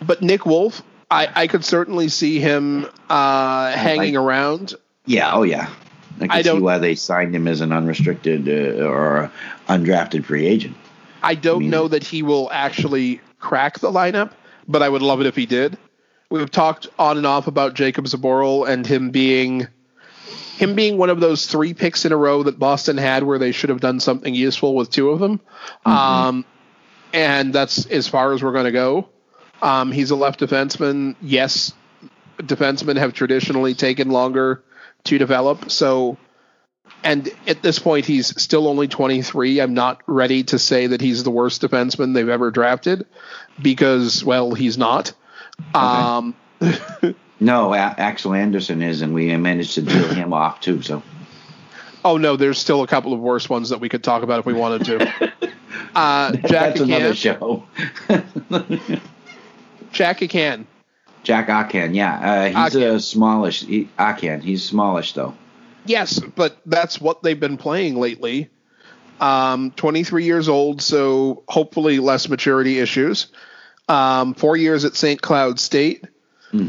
[0.05, 0.81] But Nick Wolff,
[1.11, 4.75] I, I could certainly see him uh, hanging like- around.
[5.05, 5.69] yeah, oh yeah.
[6.17, 9.31] I can I see why they signed him as an unrestricted uh, or
[9.67, 10.75] undrafted free agent.
[11.23, 14.31] I don't mean- know that he will actually crack the lineup,
[14.67, 15.77] but I would love it if he did.
[16.29, 19.67] We've talked on and off about Jacob Zboril and him being
[20.57, 23.53] him being one of those three picks in a row that Boston had where they
[23.53, 25.39] should have done something useful with two of them.
[25.85, 26.43] Um,
[27.13, 29.07] and that's as far as we're going to go.
[29.61, 31.15] Um, he's a left defenseman.
[31.21, 31.73] Yes,
[32.39, 34.61] defensemen have traditionally taken longer
[35.05, 35.71] to develop.
[35.71, 36.17] So,
[37.03, 39.59] and at this point, he's still only 23.
[39.59, 43.05] I'm not ready to say that he's the worst defenseman they've ever drafted
[43.61, 45.13] because, well, he's not.
[45.73, 46.35] Um,
[47.39, 50.81] No, a- Axel Andersson is, and we managed to deal him off too.
[50.81, 51.01] So
[52.03, 54.45] oh no, there's still a couple of worse ones that we could talk about if
[54.45, 55.41] we wanted to.
[55.95, 57.63] Uh, Jack that's another show.
[59.91, 60.65] Jack Ahcan.
[61.23, 62.95] Jack Ahcan, yeah, uh, he's Ahcan.
[62.95, 63.63] a smallish.
[63.65, 65.35] He, Ahcan, he's smallish though.
[65.85, 68.49] Yes, but that's what they've been playing lately.
[69.19, 73.27] Um, 23 years old, so hopefully less maturity issues.
[73.89, 75.21] Um, four years at St.
[75.21, 76.05] Cloud State.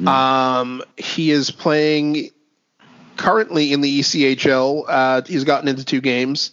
[0.07, 2.31] Um, he is playing
[3.17, 4.85] currently in the ECHL.
[4.89, 6.53] Uh, he's gotten into two games.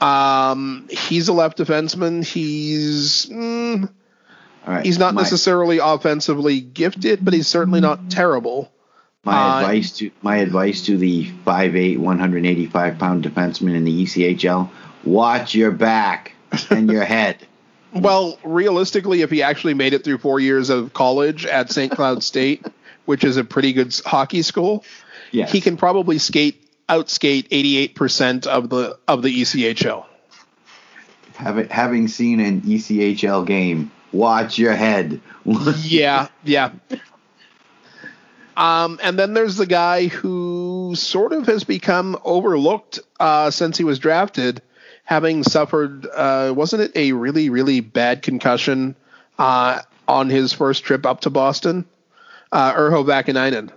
[0.00, 2.24] Um, he's a left defenseman.
[2.24, 3.90] He's mm,
[4.70, 8.70] right, he's not my, necessarily offensively gifted, but he's certainly not terrible.
[9.24, 14.70] My uh, advice to my advice to the 5'8", 185 pound defenseman in the ECHL:
[15.04, 16.32] watch your back
[16.70, 17.46] and your head.
[17.92, 21.90] Well, realistically, if he actually made it through four years of college at St.
[21.92, 22.64] Cloud State,
[23.04, 24.84] which is a pretty good hockey school,
[25.32, 25.52] Yes.
[25.52, 27.48] he can probably skate outskate
[27.94, 30.06] 88% of the of the ECHL.
[31.34, 35.20] Having having seen an ECHL game, watch your head.
[35.82, 36.72] Yeah, yeah.
[38.56, 43.84] Um, and then there's the guy who sort of has become overlooked uh, since he
[43.84, 44.60] was drafted,
[45.04, 48.94] having suffered, uh, wasn't it a really, really bad concussion
[49.38, 51.86] uh, on his first trip up to Boston?
[52.52, 53.70] Uh, Urho Vaakanainen.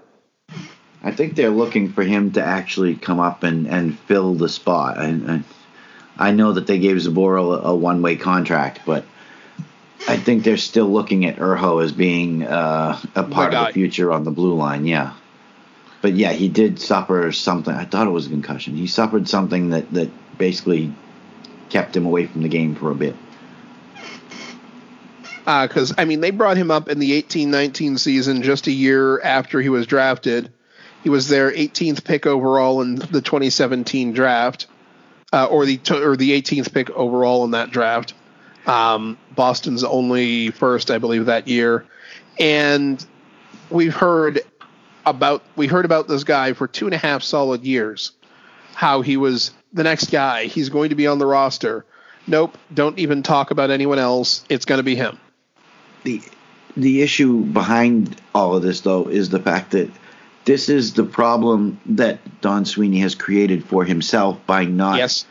[1.01, 4.97] I think they're looking for him to actually come up and, and fill the spot.
[4.97, 5.43] And I,
[6.17, 9.05] I know that they gave Zboril a, a one way contract, but
[10.07, 14.11] I think they're still looking at Urho as being uh, a part of the future
[14.11, 14.85] on the blue line.
[14.85, 15.13] Yeah,
[16.01, 17.73] but yeah, he did suffer something.
[17.73, 18.75] I thought it was a concussion.
[18.75, 20.93] He suffered something that that basically
[21.69, 23.15] kept him away from the game for a bit.
[25.39, 29.21] because Uh, I mean they brought him up in the 18-19 season just a year
[29.21, 30.51] after he was drafted.
[31.03, 34.67] He was their 18th pick overall in the 2017 draft,
[35.31, 38.13] uh, or the or the 18th pick overall in that draft.
[38.65, 41.85] Um, Boston's only first, I believe, that year,
[42.39, 43.05] and
[43.69, 44.39] we've heard
[45.05, 48.11] about we heard about this guy for two and a half solid years.
[48.73, 50.45] How he was the next guy.
[50.45, 51.85] He's going to be on the roster.
[52.25, 54.45] Nope, don't even talk about anyone else.
[54.47, 55.19] It's going to be him.
[56.03, 56.21] the
[56.75, 59.91] the issue behind all of this though is the fact that
[60.45, 65.25] this is the problem that Don Sweeney has created for himself by not Yes.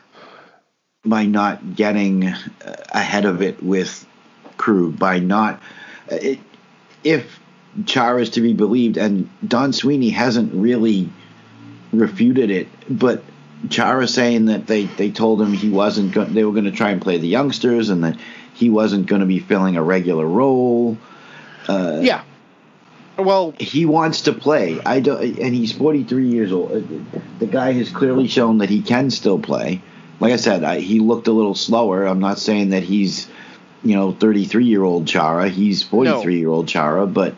[1.05, 2.37] By not getting uh,
[2.91, 4.07] ahead of it with
[4.57, 5.61] Krug by not
[6.09, 6.39] it,
[7.03, 7.41] if
[7.87, 11.11] Chara is to be believed and Don Sweeney hasn't really
[11.93, 13.25] refuted it but
[13.69, 16.91] Chara saying that they, they told him he wasn't go- they were going to try
[16.91, 18.17] and play the youngsters and that
[18.55, 20.97] he wasn't going to be filling a regular role
[21.69, 22.23] yeah.
[23.19, 24.81] Well, he wants to play.
[24.85, 26.73] I don't, and he's 43 years old.
[26.73, 29.83] Uh, The guy has clearly shown that he can still play.
[30.23, 32.07] Like I said, I, he looked a little slower.
[32.07, 33.27] I'm not saying that he's,
[33.83, 35.49] you know, 33 year old Chara.
[35.49, 37.35] He's 43 year old Chara, but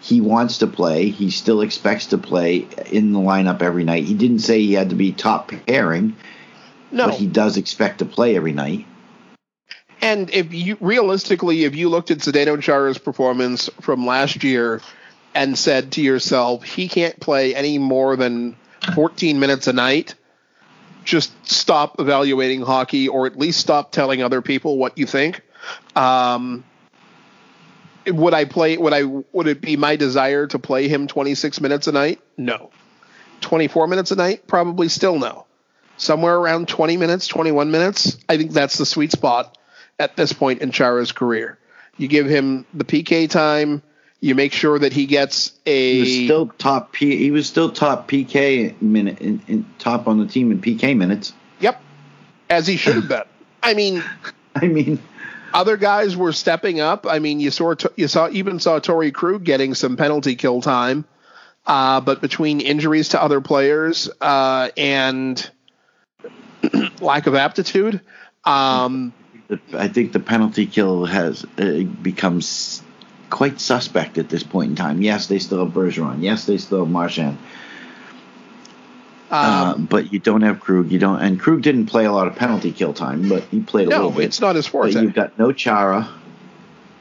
[0.00, 1.10] he wants to play.
[1.10, 4.02] He still expects to play in the lineup every night.
[4.02, 6.16] He didn't say he had to be top pairing,
[6.90, 7.06] no.
[7.06, 8.84] but he does expect to play every night.
[10.02, 14.82] and if you realistically, if you looked at Zdeno Chara's performance from last year
[15.36, 18.56] and said to yourself, he can't play any more than
[18.96, 20.16] 14 minutes a night,
[21.04, 25.42] just stop evaluating hockey or at least stop telling other people what you think.
[25.94, 26.64] Um,
[28.06, 28.76] would I play?
[28.76, 29.04] Would I?
[29.04, 32.20] Would it be my desire to play him 26 minutes a night?
[32.36, 32.70] No.
[33.40, 34.46] 24 minutes a night?
[34.46, 35.46] Probably still no.
[35.96, 38.16] somewhere around 20 minutes, 21 minutes.
[38.28, 39.56] I think that's the sweet spot
[39.98, 41.58] at this point in Chara's career.
[41.96, 43.82] You give him the PK time.
[44.24, 47.14] You make sure that he gets a He was still top P.
[47.18, 51.34] He was still top PK minute in, in top on the team in PK minutes.
[51.60, 51.82] yep,
[52.48, 53.24] as he should have been.
[53.62, 54.02] I mean,
[54.54, 54.98] I mean,
[55.52, 57.06] other guys were stepping up.
[57.06, 61.04] I mean, you saw you saw even saw Torey Krug getting some penalty kill time,
[61.66, 65.50] uh, but between injuries to other players uh, and
[67.02, 68.00] lack of aptitude,
[68.44, 69.12] um,
[69.74, 72.82] I think the penalty kill has uh, becomes
[73.30, 75.02] quite suspect at this point in time.
[75.02, 76.22] Yes, they still have Bergeron.
[76.22, 77.38] Yes, they still have Marchand.
[79.30, 80.92] Uh, um, but you don't have Krug.
[80.92, 83.88] You don't, and Krug didn't play a lot of penalty kill time, but he played
[83.88, 84.24] a no, little bit.
[84.26, 84.92] it's not his But forte.
[84.92, 86.08] you've got no Chara.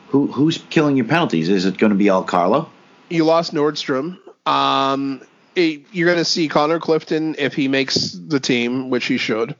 [0.10, 1.50] Who who's killing your penalties?
[1.50, 2.70] Is it going to be all Carlo?
[3.10, 4.18] you lost Nordstrom.
[4.48, 5.22] Um,
[5.56, 9.56] it- you're going to see Connor Clifton if he makes the team, which he should.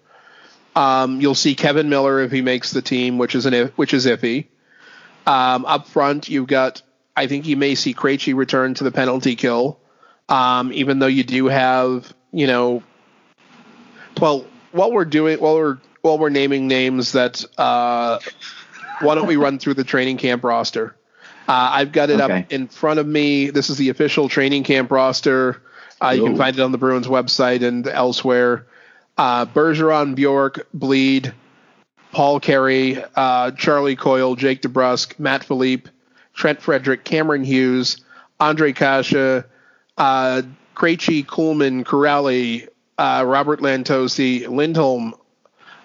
[0.76, 3.94] Um, you'll see Kevan Miller if he makes the team, which is an if, which
[3.94, 4.46] is iffy.
[5.26, 6.82] Um, up front, you've got.
[7.16, 9.80] I think you may see Krejci return to the penalty kill,
[10.30, 12.82] um, even though you do have, you know.
[14.20, 18.20] Well, while we're doing, while we're while we're naming names, that uh,
[19.00, 20.96] why don't we run through the training camp roster?
[21.48, 22.42] Uh, I've got it Okay.
[22.42, 23.50] up in front of me.
[23.50, 25.62] This is the official training camp roster.
[26.02, 28.66] Uh, you can find it on the Bruins website and elsewhere.
[29.18, 31.34] Uh, Bergeron, Bjork, Blidh,
[32.14, 35.90] Paul Carey, uh, Charlie Coyle, Jake DeBrusk, Matt Filipe,
[36.36, 37.98] Trent Frederic, Cameron Hughes,
[38.40, 39.44] Ondrej Kase,
[39.98, 40.42] uh,
[40.76, 42.68] Krejci, Kuhlman, Kuraly,
[43.00, 45.16] uh, Robert Lantosi, Lindholm,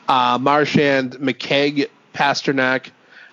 [0.07, 2.91] uh, Marchand, McKegg, Pastrnak,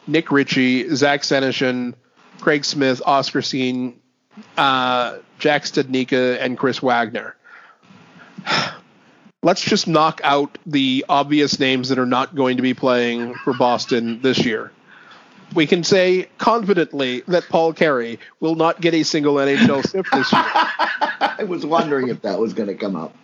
[0.08, 1.94] Nick Ritchie, Zach Senyshyn,
[2.40, 4.00] Craig Smith, Oskar Steen,
[4.58, 7.36] uh, Jack Studnicka, and Chris Wagner.
[9.46, 13.54] Let's just knock out the obvious names that are not going to be playing for
[13.54, 14.72] Boston this year.
[15.54, 20.34] We can say confidently that Paul Carey will not get a single NHL sip this
[20.34, 20.42] year.
[20.42, 23.16] I was wondering if that was going to come up.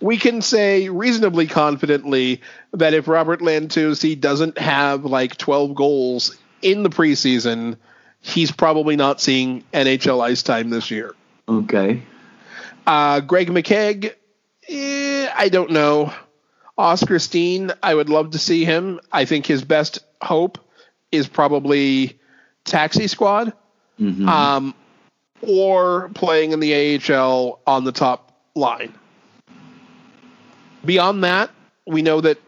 [0.00, 2.40] we can say reasonably confidently
[2.72, 7.76] that if Robert Lantucci doesn't have like 12 goals in the preseason,
[8.22, 11.14] he's probably not seeing NHL ice time this year.
[11.46, 12.02] Okay.
[12.86, 14.14] Uh, Greg McKegg,
[14.66, 16.12] eh, I don't know.
[16.78, 19.00] Oskar Steen, I would love to see him.
[19.12, 20.58] I think his best hope
[21.10, 22.18] is probably
[22.64, 23.52] Taxi Squad
[24.00, 24.26] Mhm.
[24.26, 24.74] um,
[25.42, 28.94] or playing in the AHL on the top line.
[30.84, 31.50] Beyond that,
[31.86, 32.38] we know that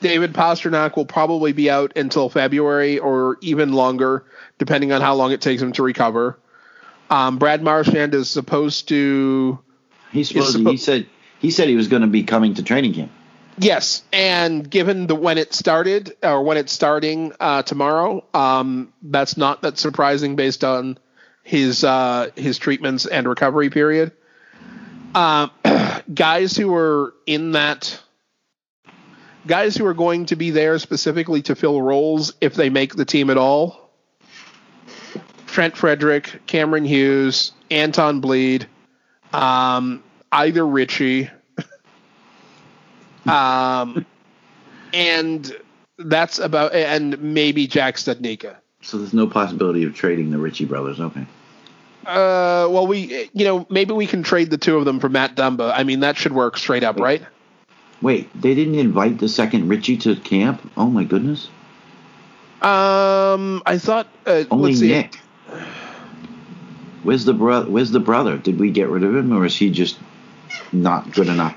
[0.00, 4.24] David Pastrnak will probably be out until February or even longer,
[4.58, 6.38] depending on how long it takes him to recover.
[7.10, 9.58] Um, Brad Marchand is supposed to
[10.12, 10.56] He's supposed.
[10.58, 11.06] suppo- he said.
[11.38, 13.12] He said he was going to be coming to training camp.
[13.60, 19.36] Yes, and given the when it started or when it's starting uh, tomorrow, um, that's
[19.36, 20.98] not that surprising based on
[21.42, 24.12] his uh, his treatments and recovery period.
[25.14, 25.48] Uh,
[26.14, 28.00] guys who are in that,
[29.46, 33.04] guys who are going to be there specifically to fill roles if they make the
[33.04, 33.90] team at all.
[35.46, 38.66] Trent Frederic, Cameron Hughes, Anton Blidh,
[39.32, 41.30] um, either Ritchie.
[43.26, 44.06] Um,
[44.94, 45.54] and
[45.98, 48.56] that's about, and maybe Jack Studnicka.
[48.80, 50.98] So there's no possibility of trading the Ritchie brothers.
[50.98, 51.26] Okay.
[52.06, 55.34] Uh, well, we, you know, maybe we can trade the two of them for Matt
[55.34, 55.72] Dumba.
[55.74, 57.22] I mean, that should work straight up, right?
[58.00, 60.62] Wait, they didn't invite the second Ritchie to camp?
[60.76, 61.48] Oh my goodness.
[62.62, 64.88] Um, I thought, uh, Only let's see.
[64.88, 65.16] Nick.
[67.02, 67.70] Where's the brother?
[67.70, 68.38] Where's the brother?
[68.38, 69.98] Did we get rid of him, or is he just
[70.72, 71.56] not good enough?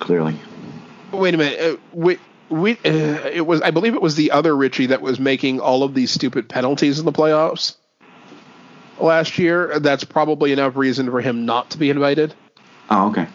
[0.00, 0.36] Clearly.
[1.12, 1.60] Wait a minute.
[1.60, 2.18] Uh, we,
[2.48, 5.82] we, uh, it was, I believe it was the other Ritchie that was making all
[5.82, 7.76] of these stupid penalties in the playoffs
[8.98, 9.78] last year.
[9.78, 12.34] That's probably enough reason for him not to be invited.
[12.90, 13.26] Oh, okay.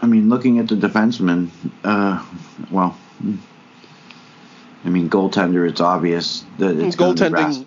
[0.00, 1.50] I mean, looking at the defensemen,
[1.82, 2.24] uh,
[2.70, 3.36] well, hmm.
[4.84, 7.65] I mean, goaltender, it's obvious that it's goaltending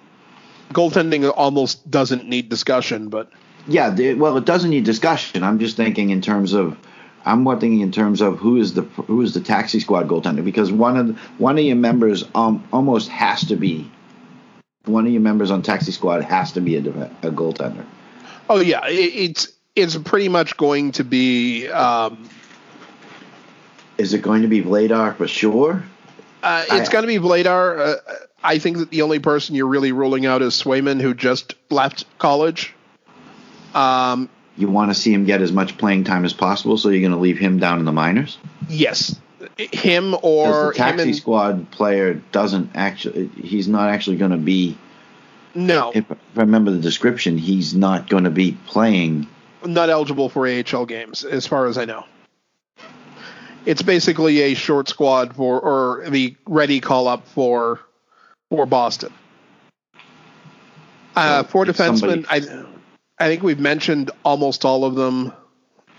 [0.73, 3.31] goaltending almost doesn't need discussion but
[3.67, 5.43] Yeah, the, well, it doesn't need discussion.
[5.43, 6.77] I'm just thinking in terms of,
[7.25, 10.43] I'm more thinking in terms of who is the who is the taxi squad goaltender
[10.43, 13.89] because one of the, one of your members um almost has to be,
[14.85, 17.85] one of your members on taxi squad has to be a, a goaltender.
[18.49, 22.27] oh yeah it, it's it's pretty much going to be um,
[23.97, 25.83] Is it going to be Vladar for sure?
[26.41, 27.79] uh, it's going to be Vladar.
[27.79, 27.95] Uh,
[28.43, 32.05] I think that the only person you're really ruling out is Swayman, who just left
[32.19, 32.73] college.
[33.73, 37.01] Um, You want to see him get as much playing time as possible, so you're
[37.01, 38.37] going to leave him down in the minors.
[38.67, 39.19] Yes,
[39.57, 43.27] him or the taxi and squad player doesn't actually.
[43.41, 44.77] He's not actually going to be.
[45.53, 49.27] no, If I remember the description, he's not going to be playing.
[49.65, 52.05] not eligible for AHL games, as far as I know.
[53.65, 57.81] It's basically a short squad for or the ready call up for
[58.49, 59.13] for Boston.
[61.15, 62.41] Uh, if defensemen, I
[63.23, 65.33] I think we've mentioned almost all of them,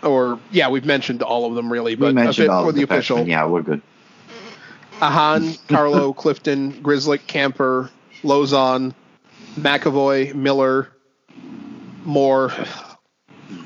[0.03, 1.95] or yeah, we've mentioned all of them really.
[1.95, 3.29] But a bit for the the official, defensemen.
[3.29, 3.83] Yeah, we're good.
[5.01, 7.91] Ahcan, Carlo, Clifton, Grzelcyk, Kampfer,
[8.23, 8.95] Lauzon,
[9.57, 10.89] McAvoy, Miller,
[12.05, 12.51] Moore,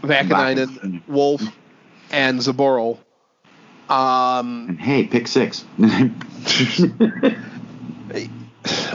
[0.03, 1.03] Vaakanainen.
[1.07, 1.43] Wolff,
[2.11, 2.99] and Zboril.
[3.89, 5.65] Um, And hey, pick six.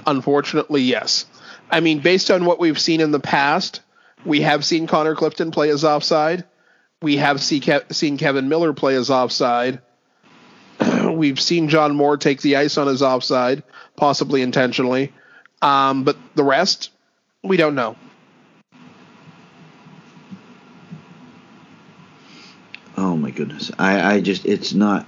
[0.09, 1.25] unfortunately, yes.
[1.69, 3.81] I mean, based on what we've seen in the past,
[4.25, 6.43] we have seen Connor Clifton play as offside.
[7.01, 9.81] We have see Ke- seen Kevan Miller play as offside.
[11.09, 13.63] We've seen John Moore take the ice on his offside,
[13.95, 15.13] possibly intentionally.
[15.61, 16.91] Um, but the rest,
[17.43, 17.95] we don't know.
[22.97, 23.71] Oh my goodness!
[23.79, 25.05] I, I just it's not.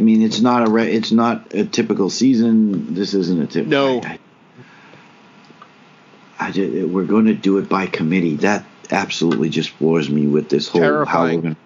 [0.00, 2.94] I mean, it's not a re, it's not a typical season.
[2.94, 3.70] This isn't a typical.
[3.70, 4.00] No.
[4.02, 4.18] I,
[6.38, 8.36] I just, we're going to do it by committee.
[8.36, 11.36] That absolutely just floors me with this whole how Terrifying.
[11.36, 11.56] we're going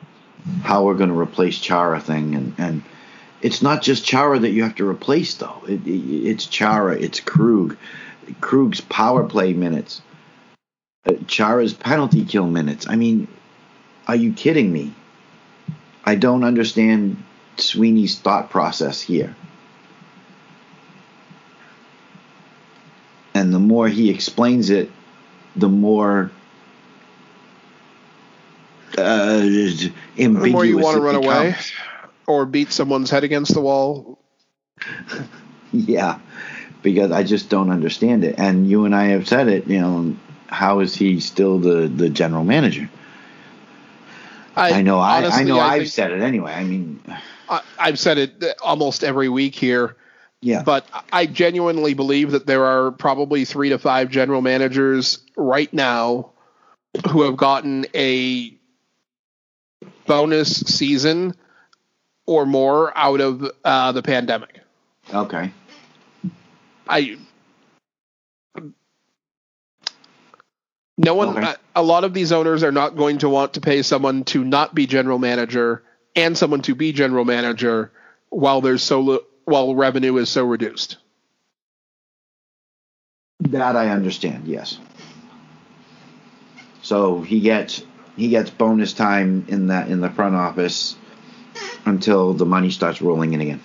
[0.65, 2.83] how we're going to replace Chara thing, and and
[3.41, 5.63] it's not just Chara that you have to replace though.
[5.69, 7.77] It, it, it's Chara, it's Krug,
[8.41, 10.03] Krug's power play minutes,
[11.07, 12.89] uh, Chara's penalty kill minutes.
[12.89, 13.29] I mean,
[14.09, 14.93] are you kidding me?
[16.05, 17.23] I don't understand
[17.57, 19.35] Sweeney's thought process here.
[23.35, 24.91] And the more he explains it,
[25.57, 26.31] the more
[28.97, 31.57] uh, ambiguous The more you want to run away
[32.27, 34.19] or beat someone's head against the wall.
[35.73, 36.21] Yeah,
[36.85, 38.37] because I just don't understand it.
[38.39, 39.67] And you and I have said it.
[39.67, 40.17] You know,
[40.47, 42.89] how is he still the the general manager?
[44.55, 45.01] I, know.
[45.01, 45.59] I, I honestly, know.
[45.59, 46.53] I've think- said it anyway.
[46.53, 47.01] I mean,
[47.49, 49.97] I, I've said it almost every week here.
[50.41, 50.63] yeah.
[50.63, 56.31] But I genuinely believe that there are probably three to five general managers right now
[57.11, 58.57] who have gotten a
[60.07, 61.35] bonus season
[62.27, 64.61] or more out of uh, the pandemic.
[65.13, 65.53] okay.
[66.89, 67.17] I
[70.97, 71.43] no one Okay.
[71.43, 74.45] a, a lot of these owners are not going to want to pay someone to
[74.45, 75.83] not be general manager
[76.17, 77.91] and someone to be general manager
[78.31, 80.97] while there's so li- while revenue is so reduced.
[83.41, 84.47] That I understand.
[84.47, 84.79] Yes.
[86.83, 87.83] So he gets
[88.17, 90.97] he gets bonus time in that in the front office
[91.85, 93.61] until the money starts rolling in again.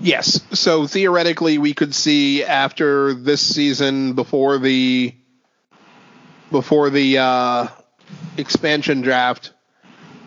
[0.00, 0.40] Yes.
[0.52, 5.14] So theoretically, we could see after this season, before the
[6.50, 7.68] before the uh,
[8.36, 9.52] expansion draft,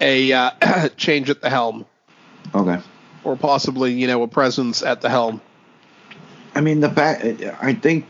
[0.02, 1.86] a uh, change at the helm,
[2.54, 2.80] Okay.
[3.24, 5.40] or possibly you know a presence at the helm.
[6.54, 7.24] I mean, the fact
[7.62, 8.06] I think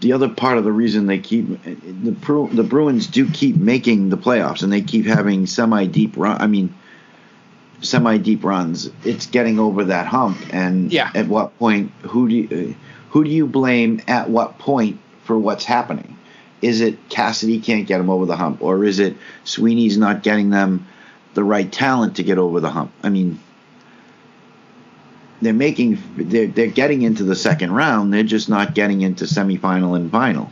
[0.00, 4.08] the other part of the reason they keep the Bru- the Bruins do keep making
[4.08, 6.40] the playoffs and they keep having semi deep run.
[6.40, 6.74] I mean,
[7.82, 8.90] semi deep runs.
[9.04, 11.10] It's getting over that hump, and Yeah.
[11.14, 11.92] at what point?
[12.02, 12.74] Who do you,
[13.10, 16.15] who do you blame at what point for what's happening?
[16.62, 20.50] Is it Cassidy can't get them over the hump, or is it Sweeney's not getting
[20.50, 20.86] them
[21.34, 22.92] the right talent to get over the hump?
[23.02, 23.38] I mean,
[25.42, 28.12] they're making they're they're getting into the second round.
[28.12, 30.50] They're just not getting into semifinal and final.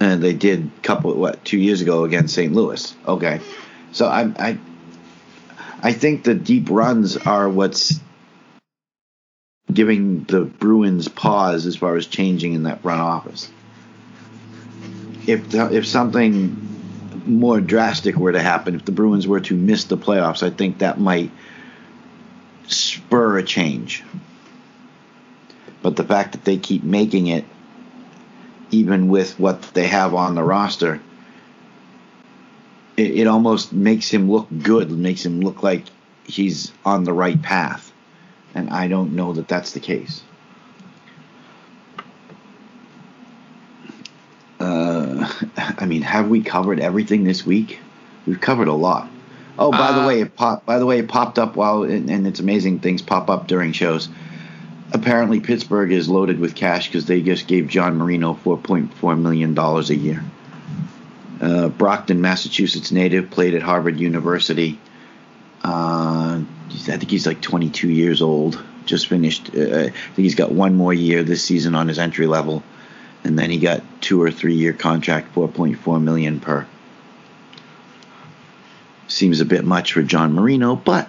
[0.00, 2.52] And they did a couple what two years ago against St.
[2.52, 2.94] Louis.
[3.06, 3.40] Okay,
[3.92, 4.58] so I I
[5.82, 8.00] I think the deep runs are what's
[9.74, 13.50] giving the Bruins pause as far as changing in that front office.
[15.26, 16.68] If if something
[17.26, 20.78] more drastic were to happen, if the Bruins were to miss the playoffs, I think
[20.78, 21.30] that might
[22.66, 24.02] spur a change.
[25.82, 27.44] But the fact that they keep making it,
[28.70, 31.00] even with what they have on the roster,
[32.96, 35.84] it, it almost makes him look good, makes him look like
[36.24, 37.91] he's on the right path.
[38.54, 40.22] And I don't know that that's the case.
[44.60, 47.78] Uh, I mean, have we covered everything this week?
[48.26, 49.08] We've covered a lot.
[49.58, 50.64] Oh, by the Uh, way, it pop.
[50.64, 53.72] By the way, it popped up while, and, and it's amazing things pop up during
[53.72, 54.08] shows.
[54.94, 59.80] apparently Pittsburgh is loaded with cash because they just gave John Marino $4.4 million a
[59.94, 60.22] year.
[61.40, 64.78] Uh, Brockton, Massachusetts native, played at Harvard University.
[65.64, 66.42] Uh,
[66.74, 68.62] I think he's like 22 years old.
[68.86, 69.50] Just finished.
[69.54, 72.62] Uh, I think he's got one more year this season on his entry level,
[73.24, 76.66] and then he got two or three year contract, 4.4 million per.
[79.06, 81.08] Seems a bit much for John Marino, but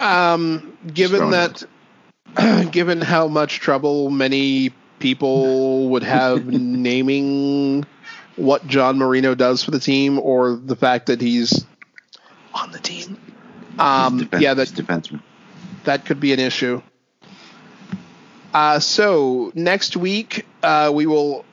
[0.00, 1.62] um, given that,
[2.72, 7.84] given how much trouble many people would have naming
[8.36, 11.66] what John Marino does for the team, or the fact that he's
[12.54, 13.20] on the team,
[13.80, 15.22] um, defense, yeah, that defenseman.
[15.84, 16.82] that could be an issue.
[18.52, 21.44] Uh, so next week uh, we will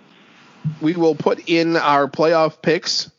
[0.82, 3.12] we will put in our playoff picks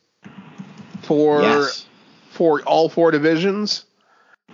[1.03, 1.85] for Yes.
[2.31, 3.85] for all four divisions.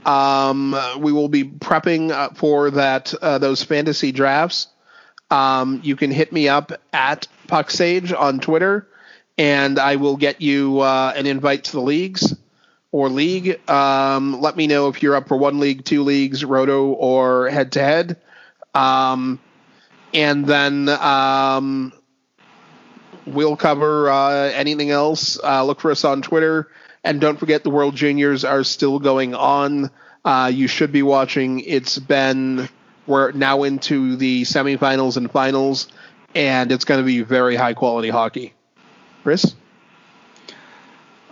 [0.05, 4.67] Um, we will be prepping uh, for that uh, those fantasy drafts.
[5.31, 8.87] Um, you can hit me up at PuckSage on Twitter,
[9.39, 12.35] and I will get you uh, an invite to the leagues
[12.95, 13.59] or league.
[13.69, 17.73] Um, let me know if you're up for one league, two leagues, roto, or head
[17.73, 18.21] to head.
[20.13, 21.91] And then um,
[23.25, 25.37] we'll cover uh, anything else.
[25.43, 26.71] Uh, look for us on Twitter.
[27.03, 29.91] And don't forget, the World Juniors are still going on.
[30.23, 31.59] Uh, you should be watching.
[31.59, 32.69] It's been,
[33.07, 35.89] we're now into the semifinals and finals,
[36.33, 38.53] and it's going to be very high quality hockey.
[39.23, 39.53] Chris?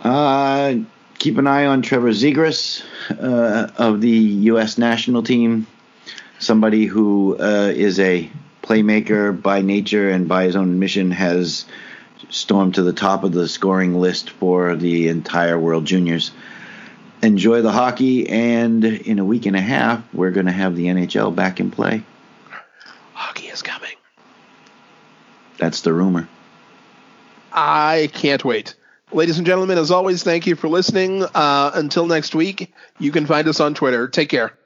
[0.00, 0.74] Uh,
[1.24, 4.76] keep an eye on Trevor Zegras uh, of the U.S.
[4.76, 5.66] national team.
[6.38, 8.30] Somebody who uh, is a
[8.62, 11.64] playmaker by nature and by his own admission has
[12.28, 16.30] stormed to the top of the scoring list for the entire World Juniors.
[17.22, 20.88] Enjoy the hockey, and in a week and a half, we're going to have the
[20.88, 22.02] NHL back in play.
[23.14, 23.96] Hockey is coming.
[25.56, 26.28] That's the rumor.
[27.50, 28.74] I can't wait.
[29.12, 31.22] Ladies and gentlemen, as always, thank you for listening.
[31.22, 34.08] Uh, until next week, you can find us on Twitter.
[34.08, 34.56] Take care.